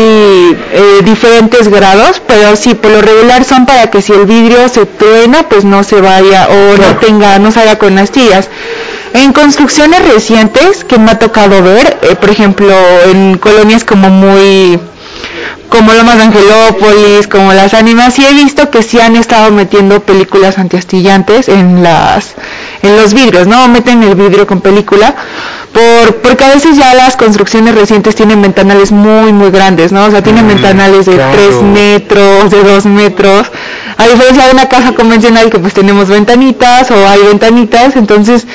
eh, 0.71 1.01
diferentes 1.03 1.67
grados, 1.67 2.23
pero 2.27 2.55
sí, 2.55 2.73
por 2.73 2.89
lo 2.89 3.01
regular 3.03 3.43
son 3.43 3.67
para 3.67 3.91
que 3.91 4.01
si 4.01 4.13
el 4.13 4.25
vidrio 4.25 4.67
se 4.67 4.87
truena, 4.87 5.43
pues 5.47 5.63
no 5.63 5.83
se 5.83 6.01
vaya 6.01 6.47
o 6.49 6.77
no 6.77 6.97
tenga, 6.99 7.37
no 7.37 7.51
salga 7.51 7.77
con 7.77 7.99
astillas. 7.99 8.49
En 9.13 9.31
construcciones 9.31 10.11
recientes 10.11 10.83
que 10.83 10.97
me 10.97 11.11
ha 11.11 11.19
tocado 11.19 11.61
ver, 11.61 11.97
eh, 12.01 12.15
por 12.15 12.31
ejemplo, 12.31 12.73
en 13.11 13.37
colonias 13.37 13.83
como 13.83 14.09
muy 14.09 14.79
como 15.69 15.91
Lomas 15.93 16.17
de 16.17 16.23
Angelópolis, 16.23 17.27
como 17.27 17.51
las 17.53 17.73
ánimas, 17.73 18.13
sí 18.13 18.25
he 18.25 18.33
visto 18.33 18.69
que 18.69 18.83
sí 18.83 18.99
han 18.99 19.15
estado 19.15 19.51
metiendo 19.51 20.01
películas 20.01 20.57
antiastillantes 20.57 21.49
en 21.49 21.81
las 21.81 22.33
en 22.81 22.95
los 22.97 23.13
vidrios, 23.13 23.47
¿no? 23.47 23.67
Meten 23.67 24.03
el 24.03 24.15
vidrio 24.15 24.45
con 24.45 24.61
película 24.61 25.15
por 25.73 26.17
porque 26.17 26.43
a 26.43 26.49
veces 26.49 26.77
ya 26.77 26.93
las 26.93 27.15
construcciones 27.15 27.73
recientes 27.73 28.15
tienen 28.15 28.41
ventanales 28.41 28.91
muy 28.91 29.33
muy 29.33 29.49
grandes, 29.49 29.91
¿no? 29.91 30.05
O 30.05 30.11
sea, 30.11 30.21
tienen 30.21 30.47
ventanales 30.47 31.05
de 31.05 31.15
claro. 31.15 31.33
3 31.33 31.61
metros, 31.63 32.51
de 32.51 32.63
2 32.63 32.85
metros. 32.85 33.51
A 33.97 34.07
diferencia 34.07 34.45
de 34.45 34.51
una 34.51 34.67
casa 34.67 34.93
convencional 34.93 35.49
que 35.49 35.59
pues 35.59 35.73
tenemos 35.73 36.09
ventanitas 36.09 36.89
o 36.91 37.07
hay 37.07 37.21
ventanitas, 37.23 37.95
entonces, 37.95 38.45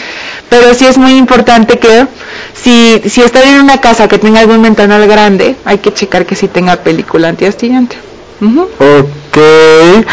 pero 0.49 0.75
sí 0.75 0.87
es 0.87 0.97
muy 0.99 1.17
importante 1.17 1.79
que 1.79 2.07
si, 2.55 3.03
si 3.09 3.21
está 3.23 3.43
en 3.45 3.61
una 3.61 3.81
casa 3.81 4.09
que 4.09 4.19
tenga 4.19 4.41
algún 4.41 4.63
ventanal 4.63 5.07
grande, 5.07 5.57
hay 5.65 5.79
que 5.79 5.93
checar 5.93 6.27
que 6.27 6.35
sí 6.35 6.49
tenga 6.49 6.77
película 6.77 7.29
antiastillante. 7.29 7.97
Ujú. 8.41 8.63
Ok. 8.63 9.39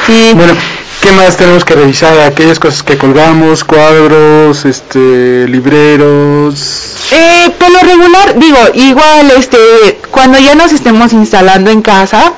Sí. 0.08 0.32
Bueno, 0.36 0.54
¿qué 1.02 1.12
más 1.12 1.38
tenemos 1.38 1.64
que 1.64 1.76
revisar? 1.76 2.20
Aquellas 2.20 2.60
cosas 2.60 2.84
que 2.84 2.98
colgamos, 2.98 3.64
cuadros, 3.64 4.66
este, 4.66 5.48
libreros. 5.48 6.92
Eh, 7.12 7.52
por 7.60 7.70
lo 7.72 7.80
regular, 7.80 8.38
digo, 8.40 8.58
igual, 8.74 9.32
este, 9.38 9.58
cuando 10.12 10.40
ya 10.40 10.56
nos 10.56 10.74
estemos 10.74 11.14
instalando 11.14 11.70
en 11.70 11.82
casa, 11.82 12.34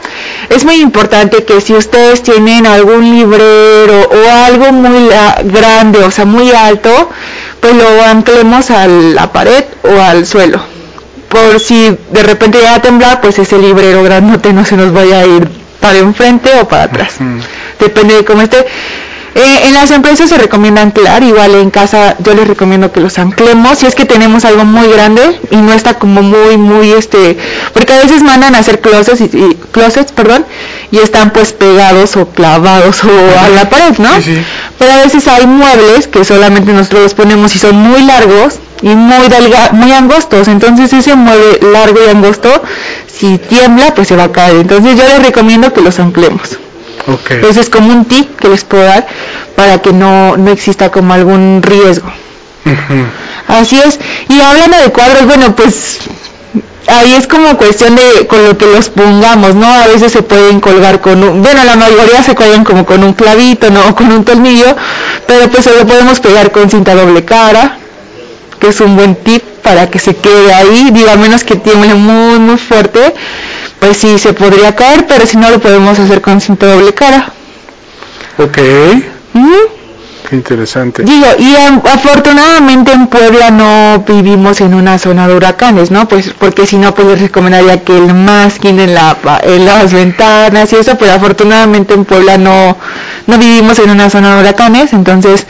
es 0.49 0.65
muy 0.65 0.75
importante 0.81 1.45
que 1.45 1.61
si 1.61 1.73
ustedes 1.73 2.21
tienen 2.21 2.65
algún 2.67 3.09
librero 3.17 4.09
o 4.09 4.29
algo 4.45 4.71
muy 4.73 5.07
la- 5.09 5.41
grande, 5.43 5.99
o 5.99 6.11
sea, 6.11 6.25
muy 6.25 6.51
alto, 6.51 7.09
pues 7.59 7.73
lo 7.75 8.03
anclemos 8.03 8.69
a 8.71 8.87
la 8.87 9.31
pared 9.31 9.63
o 9.83 10.01
al 10.01 10.25
suelo. 10.25 10.59
Por 11.29 11.59
si 11.59 11.97
de 12.11 12.23
repente 12.23 12.59
llega 12.59 12.75
a 12.75 12.81
temblar, 12.81 13.21
pues 13.21 13.37
ese 13.39 13.57
librero 13.57 14.03
grandote 14.03 14.53
no 14.53 14.63
se 14.65 14.77
nos 14.77 14.93
vaya 14.93 15.19
a 15.19 15.25
ir 15.25 15.47
para 15.79 15.99
enfrente 15.99 16.49
o 16.61 16.67
para 16.67 16.83
atrás. 16.83 17.15
Depende 17.79 18.15
de 18.15 18.25
cómo 18.25 18.41
esté. 18.41 18.65
Eh, 19.39 19.67
en 19.67 19.73
las 19.75 19.91
empresas 19.91 20.29
se 20.29 20.37
recomienda 20.37 20.81
anclar, 20.81 21.21
igual 21.21 21.53
en 21.55 21.69
casa 21.69 22.15
yo 22.19 22.33
les 22.33 22.47
recomiendo 22.47 22.91
que 22.91 22.99
los 23.01 23.19
anclemos, 23.19 23.77
si 23.77 23.85
es 23.85 23.93
que 23.93 24.05
tenemos 24.05 24.45
algo 24.45 24.65
muy 24.65 24.87
grande 24.87 25.39
y 25.51 25.57
no 25.57 25.73
está 25.73 25.93
como 25.99 26.23
muy, 26.23 26.57
muy, 26.57 26.91
este, 26.91 27.37
porque 27.71 27.93
a 27.93 27.97
veces 27.99 28.23
mandan 28.23 28.55
a 28.55 28.59
hacer 28.59 28.81
closets, 28.81 29.21
y, 29.21 29.25
y- 29.25 29.55
closets, 29.71 30.11
perdón, 30.11 30.43
y 30.91 30.97
están 30.97 31.29
pues 31.31 31.53
pegados 31.53 32.15
o 32.17 32.29
clavados 32.29 33.03
o 33.03 33.09
a 33.39 33.49
la 33.49 33.69
pared, 33.69 33.95
¿no? 33.99 34.09
Pero 34.79 34.91
a 34.91 34.97
veces 35.03 35.27
hay 35.27 35.45
muebles 35.45 36.07
que 36.07 36.25
solamente 36.25 36.73
nosotros 36.73 37.03
los 37.03 37.13
ponemos 37.13 37.55
y 37.55 37.59
son 37.59 37.75
muy 37.75 38.01
largos 38.01 38.55
y 38.81 38.89
muy 38.89 39.27
delga- 39.27 39.71
muy 39.71 39.91
angostos, 39.91 40.47
entonces 40.47 40.91
ese 40.93 41.15
mueble 41.15 41.59
largo 41.71 41.99
y 42.03 42.09
angosto, 42.09 42.49
si 43.19 43.37
tiembla, 43.37 43.93
pues 43.93 44.07
se 44.07 44.15
va 44.15 44.23
a 44.25 44.31
caer, 44.31 44.55
entonces 44.57 44.97
yo 44.97 45.03
les 45.07 45.21
recomiendo 45.23 45.71
que 45.73 45.81
los 45.81 45.99
anclemos. 45.99 46.57
Ok. 47.07 47.31
Ese 47.31 47.61
es 47.61 47.69
como 47.69 47.93
un 47.93 48.05
tip 48.05 48.37
que 48.37 48.49
les 48.49 48.63
puedo 48.63 48.83
dar 48.83 49.07
para 49.55 49.81
que 49.81 49.93
no, 49.93 50.37
no 50.37 50.51
exista 50.51 50.91
como 50.91 51.13
algún 51.13 51.61
riesgo. 51.63 52.11
Así 53.47 53.79
es. 53.79 53.99
Y 54.29 54.41
hablando 54.41 54.77
de 54.77 54.91
cuadros, 54.91 55.25
bueno, 55.25 55.55
pues 55.55 55.99
ahí 56.87 57.13
es 57.13 57.27
como 57.27 57.57
cuestión 57.57 57.95
de 57.95 58.27
con 58.27 58.43
lo 58.43 58.57
que 58.57 58.65
los 58.65 58.89
pongamos, 58.89 59.55
¿no? 59.55 59.67
A 59.67 59.87
veces 59.87 60.11
se 60.11 60.21
pueden 60.21 60.59
colgar 60.59 61.01
con 61.01 61.23
un, 61.23 61.41
bueno, 61.41 61.63
la 61.63 61.75
mayoría 61.75 62.23
se 62.23 62.35
cuelgan 62.35 62.63
como 62.63 62.85
con 62.85 63.03
un 63.03 63.13
clavito, 63.13 63.69
¿no? 63.69 63.81
O 63.89 63.95
con 63.95 64.11
un 64.11 64.25
tornillo, 64.25 64.75
pero 65.25 65.49
pues 65.49 65.63
se 65.63 65.73
lo 65.73 65.85
podemos 65.85 66.19
pegar 66.19 66.51
con 66.51 66.69
cinta 66.69 66.95
doble 66.95 67.23
cara, 67.23 67.77
que 68.59 68.69
es 68.69 68.81
un 68.81 68.95
buen 68.95 69.15
tip 69.15 69.43
para 69.61 69.89
que 69.89 69.99
se 69.99 70.15
quede 70.15 70.53
ahí, 70.53 70.89
digo, 70.91 71.09
a 71.09 71.15
menos 71.15 71.43
que 71.43 71.55
tiemble 71.55 71.93
muy, 71.93 72.39
muy 72.39 72.57
fuerte, 72.57 73.13
pues 73.79 73.97
sí 73.97 74.17
se 74.17 74.33
podría 74.33 74.75
caer, 74.75 75.05
pero 75.07 75.25
si 75.25 75.37
no 75.37 75.49
lo 75.49 75.59
podemos 75.59 75.97
hacer 75.99 76.21
con 76.21 76.41
cinta 76.41 76.65
doble 76.67 76.93
cara. 76.93 77.31
Ok. 78.37 78.57
Ujú. 79.33 79.53
Qué 80.29 80.35
interesante. 80.35 81.03
Digo, 81.03 81.25
y 81.39 81.55
am- 81.55 81.81
afortunadamente 81.85 82.91
en 82.91 83.07
Puebla 83.07 83.49
no 83.49 84.03
vivimos 84.05 84.59
en 84.59 84.73
una 84.73 84.97
zona 84.99 85.25
de 85.25 85.35
huracanes, 85.35 85.89
¿no? 85.89 86.05
Pues 86.09 86.31
porque 86.37 86.65
si 86.67 86.77
no, 86.77 86.93
pues 86.93 87.07
les 87.07 87.21
recomendaría 87.21 87.81
que 87.85 87.95
el 87.97 88.13
masking 88.13 88.77
en, 88.79 88.93
la, 88.93 89.15
en 89.43 89.65
las 89.65 89.93
ventanas 89.93 90.73
y 90.73 90.75
eso, 90.75 90.97
pero 90.97 91.13
afortunadamente 91.13 91.93
en 91.93 92.03
Puebla 92.03 92.37
no, 92.37 92.75
no 93.25 93.37
vivimos 93.37 93.79
en 93.79 93.89
una 93.89 94.09
zona 94.09 94.35
de 94.35 94.41
huracanes, 94.41 94.91
entonces, 94.91 95.47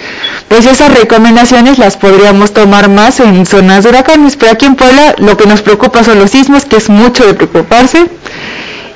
pues 0.48 0.66
esas 0.66 0.94
recomendaciones 0.98 1.78
las 1.78 1.98
podríamos 1.98 2.54
tomar 2.54 2.90
más 2.90 3.20
en 3.20 3.46
zonas 3.46 3.84
de 3.84 3.90
huracanes, 3.90 4.38
pero 4.38 4.54
aquí 4.54 4.66
en 4.66 4.76
Puebla 4.76 5.16
lo 5.18 5.36
que 5.36 5.46
nos 5.46 5.62
preocupa 5.62 6.04
son 6.04 6.20
los 6.20 6.32
sismos, 6.32 6.66
que 6.66 6.78
es 6.78 6.90
mucho 6.90 7.26
de 7.26 7.34
preocuparse, 7.34 8.08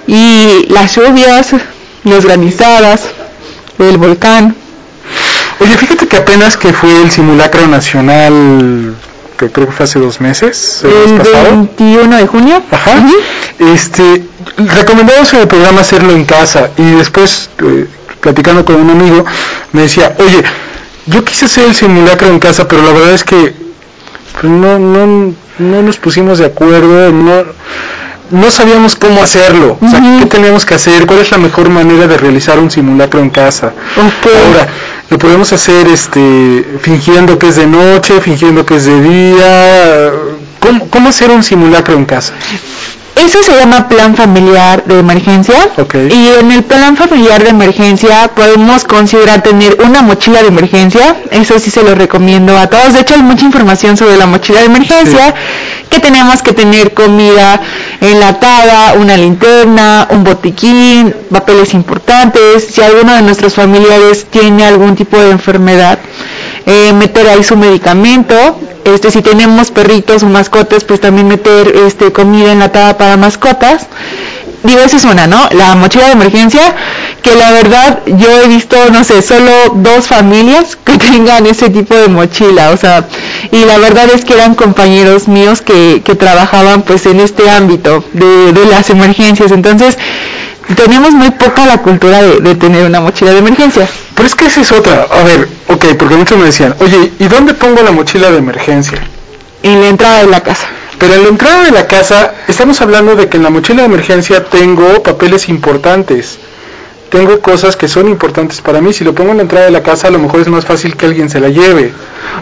y 0.08 0.66
las 0.70 0.95
lluvias, 0.95 1.49
las 2.04 2.26
granizadas, 2.26 3.04
el 3.80 3.97
volcán. 3.97 4.56
Oye, 5.60 5.78
fíjate 5.78 6.08
que 6.08 6.18
apenas 6.18 6.58
que 6.58 6.74
fue 6.74 7.02
el 7.04 7.12
simulacro 7.12 7.68
nacional, 7.68 8.95
que 9.38 9.49
creo 9.49 9.68
que 9.68 9.74
fue 9.74 9.84
hace 9.84 9.99
dos 9.99 10.22
meses, 10.22 10.82
el 10.84 10.91
El 10.91 11.14
mes 11.18 11.28
pasado. 11.28 11.49
21 11.78 12.18
de 12.18 12.28
junio. 12.28 12.64
Ajá. 12.72 12.93
Este, 13.60 14.24
recomendamos 14.58 15.34
en 15.34 15.41
el 15.41 15.47
programa 15.47 15.82
hacerlo 15.82 16.14
en 16.14 16.26
casa 16.26 16.70
y 16.78 16.91
después, 16.91 17.49
eh, 17.64 17.86
platicando 18.22 18.64
con 18.66 18.76
un 18.76 18.89
amigo, 18.89 19.26
me 19.74 19.82
decía, 19.82 20.16
oye, 20.18 20.43
yo 21.06 21.24
quise 21.24 21.45
hacer 21.45 21.66
el 21.66 21.76
simulacro 21.76 22.28
en 22.28 22.39
casa, 22.39 22.68
pero 22.68 22.84
la 22.84 22.91
verdad 22.91 23.14
es 23.14 23.24
que 23.24 23.54
pues, 24.34 24.43
no, 24.43 24.80
no, 24.80 25.34
no 25.60 25.82
nos 25.82 25.97
pusimos 25.97 26.39
de 26.39 26.45
acuerdo, 26.45 27.12
no, 27.12 27.43
no 28.32 28.52
sabíamos 28.52 28.95
cómo 28.95 29.22
hacerlo, 29.22 29.78
o 29.82 29.89
sea, 29.89 29.99
qué 30.20 30.26
teníamos 30.26 30.66
que 30.66 30.76
hacer, 30.76 31.06
cuál 31.06 31.20
es 31.20 31.32
la 31.32 31.38
mejor 31.38 31.70
manera 31.70 32.08
de 32.08 32.18
realizar 32.18 32.60
un 32.60 32.72
simulacro 32.72 33.20
en 33.20 33.30
casa. 33.30 33.74
Ahora, 33.97 34.68
lo 35.10 35.18
podemos 35.18 35.52
hacer 35.52 35.88
este, 35.88 36.66
fingiendo 36.82 37.38
que 37.38 37.49
es 37.49 37.58
de 37.58 37.68
noche, 37.68 38.22
fingiendo 38.22 38.66
que 38.66 38.76
es 38.76 38.86
de 38.86 39.02
día. 39.02 40.12
¿Cómo, 40.60 40.89
cómo 40.89 41.10
hacer 41.10 41.32
un 41.32 41.43
simulacro 41.43 41.95
en 41.95 42.06
casa? 42.06 42.34
Eso 43.16 43.43
se 43.43 43.55
llama 43.55 43.88
plan 43.89 44.16
familiar 44.16 44.84
de 44.86 44.99
emergencia. 44.99 45.55
Y 46.09 46.28
en 46.39 46.51
el 46.51 46.64
plan 46.64 46.95
familiar 46.95 47.43
de 47.43 47.49
emergencia 47.49 48.30
podemos 48.34 48.84
considerar 48.86 49.43
tener 49.43 49.78
una 49.86 50.01
mochila 50.01 50.41
de 50.41 50.47
emergencia. 50.47 51.18
Eso 51.30 51.59
sí 51.59 51.70
se 51.70 51.84
lo 51.84 51.93
recomiendo 51.93 52.57
a 52.57 52.68
todos. 52.68 52.93
De 52.93 53.01
hecho 53.01 53.16
hay 53.16 53.22
mucha 53.22 53.45
información 53.45 53.97
sobre 53.97 54.18
la 54.18 54.26
mochila 54.28 54.59
de 54.62 54.66
emergencia. 54.68 55.34
Que 55.89 55.99
tenemos 55.99 56.41
que 56.41 56.53
tener 56.53 56.93
comida 56.93 57.59
enlatada, 57.99 58.93
una 58.93 59.18
linterna, 59.18 60.07
un 60.09 60.24
botiquín, 60.24 61.14
papeles 61.30 61.74
importantes. 61.74 62.66
Si 62.72 62.82
alguno 62.82 63.14
de 63.14 63.22
nuestros 63.24 63.55
familiares 63.55 64.26
tiene 64.30 64.66
algún 64.66 64.95
tipo 64.95 65.18
de 65.18 65.32
enfermedad, 65.32 65.99
eh, 66.66 66.93
meter 66.93 67.28
ahí 67.30 67.43
su 67.43 67.57
medicamento, 67.57 68.36
este 68.86 69.12
si 69.12 69.22
tenemos 69.22 69.72
perritos 69.72 70.24
o 70.24 70.28
mascotas, 70.28 70.84
pues 70.84 70.99
también 70.99 71.28
meter 71.28 71.74
este 71.88 72.12
comida 72.12 72.51
enlatada 72.51 72.97
para 72.97 73.18
mascotas. 73.18 73.88
Digo, 74.64 74.80
esa 74.82 74.97
es 74.97 75.05
una, 75.05 75.26
¿no? 75.26 75.49
La 75.53 75.74
mochila 75.74 76.05
de 76.05 76.12
emergencia, 76.12 76.62
que 77.24 77.34
la 77.36 77.49
verdad 77.51 78.01
yo 78.05 78.30
he 78.30 78.47
visto, 78.47 78.76
no 78.91 79.03
sé, 79.03 79.24
solo 79.24 79.51
dos 79.76 80.05
familias 80.05 80.76
que 80.86 80.99
tengan 80.99 81.47
ese 81.47 81.70
tipo 81.72 81.95
de 81.95 82.07
mochila, 82.09 82.70
o 82.70 82.78
sea, 82.78 83.07
y 83.51 83.66
la 83.66 83.80
verdad 83.80 84.07
es 84.14 84.24
que 84.24 84.34
eran 84.34 84.53
compañeros 84.53 85.28
míos 85.28 85.62
que, 85.62 86.03
que 86.05 86.14
trabajaban 86.14 86.84
pues 86.84 87.07
en 87.07 87.20
este 87.20 87.49
ámbito 87.49 88.03
de, 88.14 88.53
de 88.53 88.66
las 88.68 88.91
emergencias, 88.91 89.51
entonces 89.51 89.97
tenemos 90.74 91.11
muy 91.11 91.32
poca 91.32 91.65
la 91.65 91.78
cultura 91.82 92.22
de, 92.22 92.39
de 92.39 92.55
tener 92.55 92.86
una 92.86 92.99
mochila 93.01 93.32
de 93.32 93.39
emergencia. 93.39 93.88
Pero 94.15 94.28
es 94.28 94.36
que 94.36 94.45
esa 94.45 94.61
es 94.61 94.72
otra. 94.72 95.07
A 95.11 95.24
ver, 95.24 95.47
ok, 95.67 95.86
porque 95.97 96.15
muchos 96.15 96.38
me 96.38 96.45
decían, 96.45 96.76
oye, 96.80 97.11
¿y 97.19 97.28
dónde 97.28 97.53
pongo 97.53 97.82
la 97.82 97.91
mochila 97.91 98.30
de 98.32 98.38
emergencia? 98.38 98.99
En 99.63 99.80
la 99.82 99.88
entrada 99.88 100.19
de 100.22 100.28
la 100.28 100.41
casa. 100.41 100.67
Pero 100.99 101.15
en 101.15 101.24
la 101.24 101.30
entrada 101.30 101.63
de 101.65 101.72
la 101.72 101.88
casa 101.88 102.34
estamos 102.47 102.80
hablando 102.82 103.15
de 103.15 103.28
que 103.28 103.38
en 103.38 103.43
la 103.43 103.49
mochila 103.49 103.82
de 103.82 103.88
emergencia 103.88 104.45
tengo 104.45 105.01
papeles 105.01 105.49
importantes. 105.49 106.38
Tengo 107.09 107.41
cosas 107.41 107.76
que 107.76 107.88
son 107.88 108.07
importantes 108.07 108.61
para 108.61 108.80
mí. 108.82 108.93
Si 108.93 109.03
lo 109.03 109.13
pongo 109.15 109.32
en 109.32 109.38
la 109.38 109.43
entrada 109.43 109.65
de 109.65 109.72
la 109.72 109.84
casa, 109.84 110.07
a 110.07 110.11
lo 110.11 110.19
mejor 110.19 110.41
es 110.41 110.47
más 110.47 110.65
fácil 110.65 110.95
que 110.95 111.07
alguien 111.07 111.30
se 111.30 111.39
la 111.39 111.49
lleve. 111.49 111.91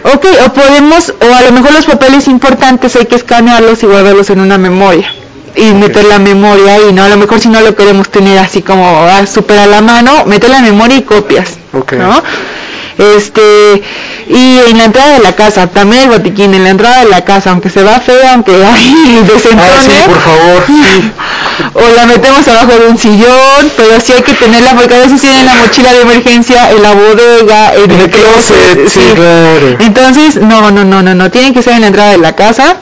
Ok, 0.04 0.26
o 0.46 0.52
podemos, 0.52 1.12
o 1.20 1.34
a 1.34 1.42
lo 1.42 1.52
mejor 1.52 1.72
los 1.72 1.86
papeles 1.86 2.28
importantes 2.28 2.94
hay 2.96 3.06
que 3.06 3.16
escanearlos 3.16 3.82
y 3.82 3.86
guardarlos 3.86 4.30
en 4.30 4.40
una 4.40 4.58
memoria. 4.58 5.12
Y 5.56 5.72
meter 5.74 6.04
la 6.04 6.18
memoria 6.18 6.74
ahí, 6.74 6.92
¿no? 6.92 7.02
A 7.04 7.08
lo 7.08 7.16
mejor 7.16 7.40
si 7.40 7.48
no 7.48 7.60
lo 7.60 7.74
queremos 7.74 8.08
tener 8.10 8.38
así 8.38 8.62
como 8.62 8.86
ah, 8.86 9.26
súper 9.26 9.58
a 9.58 9.66
la 9.66 9.80
mano, 9.80 10.24
meter 10.26 10.50
la 10.50 10.60
memoria 10.60 10.96
y 10.98 11.02
copias, 11.02 11.50
Ok. 11.72 11.92
¿no? 11.94 12.22
Este, 12.98 13.82
y 14.28 14.58
en 14.68 14.76
la 14.76 14.84
entrada 14.84 15.14
de 15.14 15.20
la 15.20 15.32
casa, 15.34 15.68
también 15.68 16.02
el 16.04 16.10
botiquín, 16.10 16.52
en 16.52 16.64
la 16.64 16.70
entrada 16.70 17.02
de 17.02 17.08
la 17.08 17.24
casa, 17.24 17.50
aunque 17.50 17.70
se 17.70 17.82
va 17.82 17.98
fea, 17.98 18.34
aunque 18.34 18.52
hay 18.64 19.22
desentone, 19.26 19.62
Ah, 19.62 19.80
sí, 19.82 19.90
por 20.04 20.20
favor, 20.20 20.64
sí. 20.66 21.10
o 21.74 21.96
la 21.96 22.04
metemos 22.04 22.46
abajo 22.46 22.72
de 22.78 22.88
un 22.88 22.98
sillón, 22.98 23.72
pero 23.76 23.98
sí 24.00 24.12
hay 24.12 24.22
que 24.22 24.34
tenerla 24.34 24.72
porque 24.74 24.94
a 24.96 24.98
veces 24.98 25.20
tienen 25.20 25.46
la 25.46 25.54
mochila 25.54 25.92
de 25.94 26.00
emergencia 26.02 26.70
en 26.72 26.82
la 26.82 26.92
bodega, 26.92 27.74
en, 27.74 27.90
En 27.90 28.00
el 28.00 28.10
closet, 28.10 28.88
sí, 28.88 29.00
claro. 29.14 29.76
Entonces, 29.80 30.36
no, 30.36 30.70
no, 30.70 30.84
no, 30.84 31.02
no, 31.02 31.14
no, 31.14 31.30
tienen 31.30 31.54
que 31.54 31.62
ser 31.62 31.74
en 31.74 31.80
la 31.82 31.86
entrada 31.86 32.10
de 32.10 32.18
la 32.18 32.34
casa. 32.36 32.76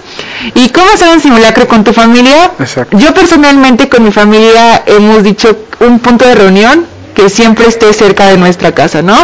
¿Y 0.54 0.68
cómo 0.70 0.86
hacer 0.92 1.08
un 1.08 1.20
simulacro 1.20 1.66
con 1.66 1.84
tu 1.84 1.92
familia? 1.92 2.52
Exacto. 2.58 2.98
Yo 2.98 3.12
personalmente 3.14 3.88
con 3.88 4.04
mi 4.04 4.12
familia 4.12 4.82
hemos 4.86 5.22
dicho 5.22 5.56
un 5.80 5.98
punto 5.98 6.24
de 6.26 6.34
reunión 6.34 6.86
que 7.14 7.28
siempre 7.28 7.66
esté 7.66 7.92
cerca 7.92 8.28
de 8.28 8.36
nuestra 8.36 8.72
casa, 8.72 9.02
¿no? 9.02 9.16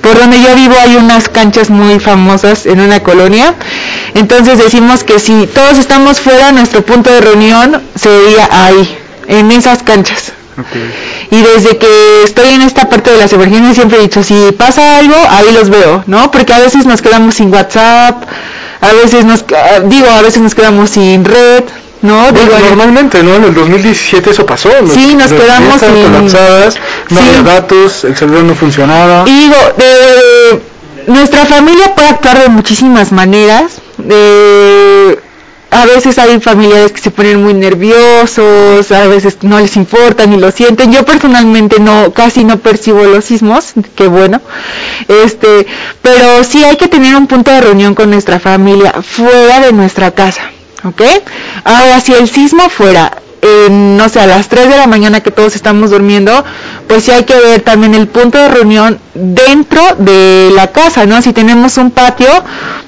Por 0.00 0.16
donde 0.16 0.40
yo 0.40 0.54
vivo 0.54 0.76
hay 0.80 0.94
unas 0.94 1.28
canchas 1.28 1.68
muy 1.68 1.98
famosas 1.98 2.64
en 2.64 2.80
una 2.80 3.00
colonia. 3.00 3.54
Entonces 4.14 4.58
decimos 4.58 5.02
que 5.02 5.18
si 5.18 5.48
todos 5.48 5.76
estamos 5.78 6.20
fuera, 6.20 6.52
nuestro 6.52 6.82
punto 6.82 7.10
de 7.10 7.20
reunión 7.20 7.82
sería 7.96 8.48
ahí, 8.52 8.96
en 9.26 9.50
esas 9.50 9.82
canchas. 9.82 10.32
Y 11.30 11.40
desde 11.40 11.76
que 11.78 12.22
estoy 12.24 12.50
en 12.50 12.62
esta 12.62 12.88
parte 12.88 13.10
de 13.10 13.18
las 13.18 13.32
emergencias 13.32 13.74
siempre 13.74 13.98
he 13.98 14.02
dicho, 14.02 14.22
si 14.22 14.52
pasa 14.52 14.98
algo, 14.98 15.16
ahí 15.30 15.52
los 15.52 15.70
veo, 15.70 16.04
¿no? 16.06 16.30
Porque 16.30 16.52
a 16.52 16.60
veces 16.60 16.86
nos 16.86 17.02
quedamos 17.02 17.34
sin 17.34 17.52
WhatsApp, 17.52 18.24
a 18.80 18.92
veces 18.92 19.24
nos, 19.24 19.44
ah, 19.56 19.80
digo, 19.84 20.06
a 20.08 20.22
veces 20.22 20.42
nos 20.42 20.54
quedamos 20.54 20.90
sin 20.90 21.24
red, 21.24 21.64
¿no? 22.02 22.16
Bueno, 22.32 22.38
Digo, 22.40 22.58
normalmente, 22.68 23.22
¿no? 23.22 23.34
En 23.36 23.44
el 23.44 23.54
2017 23.54 24.30
eso 24.30 24.46
pasó. 24.46 24.70
Sí, 24.92 25.14
nos 25.14 25.32
quedamos 25.32 25.80
sin- 25.80 26.02
colapsadas, 26.02 26.76
no 27.10 27.20
Sí. 27.20 27.26
había 27.28 27.42
datos, 27.42 28.04
el 28.04 28.16
celular 28.16 28.44
no 28.44 28.54
funcionaba. 28.54 29.24
Y 29.26 29.38
digo, 29.40 29.56
de- 29.76 30.60
nuestra 31.12 31.44
familia 31.46 31.94
puede 31.94 32.08
actuar 32.08 32.40
de 32.42 32.48
muchísimas 32.48 33.12
maneras. 33.12 33.72
De- 33.98 35.18
a 35.70 35.86
veces 35.86 36.18
hay 36.18 36.40
familiares 36.40 36.92
que 36.92 37.00
se 37.00 37.10
ponen 37.10 37.42
muy 37.42 37.54
nerviosos, 37.54 38.90
a 38.90 39.06
veces 39.06 39.38
no 39.42 39.60
les 39.60 39.76
importa 39.76 40.26
ni 40.26 40.36
lo 40.36 40.50
sienten. 40.50 40.92
Yo 40.92 41.04
personalmente 41.04 41.78
no, 41.78 42.12
casi 42.12 42.44
no 42.44 42.58
percibo 42.58 43.04
los 43.04 43.24
sismos, 43.24 43.72
qué 43.94 44.08
bueno. 44.08 44.40
Este, 45.08 45.66
pero 46.02 46.42
sí 46.44 46.64
hay 46.64 46.76
que 46.76 46.88
tener 46.88 47.14
un 47.14 47.26
punto 47.26 47.50
de 47.50 47.60
reunión 47.60 47.94
con 47.94 48.10
nuestra 48.10 48.40
familia 48.40 48.92
fuera 49.02 49.60
de 49.60 49.72
nuestra 49.72 50.10
casa, 50.10 50.42
¿ok? 50.84 51.02
Ahora, 51.64 52.00
si 52.00 52.12
el 52.14 52.28
sismo 52.28 52.68
fuera 52.68 53.12
no 53.70 54.08
sé, 54.08 54.20
a 54.20 54.26
las 54.26 54.48
3 54.48 54.68
de 54.68 54.76
la 54.76 54.86
mañana 54.86 55.20
que 55.20 55.30
todos 55.30 55.56
estamos 55.56 55.90
durmiendo, 55.90 56.44
pues 56.86 57.04
sí 57.04 57.10
hay 57.10 57.24
que 57.24 57.34
ver 57.34 57.62
también 57.62 57.94
el 57.94 58.06
punto 58.08 58.38
de 58.38 58.48
reunión 58.48 58.98
dentro 59.14 59.82
de 59.98 60.50
la 60.54 60.68
casa, 60.68 61.06
¿no? 61.06 61.20
Si 61.22 61.32
tenemos 61.32 61.76
un 61.78 61.90
patio, 61.90 62.28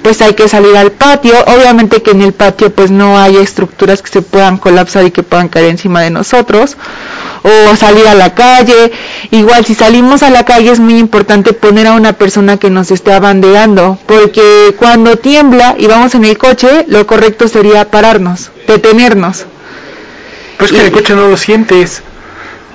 pues 0.01 0.21
hay 0.21 0.33
que 0.33 0.47
salir 0.47 0.75
al 0.77 0.91
patio. 0.91 1.33
Obviamente 1.47 2.01
que 2.01 2.11
en 2.11 2.21
el 2.21 2.33
patio 2.33 2.73
pues 2.73 2.91
no 2.91 3.17
hay 3.17 3.37
estructuras 3.37 4.01
que 4.01 4.09
se 4.09 4.21
puedan 4.21 4.57
colapsar 4.57 5.05
y 5.05 5.11
que 5.11 5.23
puedan 5.23 5.49
caer 5.49 5.69
encima 5.69 6.01
de 6.01 6.09
nosotros. 6.09 6.77
O 7.43 7.75
salir 7.75 8.07
a 8.07 8.13
la 8.15 8.33
calle. 8.35 8.91
Igual 9.31 9.65
si 9.65 9.75
salimos 9.75 10.23
a 10.23 10.29
la 10.29 10.45
calle 10.45 10.71
es 10.71 10.79
muy 10.79 10.97
importante 10.97 11.53
poner 11.53 11.87
a 11.87 11.93
una 11.93 12.13
persona 12.13 12.57
que 12.57 12.69
nos 12.69 12.91
esté 12.91 13.13
abanderando, 13.13 13.97
porque 14.05 14.75
cuando 14.77 15.17
tiembla 15.17 15.75
y 15.77 15.87
vamos 15.87 16.15
en 16.15 16.23
el 16.25 16.37
coche, 16.37 16.85
lo 16.87 17.05
correcto 17.05 17.47
sería 17.47 17.89
pararnos, 17.91 18.51
detenernos. 18.67 19.45
Pues 20.63 20.71
que 20.71 20.79
en 20.79 20.85
el 20.87 20.91
coche 20.91 21.13
no 21.15 21.27
lo 21.27 21.37
sientes. 21.37 22.01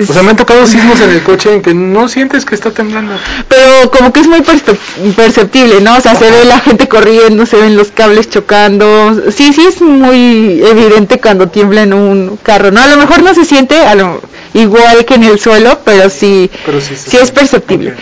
O 0.01 0.13
sea, 0.13 0.23
me 0.23 0.31
han 0.31 0.37
tocado 0.37 0.65
sismos 0.65 1.01
en 1.01 1.11
el 1.11 1.23
coche 1.25 1.53
en 1.55 1.61
que 1.63 1.75
no 1.75 2.09
sientes 2.09 2.45
que 2.45 2.55
está 2.55 2.71
temblando. 2.71 3.15
pero 3.49 3.91
como 3.91 4.13
que 4.13 4.21
es 4.21 4.29
muy 4.29 4.41
perce- 4.43 4.77
perceptible, 5.17 5.81
¿no? 5.81 5.97
O 5.97 6.01
sea, 6.01 6.15
se 6.15 6.31
ve 6.31 6.45
la 6.45 6.61
gente 6.61 6.87
corriendo, 6.87 7.47
se 7.47 7.57
ven 7.57 7.77
los 7.77 7.89
cables 7.91 8.31
chocando. 8.31 9.21
Sí, 9.35 9.53
sí 9.53 9.67
es 9.67 9.81
muy 9.83 10.63
evidente 10.65 11.19
cuando 11.21 11.49
tiembla 11.49 11.83
en 11.83 11.95
un 11.95 12.39
carro, 12.45 12.71
¿no? 12.71 12.81
A 12.81 12.87
lo 12.87 12.97
mejor 12.97 13.23
no 13.25 13.35
se 13.35 13.45
siente 13.45 13.77
a 13.81 13.97
lo, 13.97 14.21
igual 14.55 15.05
que 15.05 15.15
en 15.15 15.25
el 15.25 15.41
suelo, 15.41 15.81
pero 15.85 16.09
sí, 16.11 16.49
Pero 16.65 16.81
sí 16.81 16.95
es 17.21 17.31
perceptible. 17.33 17.95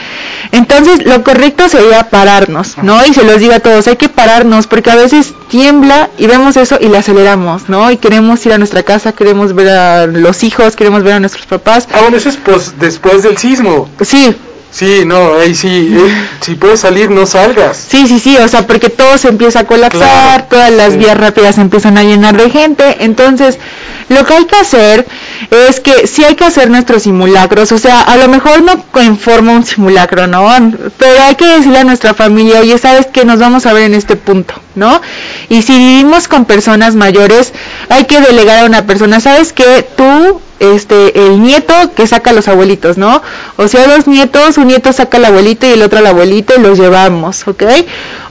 Entonces, 0.52 1.04
lo 1.04 1.22
correcto 1.24 1.68
sería 1.68 2.08
pararnos, 2.10 2.76
¿no? 2.82 3.04
Y 3.06 3.14
se 3.14 3.24
los 3.24 3.40
digo 3.40 3.54
a 3.54 3.60
todos, 3.60 3.86
hay 3.86 3.96
que 3.96 4.08
pararnos 4.08 4.66
porque 4.66 4.90
a 4.90 4.96
veces 4.96 5.34
tiembla 5.48 6.10
y 6.18 6.26
vemos 6.26 6.56
eso 6.56 6.78
y 6.80 6.88
le 6.88 6.98
aceleramos, 6.98 7.68
¿no? 7.68 7.90
Y 7.90 7.96
queremos 7.96 8.44
ir 8.46 8.52
a 8.52 8.58
nuestra 8.58 8.82
casa, 8.82 9.12
queremos 9.12 9.54
ver 9.54 9.68
a 9.68 10.06
los 10.06 10.42
hijos, 10.44 10.76
queremos 10.76 11.02
ver 11.02 11.14
a 11.14 11.20
nuestros 11.20 11.46
papás. 11.46 11.88
Ah, 11.92 12.00
bueno, 12.02 12.16
eso 12.16 12.28
es 12.28 12.36
pues, 12.36 12.78
después 12.78 13.22
del 13.22 13.36
sismo. 13.38 13.88
Sí, 14.00 14.34
Sí, 14.70 15.04
no, 15.06 15.34
ahí 15.38 15.54
sí. 15.54 15.96
eh, 15.98 16.28
si 16.40 16.54
puedes 16.54 16.80
salir, 16.80 17.10
no 17.10 17.24
salgas. 17.24 17.76
Sí, 17.88 18.06
sí, 18.06 18.18
sí, 18.20 18.36
o 18.36 18.46
sea, 18.48 18.66
porque 18.66 18.90
todo 18.90 19.16
se 19.16 19.28
empieza 19.28 19.60
a 19.60 19.64
colapsar, 19.64 20.00
Claro, 20.02 20.44
todas 20.50 20.70
las 20.70 20.92
sí. 20.92 20.98
vías 20.98 21.16
rápidas 21.16 21.54
se 21.54 21.62
empiezan 21.62 21.96
a 21.96 22.02
llenar 22.02 22.36
de 22.36 22.50
gente, 22.50 22.96
entonces 23.00 23.58
lo 24.08 24.24
que 24.26 24.34
hay 24.34 24.44
que 24.44 24.56
hacer 24.56 25.06
es 25.50 25.80
que 25.80 26.06
sí 26.06 26.24
hay 26.24 26.34
que 26.36 26.44
hacer 26.44 26.68
nuestros 26.70 27.04
simulacros, 27.04 27.72
o 27.72 27.78
sea, 27.78 28.02
a 28.02 28.16
lo 28.16 28.28
mejor 28.28 28.62
no 28.62 28.84
en 29.00 29.18
forma 29.18 29.52
un 29.52 29.64
simulacro, 29.64 30.26
¿no? 30.26 30.46
Pero 30.98 31.22
hay 31.22 31.34
que 31.36 31.46
decirle 31.46 31.78
a 31.78 31.84
nuestra 31.84 32.12
familia, 32.14 32.60
oye, 32.60 32.76
sabes 32.78 33.06
que 33.06 33.24
nos 33.24 33.38
vamos 33.38 33.64
a 33.66 33.72
ver 33.72 33.84
en 33.84 33.94
este 33.94 34.14
punto, 34.16 34.54
¿no? 34.74 35.00
Y 35.48 35.62
si 35.62 35.72
vivimos 35.76 36.28
con 36.28 36.44
personas 36.44 36.94
mayores, 36.94 37.52
hay 37.88 38.04
que 38.04 38.20
delegar 38.20 38.58
a 38.62 38.66
una 38.66 38.86
persona, 38.86 39.20
sabes 39.20 39.52
que 39.52 39.86
tú 39.96 40.40
este 40.60 41.26
el 41.26 41.42
nieto 41.42 41.74
que 41.94 42.06
saca 42.06 42.32
los 42.32 42.48
abuelitos, 42.48 42.98
¿no? 42.98 43.22
O 43.56 43.68
sea, 43.68 43.86
dos 43.86 44.06
nietos, 44.06 44.58
un 44.58 44.68
nieto 44.68 44.92
saca 44.92 45.18
al 45.18 45.26
abuelito 45.26 45.66
y 45.66 45.70
el 45.70 45.82
otro 45.82 45.98
al 45.98 46.06
abuelito 46.06 46.54
y 46.56 46.60
los 46.60 46.78
llevamos, 46.78 47.46
¿ok? 47.46 47.62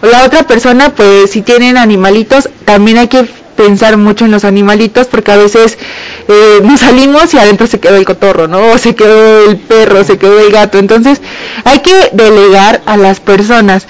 O 0.01 0.07
la 0.07 0.23
otra 0.25 0.43
persona, 0.43 0.93
pues 0.95 1.31
si 1.31 1.41
tienen 1.41 1.77
animalitos, 1.77 2.49
también 2.65 2.97
hay 2.97 3.07
que 3.07 3.27
pensar 3.55 3.97
mucho 3.97 4.25
en 4.25 4.31
los 4.31 4.43
animalitos 4.45 5.07
porque 5.07 5.31
a 5.31 5.37
veces 5.37 5.77
eh, 6.27 6.59
nos 6.63 6.79
salimos 6.81 7.33
y 7.33 7.37
adentro 7.37 7.67
se 7.67 7.79
quedó 7.79 7.95
el 7.95 8.05
cotorro, 8.05 8.47
¿no? 8.47 8.71
O 8.71 8.77
se 8.77 8.95
quedó 8.95 9.49
el 9.49 9.57
perro, 9.57 10.03
se 10.03 10.17
quedó 10.17 10.39
el 10.39 10.51
gato. 10.51 10.77
Entonces 10.77 11.21
hay 11.63 11.79
que 11.79 12.09
delegar 12.13 12.81
a 12.85 12.97
las 12.97 13.19
personas 13.19 13.87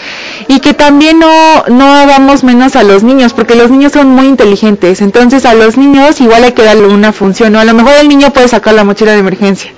y 0.48 0.60
que 0.60 0.74
también 0.74 1.20
no, 1.20 1.64
no 1.68 1.94
hagamos 1.96 2.44
menos 2.44 2.76
a 2.76 2.84
los 2.84 3.04
niños 3.04 3.34
porque 3.34 3.56
los 3.56 3.70
niños 3.72 3.92
son 3.94 4.08
muy 4.10 4.26
inteligentes. 4.28 5.02
Entonces 5.02 5.46
a 5.46 5.54
los 5.54 5.78
niños 5.78 6.22
igual 6.22 6.44
hay 6.44 6.52
que 6.54 6.64
darle 6.64 6.88
una 6.88 7.12
función, 7.14 7.54
¿no? 7.54 7.60
A 7.60 7.66
lo 7.66 7.74
mejor 7.74 7.94
el 8.00 8.08
niño 8.08 8.32
puede 8.32 8.48
sacar 8.48 8.74
la 8.74 8.84
mochila 8.84 9.14
de 9.14 9.20
emergencia 9.20 9.72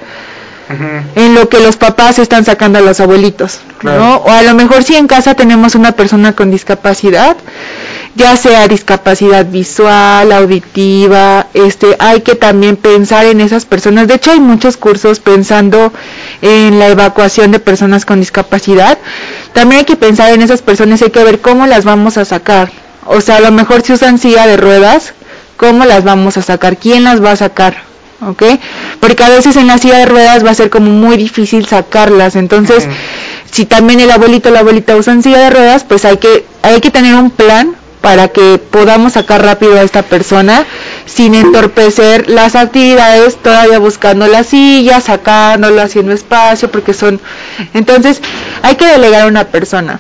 en 1.16 1.34
lo 1.34 1.48
que 1.48 1.62
los 1.62 1.78
papás 1.78 2.20
están 2.20 2.44
sacando 2.44 2.78
a 2.80 2.82
los 2.82 3.00
abuelitos, 3.00 3.60
Claro. 3.78 4.00
¿no? 4.00 4.16
O 4.18 4.30
a 4.30 4.42
lo 4.44 4.54
mejor 4.54 4.84
si 4.84 4.96
en 4.98 5.08
casa 5.08 5.34
tenemos 5.34 5.76
una 5.76 5.94
persona 5.94 6.34
con 6.34 6.52
discapacidad, 6.52 7.38
ya 8.18 8.36
sea 8.36 8.68
discapacidad 8.68 9.46
visual, 9.46 10.32
auditiva, 10.32 11.48
este, 11.54 11.96
hay 12.00 12.22
que 12.22 12.34
también 12.36 12.76
pensar 12.76 13.26
en 13.26 13.40
esas 13.42 13.66
personas. 13.66 14.08
De 14.08 14.16
hecho, 14.16 14.32
hay 14.32 14.40
muchos 14.40 14.76
cursos 14.76 15.20
pensando 15.20 15.94
en 16.42 16.80
la 16.80 16.88
evacuación 16.88 17.52
de 17.52 17.60
personas 17.60 18.06
con 18.06 18.20
discapacidad. 18.20 18.98
También 19.54 19.80
hay 19.80 19.86
que 19.86 19.96
pensar 19.96 20.34
en 20.34 20.42
esas 20.42 20.64
personas, 20.64 21.02
hay 21.04 21.12
que 21.12 21.24
ver 21.24 21.40
cómo 21.42 21.68
las 21.68 21.86
vamos 21.86 22.18
a 22.18 22.26
sacar. 22.26 22.72
O 23.06 23.22
sea, 23.22 23.38
a 23.38 23.40
lo 23.40 23.52
mejor 23.52 23.84
si 23.84 23.94
usan 23.94 24.18
silla 24.18 24.48
de 24.48 24.58
ruedas, 24.58 25.14
¿cómo 25.56 25.86
las 25.86 26.04
vamos 26.04 26.38
a 26.38 26.42
sacar? 26.42 26.78
¿Quién 26.78 27.04
las 27.04 27.24
va 27.24 27.32
a 27.32 27.36
sacar? 27.36 27.84
¿ok? 28.26 28.44
Porque 29.00 29.24
a 29.24 29.30
veces 29.30 29.56
en 29.58 29.68
la 29.68 29.78
silla 29.78 30.00
de 30.00 30.08
ruedas 30.08 30.44
va 30.44 30.50
a 30.50 30.56
ser 30.56 30.72
como 30.72 30.90
muy 30.90 31.18
difícil 31.18 31.68
sacarlas, 31.68 32.36
entonces 32.36 32.88
si 33.52 33.66
también 33.66 34.00
el 34.00 34.10
abuelito 34.10 34.50
o 34.50 34.52
la 34.52 34.62
abuelita 34.62 34.96
usan 34.96 35.22
silla 35.22 35.40
de 35.40 35.50
ruedas, 35.52 35.84
pues 35.84 36.04
hay 36.04 36.18
que 36.18 36.46
hay 36.64 36.82
que 36.82 36.90
tener 36.90 37.14
un 37.14 37.30
plan 37.30 37.76
para 38.08 38.30
que 38.30 38.58
podamos 38.58 39.14
sacar 39.14 39.44
rápido 39.44 39.78
a 39.78 39.82
esta 39.82 40.02
persona 40.02 40.66
sin 41.06 41.36
entorpecer 41.36 42.30
las 42.30 42.56
actividades, 42.56 43.36
todavía 43.36 43.80
buscando 43.80 44.28
la 44.28 44.46
silla, 44.46 45.02
sacándolo, 45.02 45.82
haciendo 45.82 46.14
espacio, 46.14 46.72
porque 46.72 46.94
son 46.94 47.20
entonces 47.74 48.22
hay 48.62 48.76
que 48.76 48.86
delegar 48.86 49.24
a 49.24 49.28
una 49.28 49.44
persona. 49.50 50.00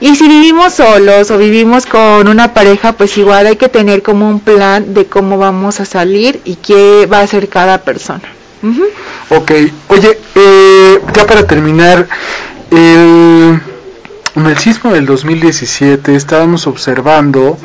Y 0.00 0.16
si 0.16 0.26
vivimos 0.26 0.74
solos 0.74 1.30
o 1.30 1.38
vivimos 1.38 1.86
con 1.86 2.26
una 2.26 2.52
pareja, 2.52 2.94
pues 2.94 3.16
igual 3.16 3.46
hay 3.46 3.54
que 3.54 3.68
tener 3.68 4.02
como 4.02 4.28
un 4.28 4.40
plan 4.40 4.92
de 4.92 5.06
cómo 5.06 5.38
vamos 5.38 5.78
a 5.78 5.84
salir 5.84 6.40
y 6.44 6.56
qué 6.56 7.06
va 7.06 7.18
a 7.18 7.22
hacer 7.22 7.48
cada 7.48 7.82
persona. 7.82 8.24
Ujú. 8.60 8.86
Ok, 9.30 9.52
oye, 9.86 10.18
eh, 10.34 11.00
ya 11.14 11.24
para 11.24 11.46
terminar, 11.46 12.08
el, 12.72 13.60
en 14.36 14.46
el 14.46 14.58
sismo 14.58 14.92
del 14.92 15.06
2017 15.06 16.14
estábamos 16.14 16.66
observando 16.66 17.58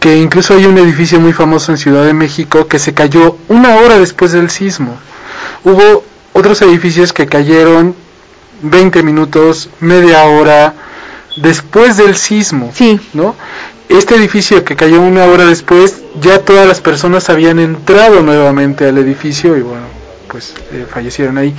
que 0.00 0.16
incluso 0.18 0.54
hay 0.54 0.64
un 0.66 0.78
edificio 0.78 1.20
muy 1.20 1.32
famoso 1.32 1.72
en 1.72 1.78
Ciudad 1.78 2.04
de 2.04 2.12
México 2.14 2.66
que 2.68 2.78
se 2.78 2.94
cayó 2.94 3.36
una 3.48 3.76
hora 3.76 3.98
después 3.98 4.32
del 4.32 4.50
sismo. 4.50 4.96
Hubo 5.62 6.04
otros 6.32 6.60
edificios 6.62 7.12
que 7.12 7.26
cayeron 7.26 7.94
20 8.62 9.02
minutos, 9.02 9.70
media 9.80 10.24
hora 10.24 10.74
después 11.36 11.96
del 11.96 12.16
sismo, 12.16 12.70
Sí. 12.74 12.98
¿no? 13.12 13.34
este 13.88 14.14
edificio 14.16 14.64
que 14.64 14.76
cayó 14.76 15.00
una 15.02 15.26
hora 15.26 15.44
después, 15.44 15.96
ya 16.20 16.38
todas 16.40 16.66
las 16.66 16.80
personas 16.80 17.28
habían 17.28 17.58
entrado 17.58 18.22
nuevamente 18.22 18.88
al 18.88 18.96
edificio 18.98 19.56
y 19.56 19.60
bueno, 19.60 19.84
pues 20.28 20.54
eh, 20.72 20.86
fallecieron 20.90 21.36
ahí. 21.38 21.54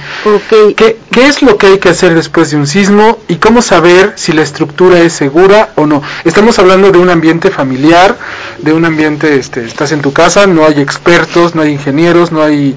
¿Qué, 0.75 0.97
¿Qué 1.11 1.27
es 1.27 1.41
lo 1.43 1.57
que 1.57 1.67
hay 1.67 1.79
que 1.79 1.89
hacer 1.89 2.15
después 2.15 2.49
de 2.51 2.57
un 2.57 2.65
sismo 2.67 3.14
y 3.27 3.35
cómo 3.37 3.61
saber 3.61 4.13
si 4.15 4.33
la 4.33 4.41
estructura 4.41 4.99
es 4.99 5.13
segura 5.13 5.69
o 5.75 5.85
no? 5.85 6.01
Estamos 6.23 6.59
hablando 6.59 6.91
de 6.91 6.99
un 6.99 7.09
ambiente 7.09 7.49
familiar, 7.51 8.17
de 8.59 8.73
un 8.73 8.85
ambiente, 8.85 9.35
este, 9.37 9.65
estás 9.65 9.91
en 9.91 10.01
tu 10.01 10.13
casa, 10.13 10.47
no 10.47 10.65
hay 10.65 10.79
expertos, 10.81 11.55
no 11.55 11.61
hay 11.61 11.71
ingenieros, 11.71 12.31
no 12.31 12.43
hay, 12.43 12.75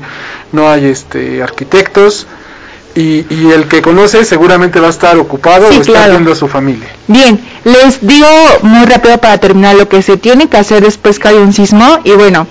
no 0.53 0.69
hay 0.71 0.87
este, 0.87 1.43
arquitectos. 1.43 2.27
Y, 2.95 3.27
y 3.31 3.53
el 3.55 3.69
que 3.69 3.81
conoce 3.81 4.25
seguramente 4.25 4.81
va 4.81 4.89
a 4.89 4.91
estar 4.91 5.17
ocupado 5.19 5.71
Sí, 5.71 5.79
o 5.79 5.81
está 5.83 5.93
claro. 5.93 6.13
viendo 6.13 6.33
a 6.33 6.35
su 6.35 6.49
familia. 6.49 6.89
Bien, 7.07 7.39
les 7.63 8.05
digo 8.05 8.27
muy 8.63 8.87
rápido 8.87 9.19
para 9.19 9.39
terminar 9.39 9.77
lo 9.77 9.89
que 9.89 10.03
se 10.03 10.17
tiene 10.17 10.49
que 10.49 10.57
hacer 10.57 10.83
después 10.83 11.21
que 11.21 11.29
hay 11.29 11.37
un 11.37 11.53
sismo. 11.53 12.01
Y 12.03 12.13
bueno, 12.13 12.49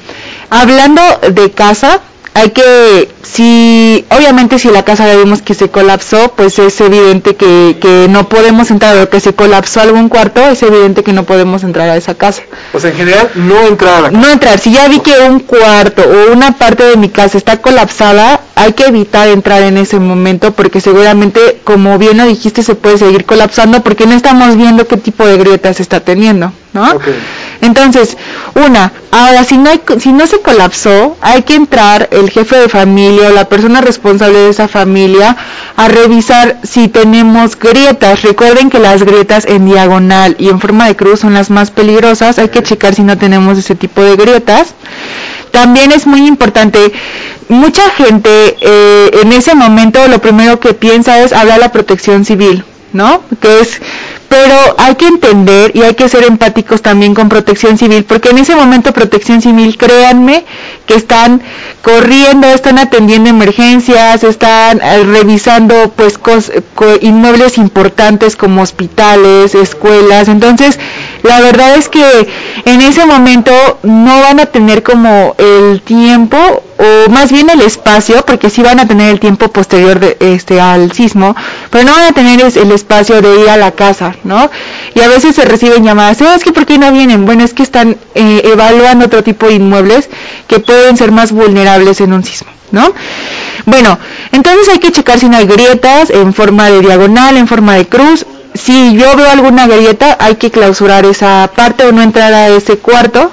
hablando 0.49 1.01
de 1.33 1.51
casa, 1.51 1.99
hay 2.38 2.51
que, 2.51 3.09
si, 3.23 4.05
obviamente 4.11 4.59
si 4.59 4.69
la 4.69 4.85
casa 4.85 5.07
ya 5.07 5.15
vimos 5.15 5.41
que 5.41 5.55
se 5.55 5.71
colapsó, 5.71 6.33
pues 6.35 6.59
es 6.59 6.79
evidente 6.81 7.35
que, 7.35 7.77
que 7.81 8.05
no 8.11 8.29
podemos 8.29 8.69
entrar, 8.69 8.95
o 8.99 9.09
que 9.09 9.19
se 9.19 9.33
colapsó 9.33 9.81
algún 9.81 10.07
cuarto, 10.07 10.41
es 10.47 10.61
evidente 10.61 11.03
que 11.03 11.13
no 11.13 11.23
podemos 11.23 11.63
entrar 11.63 11.89
a 11.89 11.97
esa 11.97 12.13
casa. 12.13 12.43
O 12.75 12.79
sea, 12.79 12.91
en 12.91 12.97
general, 12.97 13.31
no 13.33 13.65
entrar 13.65 13.95
a 13.95 14.01
la 14.01 14.11
No 14.11 14.29
entrar, 14.29 14.59
si 14.59 14.71
ya 14.71 14.88
vi 14.88 14.99
que 14.99 15.17
un 15.27 15.39
cuarto 15.39 16.03
o 16.03 16.31
una 16.31 16.51
parte 16.59 16.83
de 16.83 16.95
mi 16.95 17.09
casa 17.09 17.39
está 17.39 17.59
colapsada, 17.59 18.39
hay 18.53 18.73
que 18.73 18.85
evitar 18.85 19.27
entrar 19.29 19.63
en 19.63 19.77
ese 19.77 19.99
momento 19.99 20.51
porque 20.51 20.79
seguramente, 20.79 21.61
como 21.63 21.97
bien 21.97 22.17
lo 22.17 22.25
dijiste, 22.25 22.61
se 22.61 22.75
puede 22.75 22.99
seguir 22.99 23.25
colapsando 23.25 23.81
porque 23.81 24.05
no 24.05 24.13
estamos 24.13 24.55
viendo 24.57 24.88
qué 24.88 24.97
tipo 24.97 25.25
de 25.25 25.38
grietas 25.38 25.79
está 25.79 26.01
teniendo, 26.01 26.51
¿no? 26.78 26.99
Entonces, 27.61 28.15
una, 28.53 28.91
ahora 29.11 29.43
si 29.43 29.57
no 29.57 29.69
hay, 29.69 29.82
si 29.99 30.13
no 30.13 30.28
se 30.28 30.39
colapsó, 30.41 31.17
hay 31.21 31.41
que 31.41 31.55
entrar 31.55 32.07
el 32.11 32.30
jefe 32.30 32.55
de 32.55 32.69
familia 32.69 33.30
o 33.30 33.32
la 33.32 33.49
persona 33.49 33.82
responsable 33.82 34.38
de 34.38 34.49
esa 34.49 34.67
familia 34.67 35.36
a 35.75 35.88
revisar 35.88 36.59
si 36.63 36.88
tenemos 36.88 37.57
grietas. 37.57 38.21
Recuerden 38.21 38.69
que 38.69 38.80
las 38.80 39.03
grietas 39.03 39.45
en 39.45 39.65
diagonal 39.65 40.36
y 40.38 40.49
en 40.49 40.59
forma 40.59 40.88
de 40.88 40.95
cruz 40.95 41.21
son 41.21 41.34
las 41.34 41.49
más 41.49 41.71
peligrosas. 41.71 42.38
Hay 42.38 42.49
que 42.49 42.61
checar 42.61 42.93
si 42.93 43.01
no 43.01 43.17
tenemos 43.17 43.57
ese 43.57 43.75
tipo 43.75 44.01
de 44.01 44.15
grietas. 44.15 44.75
También 45.51 45.91
es 45.91 46.05
muy 46.05 46.28
importante, 46.28 46.91
mucha 47.49 47.89
gente 47.91 48.55
eh, 48.61 49.19
en 49.23 49.32
ese 49.32 49.55
momento 49.55 50.07
lo 50.07 50.19
primero 50.19 50.59
que 50.59 50.73
piensa 50.73 51.23
es 51.23 51.34
hablar 51.34 51.55
a 51.55 51.61
la 51.61 51.71
protección 51.71 52.25
civil, 52.25 52.63
¿no? 52.93 53.21
Que 53.41 53.61
es, 53.61 53.82
pero 54.30 54.55
hay 54.78 54.95
que 54.95 55.07
entender 55.07 55.71
y 55.75 55.82
hay 55.84 55.93
que 55.95 56.09
ser 56.09 56.23
empáticos 56.25 56.82
también 56.82 57.13
con 57.13 57.30
protección 57.30 57.78
civil, 57.78 58.03
porque 58.03 58.30
en 58.30 58.38
ese 58.39 58.55
momento 58.55 58.91
protección 58.93 59.41
civil, 59.41 59.78
créanme, 59.78 60.45
que 60.86 60.95
están 60.95 61.41
corriendo, 61.82 62.47
están 62.47 62.78
atendiendo 62.80 63.30
emergencias, 63.30 64.23
están 64.23 64.82
eh, 64.82 65.03
revisando 65.03 65.91
pues 65.95 66.19
cos- 66.19 66.51
co- 66.75 66.97
inmuebles 67.01 67.57
importantes 67.57 68.36
como 68.36 68.61
hospitales, 68.61 69.55
escuelas, 69.55 70.28
entonces 70.28 70.80
la 71.23 71.39
verdad 71.41 71.75
es 71.75 71.89
que 71.89 72.03
en 72.65 72.82
ese 72.82 73.05
momento 73.05 73.51
no 73.84 74.21
van 74.21 74.39
a 74.39 74.45
tener 74.47 74.84
como 74.84 75.36
el 75.38 75.82
tiempo 75.82 76.38
o 76.80 77.09
más 77.09 77.32
bien 77.32 77.49
el 77.49 77.61
espacio, 77.61 78.23
porque 78.25 78.49
sí 78.51 78.61
van 78.61 78.80
a 78.80 78.88
tener 78.88 79.09
el 79.09 79.19
tiempo 79.19 79.47
posterior 79.47 79.99
de, 79.99 80.15
este 80.19 80.61
al 80.61 80.91
sismo, 80.91 81.36
pero 81.70 81.84
no 81.86 81.91
van 81.93 82.05
a 82.05 82.11
tener 82.13 82.39
el 82.41 82.72
espacio 82.72 83.22
de 83.22 83.41
ir 83.41 83.49
a 83.49 83.57
la 83.57 83.72
casa, 83.72 84.15
¿no? 84.24 84.49
Y 84.95 85.01
a 85.01 85.07
veces 85.07 85.36
se 85.36 85.45
reciben 85.45 85.84
llamadas, 85.84 86.22
"Eh, 86.22 86.28
es 86.36 86.43
que 86.43 86.53
¿por 86.53 86.65
qué 86.65 86.78
no 86.78 86.91
vienen? 86.91 87.26
Bueno, 87.26 87.43
es 87.43 87.53
que 87.53 87.63
están 87.63 87.97
eh, 88.15 88.41
evaluando 88.45 89.05
otro 89.05 89.24
tipo 89.24 89.47
de 89.47 89.53
inmuebles 89.55 90.09
que 90.47 90.59
pueden 90.59 90.97
ser 90.97 91.11
más 91.11 91.32
vulnerables 91.32 92.01
en 92.01 92.13
un 92.13 92.24
sismo, 92.24 92.49
¿no? 92.72 92.93
Bueno, 93.65 93.97
entonces 94.32 94.70
hay 94.70 94.80
que 94.80 94.91
checar 94.91 95.20
si 95.20 95.30
no 95.30 95.38
hay 95.38 95.45
grietas 95.45 96.09
en 96.09 96.34
forma 96.34 96.70
de 96.70 96.82
diagonal, 96.82 97.38
en 97.38 97.47
forma 97.47 97.76
de 97.76 97.86
cruz. 97.88 98.26
Si 98.53 98.95
yo 98.95 99.15
veo 99.15 99.30
alguna 99.30 99.68
grieta, 99.68 100.18
hay 100.20 100.36
que 100.36 100.51
clausurar 100.51 101.05
esa 101.05 101.49
parte 101.55 101.86
o 101.86 101.91
no 101.91 102.01
entrar 102.01 102.34
a 102.34 102.47
ese 102.49 102.78
cuarto. 102.78 103.32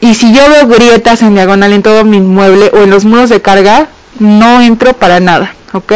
Y 0.00 0.14
si 0.14 0.32
yo 0.32 0.48
veo 0.48 0.68
grietas 0.68 1.22
en 1.22 1.34
diagonal 1.34 1.72
en 1.72 1.82
todo 1.82 2.04
mi 2.04 2.18
inmueble 2.18 2.70
o 2.72 2.78
en 2.84 2.90
los 2.90 3.04
muros 3.04 3.30
de 3.30 3.42
carga, 3.42 3.88
no 4.18 4.60
entro 4.60 4.92
para 4.94 5.20
nada, 5.20 5.54
¿ok? 5.72 5.92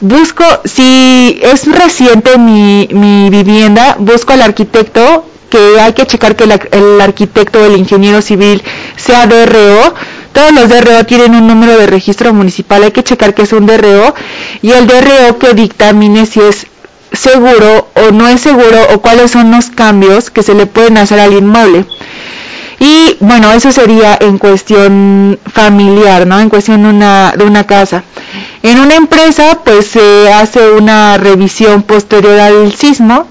Busco, 0.00 0.44
si 0.64 1.38
es 1.42 1.66
reciente 1.66 2.38
mi, 2.38 2.88
mi 2.92 3.30
vivienda, 3.30 3.96
busco 3.98 4.32
al 4.32 4.42
arquitecto, 4.42 5.24
que 5.50 5.80
hay 5.80 5.92
que 5.92 6.06
checar 6.06 6.36
que 6.36 6.44
el, 6.44 6.60
el 6.72 7.00
arquitecto 7.00 7.60
o 7.60 7.64
el 7.64 7.76
ingeniero 7.76 8.20
civil 8.20 8.62
sea 8.96 9.26
DRO. 9.26 9.94
Todos 10.32 10.52
los 10.52 10.68
DRO 10.68 11.04
tienen 11.06 11.34
un 11.34 11.46
número 11.46 11.78
de 11.78 11.86
registro 11.86 12.34
municipal, 12.34 12.82
hay 12.82 12.90
que 12.92 13.02
checar 13.02 13.34
que 13.34 13.42
es 13.42 13.52
un 13.52 13.64
DRO 13.66 14.14
y 14.60 14.72
el 14.72 14.86
DRO 14.86 15.38
que 15.38 15.54
dictamine 15.54 16.26
si 16.26 16.40
es 16.40 16.66
seguro 17.12 17.88
o 17.94 18.10
no 18.12 18.28
es 18.28 18.40
seguro 18.42 18.78
o 18.94 19.00
cuáles 19.00 19.30
son 19.30 19.50
los 19.50 19.70
cambios 19.70 20.30
que 20.30 20.42
se 20.42 20.54
le 20.54 20.66
pueden 20.66 20.98
hacer 20.98 21.20
al 21.20 21.32
inmueble. 21.32 21.86
Y 22.78 23.16
bueno, 23.20 23.52
eso 23.52 23.72
sería 23.72 24.18
en 24.20 24.38
cuestión 24.38 25.38
familiar, 25.52 26.26
¿no? 26.26 26.38
En 26.40 26.48
cuestión 26.50 26.82
de 26.82 26.88
una, 26.90 27.32
de 27.36 27.44
una 27.44 27.64
casa. 27.64 28.04
En 28.62 28.80
una 28.80 28.96
empresa, 28.96 29.60
pues 29.64 29.86
se 29.86 30.32
hace 30.32 30.70
una 30.72 31.16
revisión 31.16 31.82
posterior 31.82 32.38
al 32.38 32.74
sismo. 32.74 33.26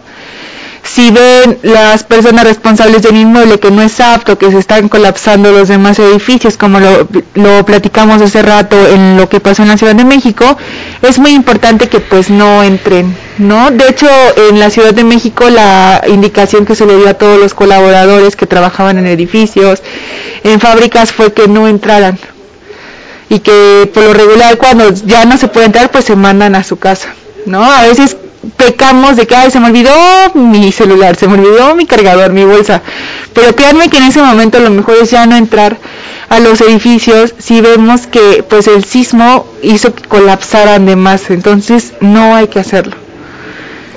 Si 0.83 1.09
ven 1.11 1.57
las 1.63 2.03
personas 2.03 2.45
responsables 2.45 3.01
del 3.01 3.17
inmueble 3.17 3.59
que 3.59 3.71
no 3.71 3.81
es 3.81 3.99
apto, 3.99 4.37
que 4.37 4.51
se 4.51 4.59
están 4.59 4.87
colapsando 4.87 5.51
los 5.51 5.67
demás 5.67 5.97
edificios, 5.99 6.57
como 6.57 6.79
lo, 6.79 7.07
lo 7.33 7.65
platicamos 7.65 8.21
hace 8.21 8.41
rato 8.43 8.77
en 8.87 9.17
lo 9.17 9.27
que 9.27 9.39
pasó 9.39 9.63
en 9.63 9.69
la 9.69 9.77
Ciudad 9.77 9.95
de 9.95 10.05
México, 10.05 10.57
es 11.01 11.17
muy 11.17 11.31
importante 11.31 11.89
que 11.89 11.99
pues 11.99 12.29
no 12.29 12.63
entren, 12.63 13.15
¿no? 13.37 13.71
De 13.71 13.89
hecho, 13.89 14.07
en 14.49 14.59
la 14.59 14.69
Ciudad 14.69 14.93
de 14.93 15.03
México 15.03 15.49
la 15.49 16.01
indicación 16.07 16.65
que 16.65 16.75
se 16.75 16.85
le 16.85 16.97
dio 16.97 17.09
a 17.09 17.13
todos 17.15 17.39
los 17.39 17.53
colaboradores 17.53 18.35
que 18.35 18.45
trabajaban 18.45 18.97
en 18.97 19.07
edificios, 19.07 19.81
en 20.43 20.59
fábricas, 20.59 21.11
fue 21.11 21.33
que 21.33 21.47
no 21.47 21.67
entraran. 21.67 22.17
Y 23.29 23.39
que 23.39 23.89
por 23.93 24.03
lo 24.03 24.13
regular 24.13 24.57
cuando 24.57 24.91
ya 24.93 25.25
no 25.25 25.37
se 25.37 25.47
puede 25.47 25.65
entrar, 25.65 25.91
pues 25.91 26.05
se 26.05 26.15
mandan 26.15 26.55
a 26.55 26.63
su 26.63 26.77
casa, 26.77 27.09
¿no? 27.45 27.63
A 27.63 27.83
veces 27.83 28.17
pecamos 28.57 29.15
de 29.15 29.25
que 29.25 29.35
ay, 29.35 29.49
se 29.49 29.59
me 29.59 29.67
olvidó 29.67 29.91
mi 30.35 30.71
celular, 30.71 31.15
se 31.15 31.27
me 31.27 31.33
olvidó 31.33 31.75
mi 31.75 31.85
cargador, 31.87 32.31
mi 32.31 32.45
bolsa. 32.45 32.81
Pero 33.33 33.55
créanme 33.55 33.89
que 33.89 33.97
en 33.97 34.03
ese 34.03 34.21
momento 34.21 34.59
lo 34.59 34.69
mejor 34.69 34.97
es 35.01 35.09
ya 35.11 35.25
no 35.25 35.35
entrar 35.35 35.77
a 36.29 36.39
los 36.39 36.61
edificios 36.61 37.33
si 37.39 37.61
vemos 37.61 38.07
que 38.07 38.43
pues 38.47 38.67
el 38.67 38.83
sismo 38.83 39.47
hizo 39.63 39.93
que 39.93 40.03
colapsaran 40.07 40.85
de 40.85 40.95
más, 40.95 41.29
entonces 41.31 41.93
no 41.99 42.35
hay 42.35 42.47
que 42.47 42.59
hacerlo. 42.59 43.04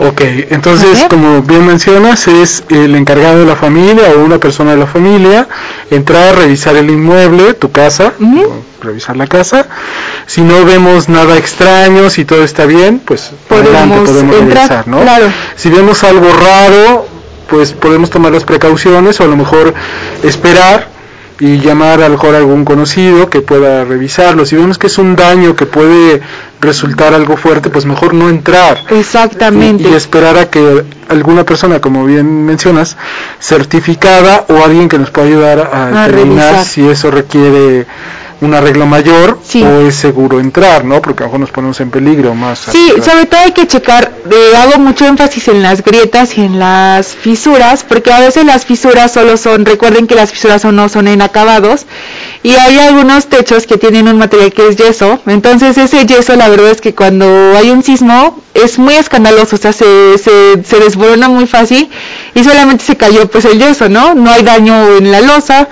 Ok, 0.00 0.20
entonces 0.50 1.06
como 1.10 1.42
bien 1.42 1.66
mencionas 1.66 2.28
es 2.28 2.62
el 2.68 2.94
encargado 2.94 3.40
de 3.40 3.46
la 3.46 3.56
familia 3.56 4.12
o 4.16 4.24
una 4.24 4.38
persona 4.38 4.70
de 4.72 4.76
la 4.76 4.86
familia 4.86 5.48
entrar 5.90 6.28
a 6.28 6.32
revisar 6.40 6.76
el 6.76 6.88
inmueble, 6.88 7.54
tu 7.54 7.72
casa, 7.72 8.12
revisar 8.80 9.16
la 9.16 9.26
casa. 9.26 9.66
Si 10.26 10.42
no 10.42 10.64
vemos 10.64 11.08
nada 11.08 11.36
extraño, 11.36 12.10
si 12.10 12.24
todo 12.24 12.44
está 12.44 12.64
bien, 12.64 13.00
pues 13.04 13.32
adelante 13.50 13.96
Podemos 13.96 14.10
podemos 14.10 14.36
entrar, 14.36 14.68
revisar, 14.68 14.88
¿no? 14.88 15.00
claro. 15.00 15.26
Si 15.56 15.68
vemos 15.68 16.04
algo 16.04 16.28
raro, 16.32 17.06
pues 17.50 17.72
podemos 17.72 18.10
tomar 18.10 18.30
las 18.32 18.44
precauciones 18.44 19.18
o 19.20 19.24
a 19.24 19.26
lo 19.26 19.36
mejor 19.36 19.74
esperar 20.22 20.97
y 21.40 21.58
llamar 21.60 22.02
a 22.02 22.08
lo 22.08 22.14
mejor 22.14 22.34
a 22.34 22.38
algún 22.38 22.64
conocido 22.64 23.30
que 23.30 23.40
pueda 23.42 23.84
revisarlo. 23.84 24.44
Si 24.44 24.56
vemos 24.56 24.76
que 24.78 24.88
es 24.88 24.98
un 24.98 25.14
daño 25.14 25.54
que 25.54 25.66
puede 25.66 26.20
resultar 26.60 27.14
algo 27.14 27.36
fuerte, 27.36 27.70
pues 27.70 27.86
mejor 27.86 28.12
no 28.14 28.28
entrar. 28.28 28.78
Exactamente. 28.90 29.84
Y, 29.88 29.92
y 29.92 29.94
esperar 29.94 30.36
a 30.36 30.50
que 30.50 30.84
alguna 31.08 31.44
persona, 31.44 31.80
como 31.80 32.04
bien 32.04 32.44
mencionas, 32.44 32.96
certificada 33.40 34.44
o 34.48 34.62
alguien 34.64 34.88
que 34.88 34.98
nos 34.98 35.10
pueda 35.10 35.26
ayudar 35.28 35.58
a, 35.72 36.02
A 36.02 36.08
determinar 36.08 36.52
revisar. 36.54 36.64
si 36.64 36.88
eso 36.88 37.10
requiere 37.10 37.86
un 38.40 38.54
arreglo 38.54 38.86
mayor 38.86 39.38
o 39.64 39.80
es 39.88 39.96
seguro 39.96 40.38
entrar, 40.38 40.84
¿no? 40.84 41.02
Porque 41.02 41.22
a 41.22 41.26
lo 41.26 41.28
mejor 41.28 41.40
nos 41.40 41.50
ponemos 41.50 41.80
en 41.80 41.90
peligro 41.90 42.34
más. 42.34 42.60
Sí, 42.70 42.92
sobre 43.02 43.26
todo 43.26 43.40
hay 43.40 43.52
que 43.52 43.66
checar, 43.66 44.12
eh, 44.30 44.56
hago 44.56 44.78
mucho 44.78 45.06
énfasis 45.06 45.48
en 45.48 45.62
las 45.62 45.82
grietas 45.82 46.38
y 46.38 46.42
en 46.42 46.58
las 46.58 47.08
fisuras, 47.08 47.84
porque 47.88 48.12
a 48.12 48.20
veces 48.20 48.44
las 48.44 48.64
fisuras 48.64 49.12
solo 49.12 49.36
son, 49.36 49.64
recuerden 49.66 50.06
que 50.06 50.14
las 50.14 50.30
fisuras 50.30 50.62
son- 50.62 50.76
no 50.76 50.88
son 50.88 51.08
en 51.08 51.20
acabados, 51.22 51.86
y 52.44 52.52
hay 52.54 52.78
algunos 52.78 53.26
techos 53.26 53.66
que 53.66 53.76
tienen 53.76 54.06
un 54.06 54.18
material 54.18 54.52
que 54.52 54.68
es 54.68 54.76
yeso, 54.76 55.18
entonces 55.26 55.76
ese 55.76 56.06
yeso 56.06 56.36
la 56.36 56.48
verdad 56.48 56.70
es 56.70 56.80
que 56.80 56.94
cuando 56.94 57.26
hay 57.56 57.70
un 57.70 57.82
sismo 57.82 58.40
es 58.54 58.78
muy 58.78 58.94
escandaloso, 58.94 59.56
o 59.56 59.58
sea, 59.58 59.72
se, 59.72 60.16
se, 60.18 60.62
se 60.64 60.78
desborona 60.78 61.28
muy 61.28 61.46
fácil 61.46 61.88
y 62.34 62.44
solamente 62.44 62.84
se 62.84 62.96
cayó 62.96 63.28
pues 63.28 63.44
el 63.44 63.58
yeso, 63.58 63.88
¿no? 63.88 64.14
No 64.14 64.30
hay 64.30 64.42
daño 64.42 64.96
en 64.98 65.10
la 65.10 65.20
losa, 65.20 65.68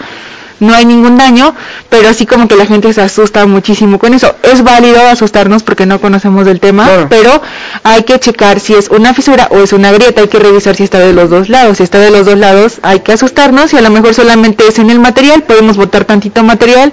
no 0.61 0.75
hay 0.75 0.85
ningún 0.85 1.17
daño, 1.19 1.55
pero 1.89 2.09
así 2.09 2.27
como 2.27 2.49
que 2.49 2.57
la 2.57 2.67
gente 2.67 2.93
se 2.93 3.03
asusta 3.03 3.47
muchísimo 3.47 3.99
con 3.99 4.15
eso. 4.15 4.35
Es 4.43 4.63
válido 4.63 5.01
asustarnos 5.07 5.63
porque 5.63 5.87
no 5.87 6.01
conocemos 6.01 6.47
del 6.47 6.61
tema, 6.61 7.07
pero 7.09 7.43
hay 7.83 8.03
que 8.05 8.19
checar 8.19 8.61
si 8.61 8.75
es 8.75 8.89
una 8.89 9.15
fisura 9.15 9.49
o 9.51 9.59
es 9.59 9.73
una 9.73 9.93
grieta, 9.93 10.21
hay 10.21 10.29
que 10.29 10.39
revisar 10.39 10.77
si 10.77 10.85
está 10.85 10.99
de 10.99 11.13
los 11.13 11.31
dos 11.31 11.49
lados. 11.49 11.79
Si 11.79 11.83
está 11.83 11.99
de 11.99 12.11
los 12.11 12.27
dos 12.27 12.39
lados, 12.39 12.79
hay 12.83 13.01
que 13.01 13.13
asustarnos 13.13 13.73
y 13.73 13.77
a 13.77 13.83
lo 13.83 13.91
mejor 13.91 14.15
solamente 14.15 14.65
es 14.67 14.79
en 14.79 14.91
el 14.91 14.99
material, 14.99 15.43
podemos 15.43 15.77
botar 15.77 16.05
tantito 16.05 16.43
material, 16.43 16.93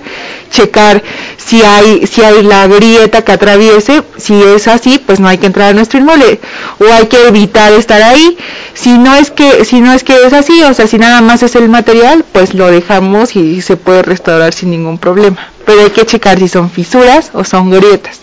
checar 0.50 1.02
si 1.38 1.62
hay 1.64 2.06
si 2.08 2.22
hay 2.22 2.44
la 2.44 2.68
grieta 2.68 3.24
que 3.24 3.32
atraviese, 3.32 4.04
si 4.18 4.42
es 4.42 4.68
así, 4.68 5.00
pues 5.06 5.20
no 5.20 5.28
hay 5.28 5.38
que 5.38 5.48
entrar 5.48 5.70
a 5.70 5.74
nuestro 5.74 6.00
inmueble 6.00 6.40
o 6.80 6.86
hay 6.86 7.08
que 7.08 7.28
evitar 7.28 7.72
estar 7.74 8.02
ahí. 8.02 8.38
Si 8.74 8.98
no 8.98 9.14
es 9.16 9.32
que 9.32 9.66
si 9.66 9.82
no 9.82 9.94
es 9.94 10.04
que 10.04 10.16
es 10.26 10.34
así, 10.34 10.64
o 10.64 10.74
sea, 10.74 10.88
si 10.88 10.98
nada 10.98 11.22
más 11.22 11.44
es 11.44 11.56
el 11.56 11.70
material, 11.70 12.26
pues 12.32 12.54
lo 12.54 12.68
dejamos 12.68 13.36
y 13.36 13.53
se 13.62 13.78
puede 13.78 14.02
restaurar 14.02 14.54
sin 14.54 14.72
ningún 14.72 14.98
problema. 14.98 15.38
Pero 15.66 15.82
hay 15.82 15.90
que 15.92 16.06
checar 16.06 16.40
si 16.40 16.48
son 16.48 16.70
fisuras 16.70 17.32
o 17.34 17.44
son 17.44 17.70
grietas. 17.72 18.20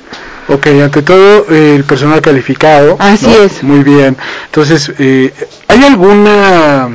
Ok, 0.49 0.67
ante 0.83 1.03
todo 1.03 1.47
eh, 1.51 1.77
el 1.77 1.85
personal 1.85 2.21
calificado. 2.21 2.97
Así 2.99 3.27
¿no? 3.27 3.43
es. 3.45 3.63
Muy 3.63 3.83
bien. 3.85 4.17
Entonces, 4.47 4.93
eh, 4.99 5.33
¿hay 5.69 5.85
alguna... 5.85 6.89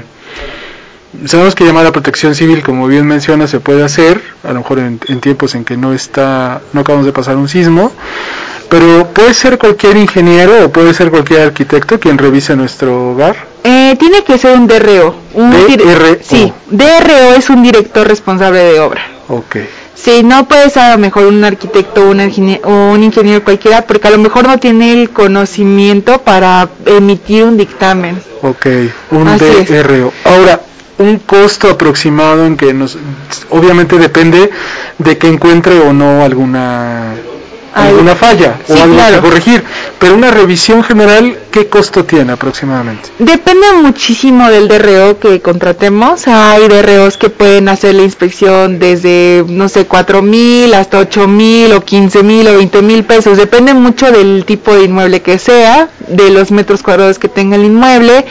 Sabemos 1.25 1.55
que 1.55 1.63
llamar 1.63 1.85
a 1.85 1.93
protección 1.93 2.35
civil, 2.35 2.61
como 2.61 2.87
bien 2.87 3.07
menciona, 3.07 3.47
se 3.47 3.61
puede 3.61 3.83
hacer, 3.83 4.21
a 4.43 4.49
lo 4.51 4.59
mejor 4.59 4.79
en, 4.79 4.99
en 5.07 5.21
tiempos 5.21 5.55
en 5.55 5.63
que 5.63 5.77
no 5.77 5.93
está, 5.93 6.61
no 6.73 6.81
acabamos 6.81 7.05
de 7.05 7.13
pasar 7.13 7.37
un 7.37 7.47
sismo, 7.47 7.93
pero 8.69 9.07
puede 9.13 9.33
ser 9.33 9.57
cualquier 9.57 9.95
ingeniero 9.95 10.65
o 10.65 10.69
puede 10.73 10.93
ser 10.93 11.11
cualquier 11.11 11.39
arquitecto 11.41 12.01
quien 12.01 12.17
revise 12.17 12.57
nuestro 12.57 13.11
hogar. 13.11 13.37
Eh, 13.67 13.95
tiene 13.97 14.23
que 14.23 14.37
ser 14.37 14.55
un 14.55 14.67
DRO. 14.67 15.15
Un 15.33 15.49
DRO. 15.51 16.17
Sí, 16.21 16.53
DRO 16.69 17.33
es 17.35 17.49
un 17.49 17.63
director 17.63 18.07
responsable 18.07 18.59
de 18.59 18.79
obra. 18.79 19.01
Ok. 19.27 19.57
Sí, 19.95 20.21
no 20.23 20.47
puede 20.47 20.69
ser 20.69 20.83
a 20.83 20.91
lo 20.91 20.97
mejor 20.99 21.25
un 21.25 21.43
arquitecto 21.43 22.03
o 22.03 22.11
un, 22.11 22.59
o 22.63 22.91
un 22.91 23.01
ingeniero 23.03 23.43
cualquiera, 23.43 23.81
porque 23.87 24.07
a 24.07 24.11
lo 24.11 24.19
mejor 24.19 24.45
no 24.47 24.59
tiene 24.59 24.93
el 24.93 25.09
conocimiento 25.09 26.19
para 26.21 26.69
emitir 26.85 27.43
un 27.43 27.57
dictamen. 27.57 28.21
Ok, 28.43 28.67
un 29.09 29.27
Así 29.29 29.45
es. 29.45 29.67
DRO. 29.67 30.13
Ahora, 30.25 30.61
un 30.99 31.17
costo 31.17 31.69
aproximado 31.71 32.45
en 32.45 32.57
que 32.57 32.71
nos, 32.71 32.99
obviamente 33.49 33.97
depende 33.97 34.51
de 34.99 35.17
que 35.17 35.27
encuentre 35.27 35.79
o 35.79 35.91
no 35.91 36.23
alguna 36.23 37.15
Alguna 37.75 38.15
falla 38.15 38.55
Sí, 38.65 38.71
o 38.73 38.81
algo 38.83 38.95
claro. 38.95 39.15
que 39.17 39.21
corregir, 39.27 39.63
pero 39.99 40.15
una 40.15 40.31
revisión 40.31 40.81
general, 40.81 41.37
¿qué 41.51 41.67
costo 41.67 42.05
tiene 42.05 42.31
aproximadamente? 42.31 43.09
Depende 43.19 43.67
muchísimo 43.81 44.49
del 44.49 44.69
DRO 44.69 45.19
que 45.19 45.41
contratemos. 45.41 46.25
Hay 46.27 46.67
DROs 46.69 47.17
que 47.17 47.29
pueden 47.29 47.67
hacer 47.67 47.95
la 47.95 48.03
inspección 48.03 48.79
desde, 48.79 49.43
no 49.47 49.67
sé, 49.67 49.85
cuatro 49.87 50.21
mil 50.21 50.73
hasta 50.73 50.99
ocho 50.99 51.27
mil 51.27 51.73
o 51.73 51.83
quince 51.83 52.23
mil 52.23 52.47
o 52.47 52.57
veinte 52.57 52.81
mil 52.81 53.03
pesos. 53.03 53.37
Depende 53.37 53.73
mucho 53.73 54.09
del 54.09 54.45
tipo 54.45 54.73
de 54.73 54.85
inmueble 54.85 55.21
que 55.21 55.37
sea, 55.37 55.89
de 56.07 56.29
los 56.29 56.51
metros 56.51 56.81
cuadrados 56.81 57.19
que 57.19 57.27
tenga 57.27 57.57
el 57.57 57.65
inmueble, 57.65 58.25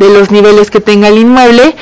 de 0.00 0.08
los 0.10 0.32
niveles 0.32 0.70
que 0.72 0.80
tenga 0.80 1.06
el 1.08 1.18
inmueble. 1.18 1.76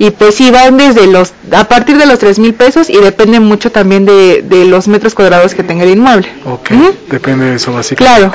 Y 0.00 0.12
pues 0.12 0.34
sí, 0.34 0.50
van 0.50 0.78
desde 0.78 1.06
los, 1.06 1.34
a 1.52 1.64
partir 1.64 1.98
de 1.98 2.06
los 2.06 2.18
tres 2.18 2.38
mil 2.38 2.54
pesos 2.54 2.88
y 2.88 2.96
depende 2.96 3.38
mucho 3.38 3.70
también 3.70 4.06
de, 4.06 4.40
de 4.40 4.64
los 4.64 4.88
metros 4.88 5.14
cuadrados 5.14 5.54
que 5.54 5.62
tenga 5.62 5.84
el 5.84 5.90
inmueble. 5.90 6.26
Ok, 6.46 6.70
depende 7.10 7.44
de 7.44 7.56
eso 7.56 7.74
básicamente. 7.74 8.18
Claro. 8.20 8.34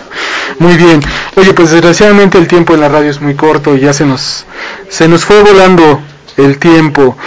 Muy 0.59 0.77
bien. 0.77 1.01
Oye, 1.35 1.55
pues 1.55 1.71
desgraciadamente 1.71 2.37
el 2.37 2.47
tiempo 2.47 2.75
en 2.75 2.81
la 2.81 2.87
radio 2.87 3.09
es 3.09 3.19
muy 3.19 3.33
corto 3.33 3.75
y 3.75 3.79
ya 3.79 3.93
se 3.93 4.05
nos 4.05 4.45
se 4.89 5.07
nos 5.07 5.25
fue 5.25 5.41
volando 5.41 6.01
el 6.37 6.59
tiempo. 6.59 7.17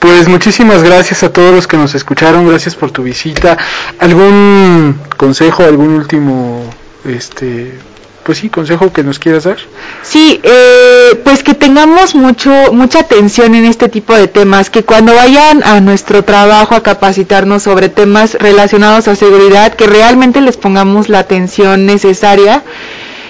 Pues 0.00 0.26
muchísimas 0.26 0.82
gracias 0.82 1.22
a 1.22 1.32
todos 1.32 1.54
los 1.54 1.68
que 1.68 1.76
nos 1.76 1.94
escucharon, 1.94 2.48
gracias 2.48 2.74
por 2.74 2.90
tu 2.90 3.04
visita. 3.04 3.56
¿Algún 4.00 4.98
consejo, 5.16 5.62
algún 5.62 5.90
último 5.90 6.68
este 7.04 7.78
pues 8.24 8.38
sí, 8.38 8.48
consejo 8.48 8.92
que 8.92 9.02
nos 9.02 9.18
quieras 9.18 9.44
dar? 9.44 9.58
Sí, 10.02 10.40
eh, 10.42 11.20
pues 11.22 11.42
que 11.42 11.54
tengamos 11.54 12.14
mucho, 12.14 12.50
mucha 12.72 13.00
atención 13.00 13.54
en 13.54 13.64
este 13.66 13.88
tipo 13.88 14.14
de 14.14 14.28
temas, 14.28 14.70
que 14.70 14.82
cuando 14.82 15.14
vayan 15.14 15.62
a 15.62 15.80
nuestro 15.80 16.24
trabajo 16.24 16.74
a 16.74 16.82
capacitarnos 16.82 17.62
sobre 17.62 17.88
temas 17.88 18.34
relacionados 18.34 19.08
a 19.08 19.14
seguridad, 19.14 19.74
que 19.74 19.86
realmente 19.86 20.40
les 20.40 20.56
pongamos 20.56 21.08
la 21.08 21.20
atención 21.20 21.86
necesaria. 21.86 22.62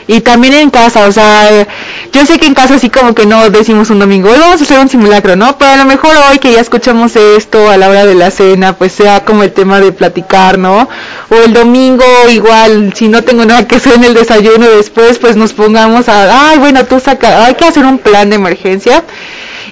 Y 0.06 0.20
también 0.20 0.54
en 0.54 0.70
casa, 0.70 1.06
o 1.06 1.12
sea, 1.12 1.66
yo 2.12 2.26
sé 2.26 2.38
que 2.38 2.46
en 2.46 2.54
casa 2.54 2.74
así 2.74 2.90
como 2.90 3.14
que 3.14 3.24
no 3.26 3.48
decimos 3.50 3.88
un 3.90 3.98
domingo, 3.98 4.30
hoy 4.30 4.38
vamos 4.38 4.60
a 4.60 4.64
hacer 4.64 4.78
un 4.78 4.88
simulacro, 4.88 5.34
¿no? 5.34 5.56
Pero 5.56 5.72
a 5.72 5.76
lo 5.76 5.84
mejor 5.86 6.12
hoy 6.30 6.38
que 6.38 6.52
ya 6.52 6.60
escuchamos 6.60 7.16
esto 7.16 7.70
a 7.70 7.76
la 7.76 7.88
hora 7.88 8.04
de 8.04 8.14
la 8.14 8.30
cena, 8.30 8.74
pues 8.76 8.92
sea 8.92 9.24
como 9.24 9.42
el 9.42 9.52
tema 9.52 9.80
de 9.80 9.92
platicar, 9.92 10.58
¿no? 10.58 10.88
O 11.30 11.34
el 11.36 11.52
domingo 11.54 12.04
igual, 12.30 12.92
si 12.94 13.08
no 13.08 13.22
tengo 13.24 13.44
nada 13.46 13.66
que 13.66 13.76
hacer 13.76 13.94
en 13.94 14.04
el 14.04 14.14
desayuno 14.14 14.68
después, 14.68 15.18
pues 15.18 15.36
nos 15.36 15.52
pongamos 15.54 16.08
a, 16.08 16.50
ay, 16.50 16.58
bueno, 16.58 16.84
tú 16.84 17.00
saca, 17.00 17.46
hay 17.46 17.54
que 17.54 17.64
hacer 17.64 17.84
un 17.84 17.98
plan 17.98 18.28
de 18.28 18.36
emergencia 18.36 19.02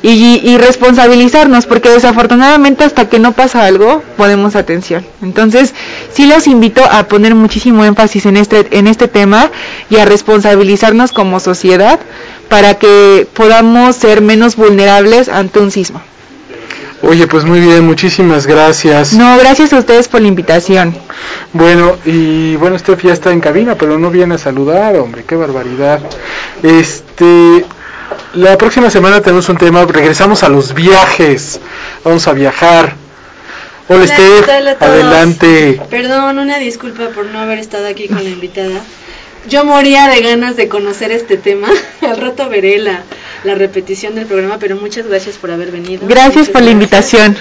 y, 0.02 0.40
y 0.42 0.58
responsabilizarnos, 0.58 1.66
porque 1.66 1.88
desafortunadamente 1.88 2.84
hasta 2.84 3.08
que 3.08 3.18
no 3.18 3.32
pasa 3.32 3.64
algo, 3.64 4.02
ponemos 4.16 4.56
atención. 4.56 5.04
Entonces, 5.22 5.74
sí 6.12 6.26
los 6.26 6.46
invito 6.46 6.82
a 6.84 7.04
poner 7.04 7.34
muchísimo 7.34 7.84
énfasis 7.84 8.26
en 8.26 8.36
este, 8.36 8.66
en 8.78 8.86
este 8.86 9.08
tema 9.08 9.50
y 9.90 9.96
a 9.96 10.04
responsabilizarnos 10.04 11.12
como 11.12 11.40
sociedad 11.40 12.00
para 12.48 12.74
que 12.74 13.26
podamos 13.34 13.96
ser 13.96 14.20
menos 14.20 14.56
vulnerables 14.56 15.28
ante 15.28 15.60
un 15.60 15.70
sismo. 15.70 16.02
Oye, 17.04 17.26
pues 17.26 17.44
muy 17.44 17.58
bien, 17.58 17.84
muchísimas 17.84 18.46
gracias. 18.46 19.12
No, 19.14 19.36
gracias 19.36 19.72
a 19.72 19.78
ustedes 19.78 20.06
por 20.06 20.20
la 20.20 20.28
invitación. 20.28 20.94
Bueno, 21.52 21.96
y 22.04 22.54
bueno, 22.56 22.78
Steph 22.78 23.02
ya 23.02 23.12
está 23.12 23.32
en 23.32 23.40
cabina, 23.40 23.74
pero 23.74 23.98
no 23.98 24.10
viene 24.10 24.36
a 24.36 24.38
saludar, 24.38 24.94
hombre, 24.96 25.24
qué 25.26 25.34
barbaridad. 25.34 26.00
Este, 26.62 27.64
la 28.34 28.56
próxima 28.58 28.90
semana 28.90 29.20
tenemos 29.20 29.48
un 29.48 29.56
tema, 29.58 29.84
regresamos 29.84 30.42
a 30.42 30.48
los 30.48 30.74
viajes, 30.74 31.60
vamos 32.04 32.26
a 32.28 32.32
viajar. 32.32 32.94
Hola, 33.88 34.04
Hola, 34.58 34.76
adelante. 34.78 35.80
Perdón, 35.90 36.38
una 36.38 36.58
disculpa 36.58 37.08
por 37.08 37.26
no 37.26 37.40
haber 37.40 37.58
estado 37.58 37.86
aquí 37.88 38.08
con 38.08 38.22
la 38.22 38.30
invitada. 38.30 38.80
Yo 39.48 39.64
moría 39.64 40.06
de 40.08 40.20
ganas 40.22 40.56
de 40.56 40.68
conocer 40.68 41.10
este 41.10 41.36
tema. 41.36 41.68
Al 42.00 42.16
rato 42.16 42.48
veré 42.48 42.78
la, 42.78 43.02
la 43.44 43.54
repetición 43.54 44.14
del 44.14 44.26
programa, 44.26 44.58
pero 44.58 44.76
muchas 44.76 45.06
gracias 45.06 45.36
por 45.36 45.50
haber 45.50 45.72
venido. 45.72 46.06
Gracias 46.06 46.36
Muchas 46.36 46.48
por 46.50 46.62
la 46.62 46.70
invitación. 46.70 47.36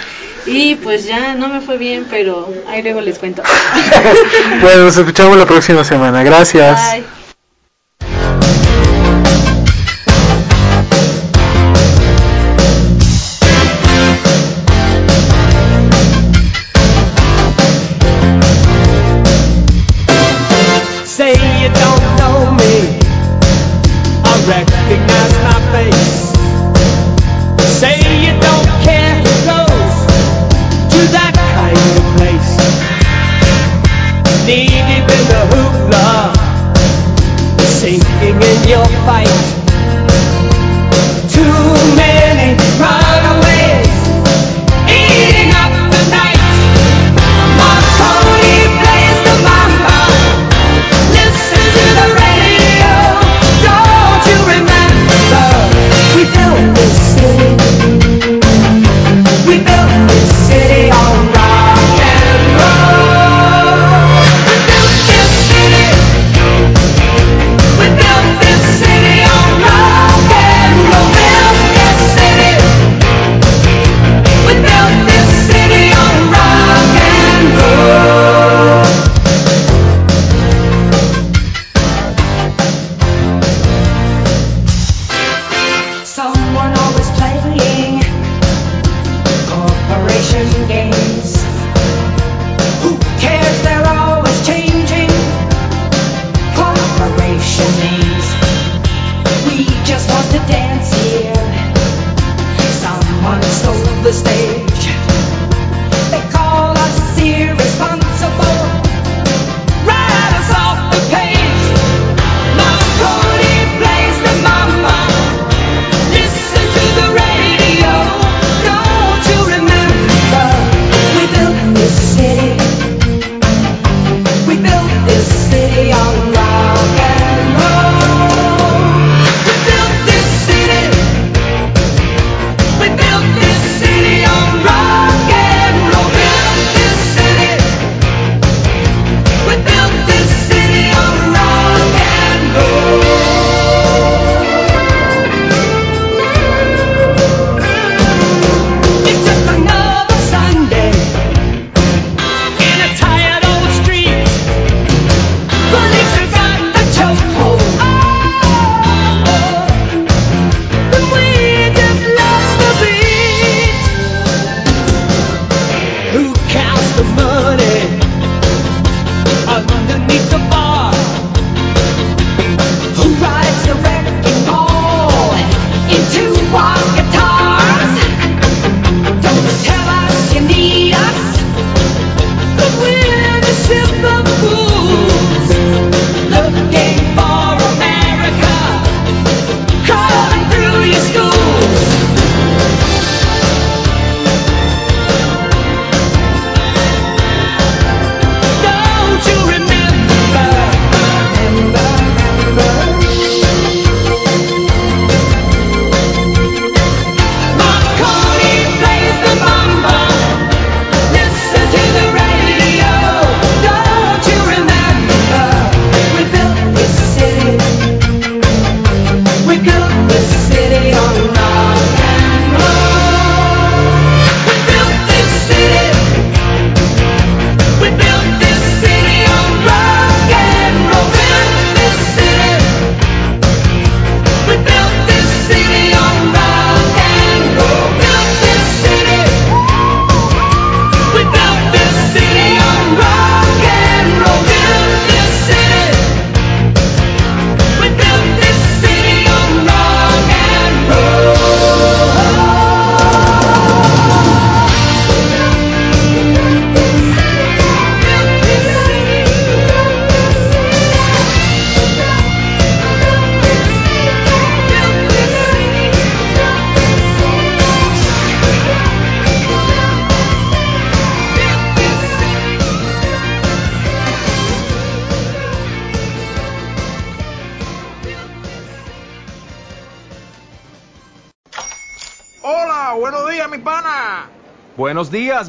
Y 0.46 0.76
pues 0.76 1.06
ya 1.06 1.36
no 1.36 1.48
me 1.48 1.62
fue 1.62 1.78
bien, 1.78 2.08
pero 2.10 2.52
ahí 2.68 2.82
luego 2.82 3.02
les 3.02 3.20
cuento. 3.20 3.44
Bueno, 4.62 4.86
nos 4.86 4.98
escuchamos 4.98 5.38
la 5.38 5.46
próxima 5.46 5.84
semana, 5.84 6.24
gracias. 6.24 6.80
Bye. 6.92 7.04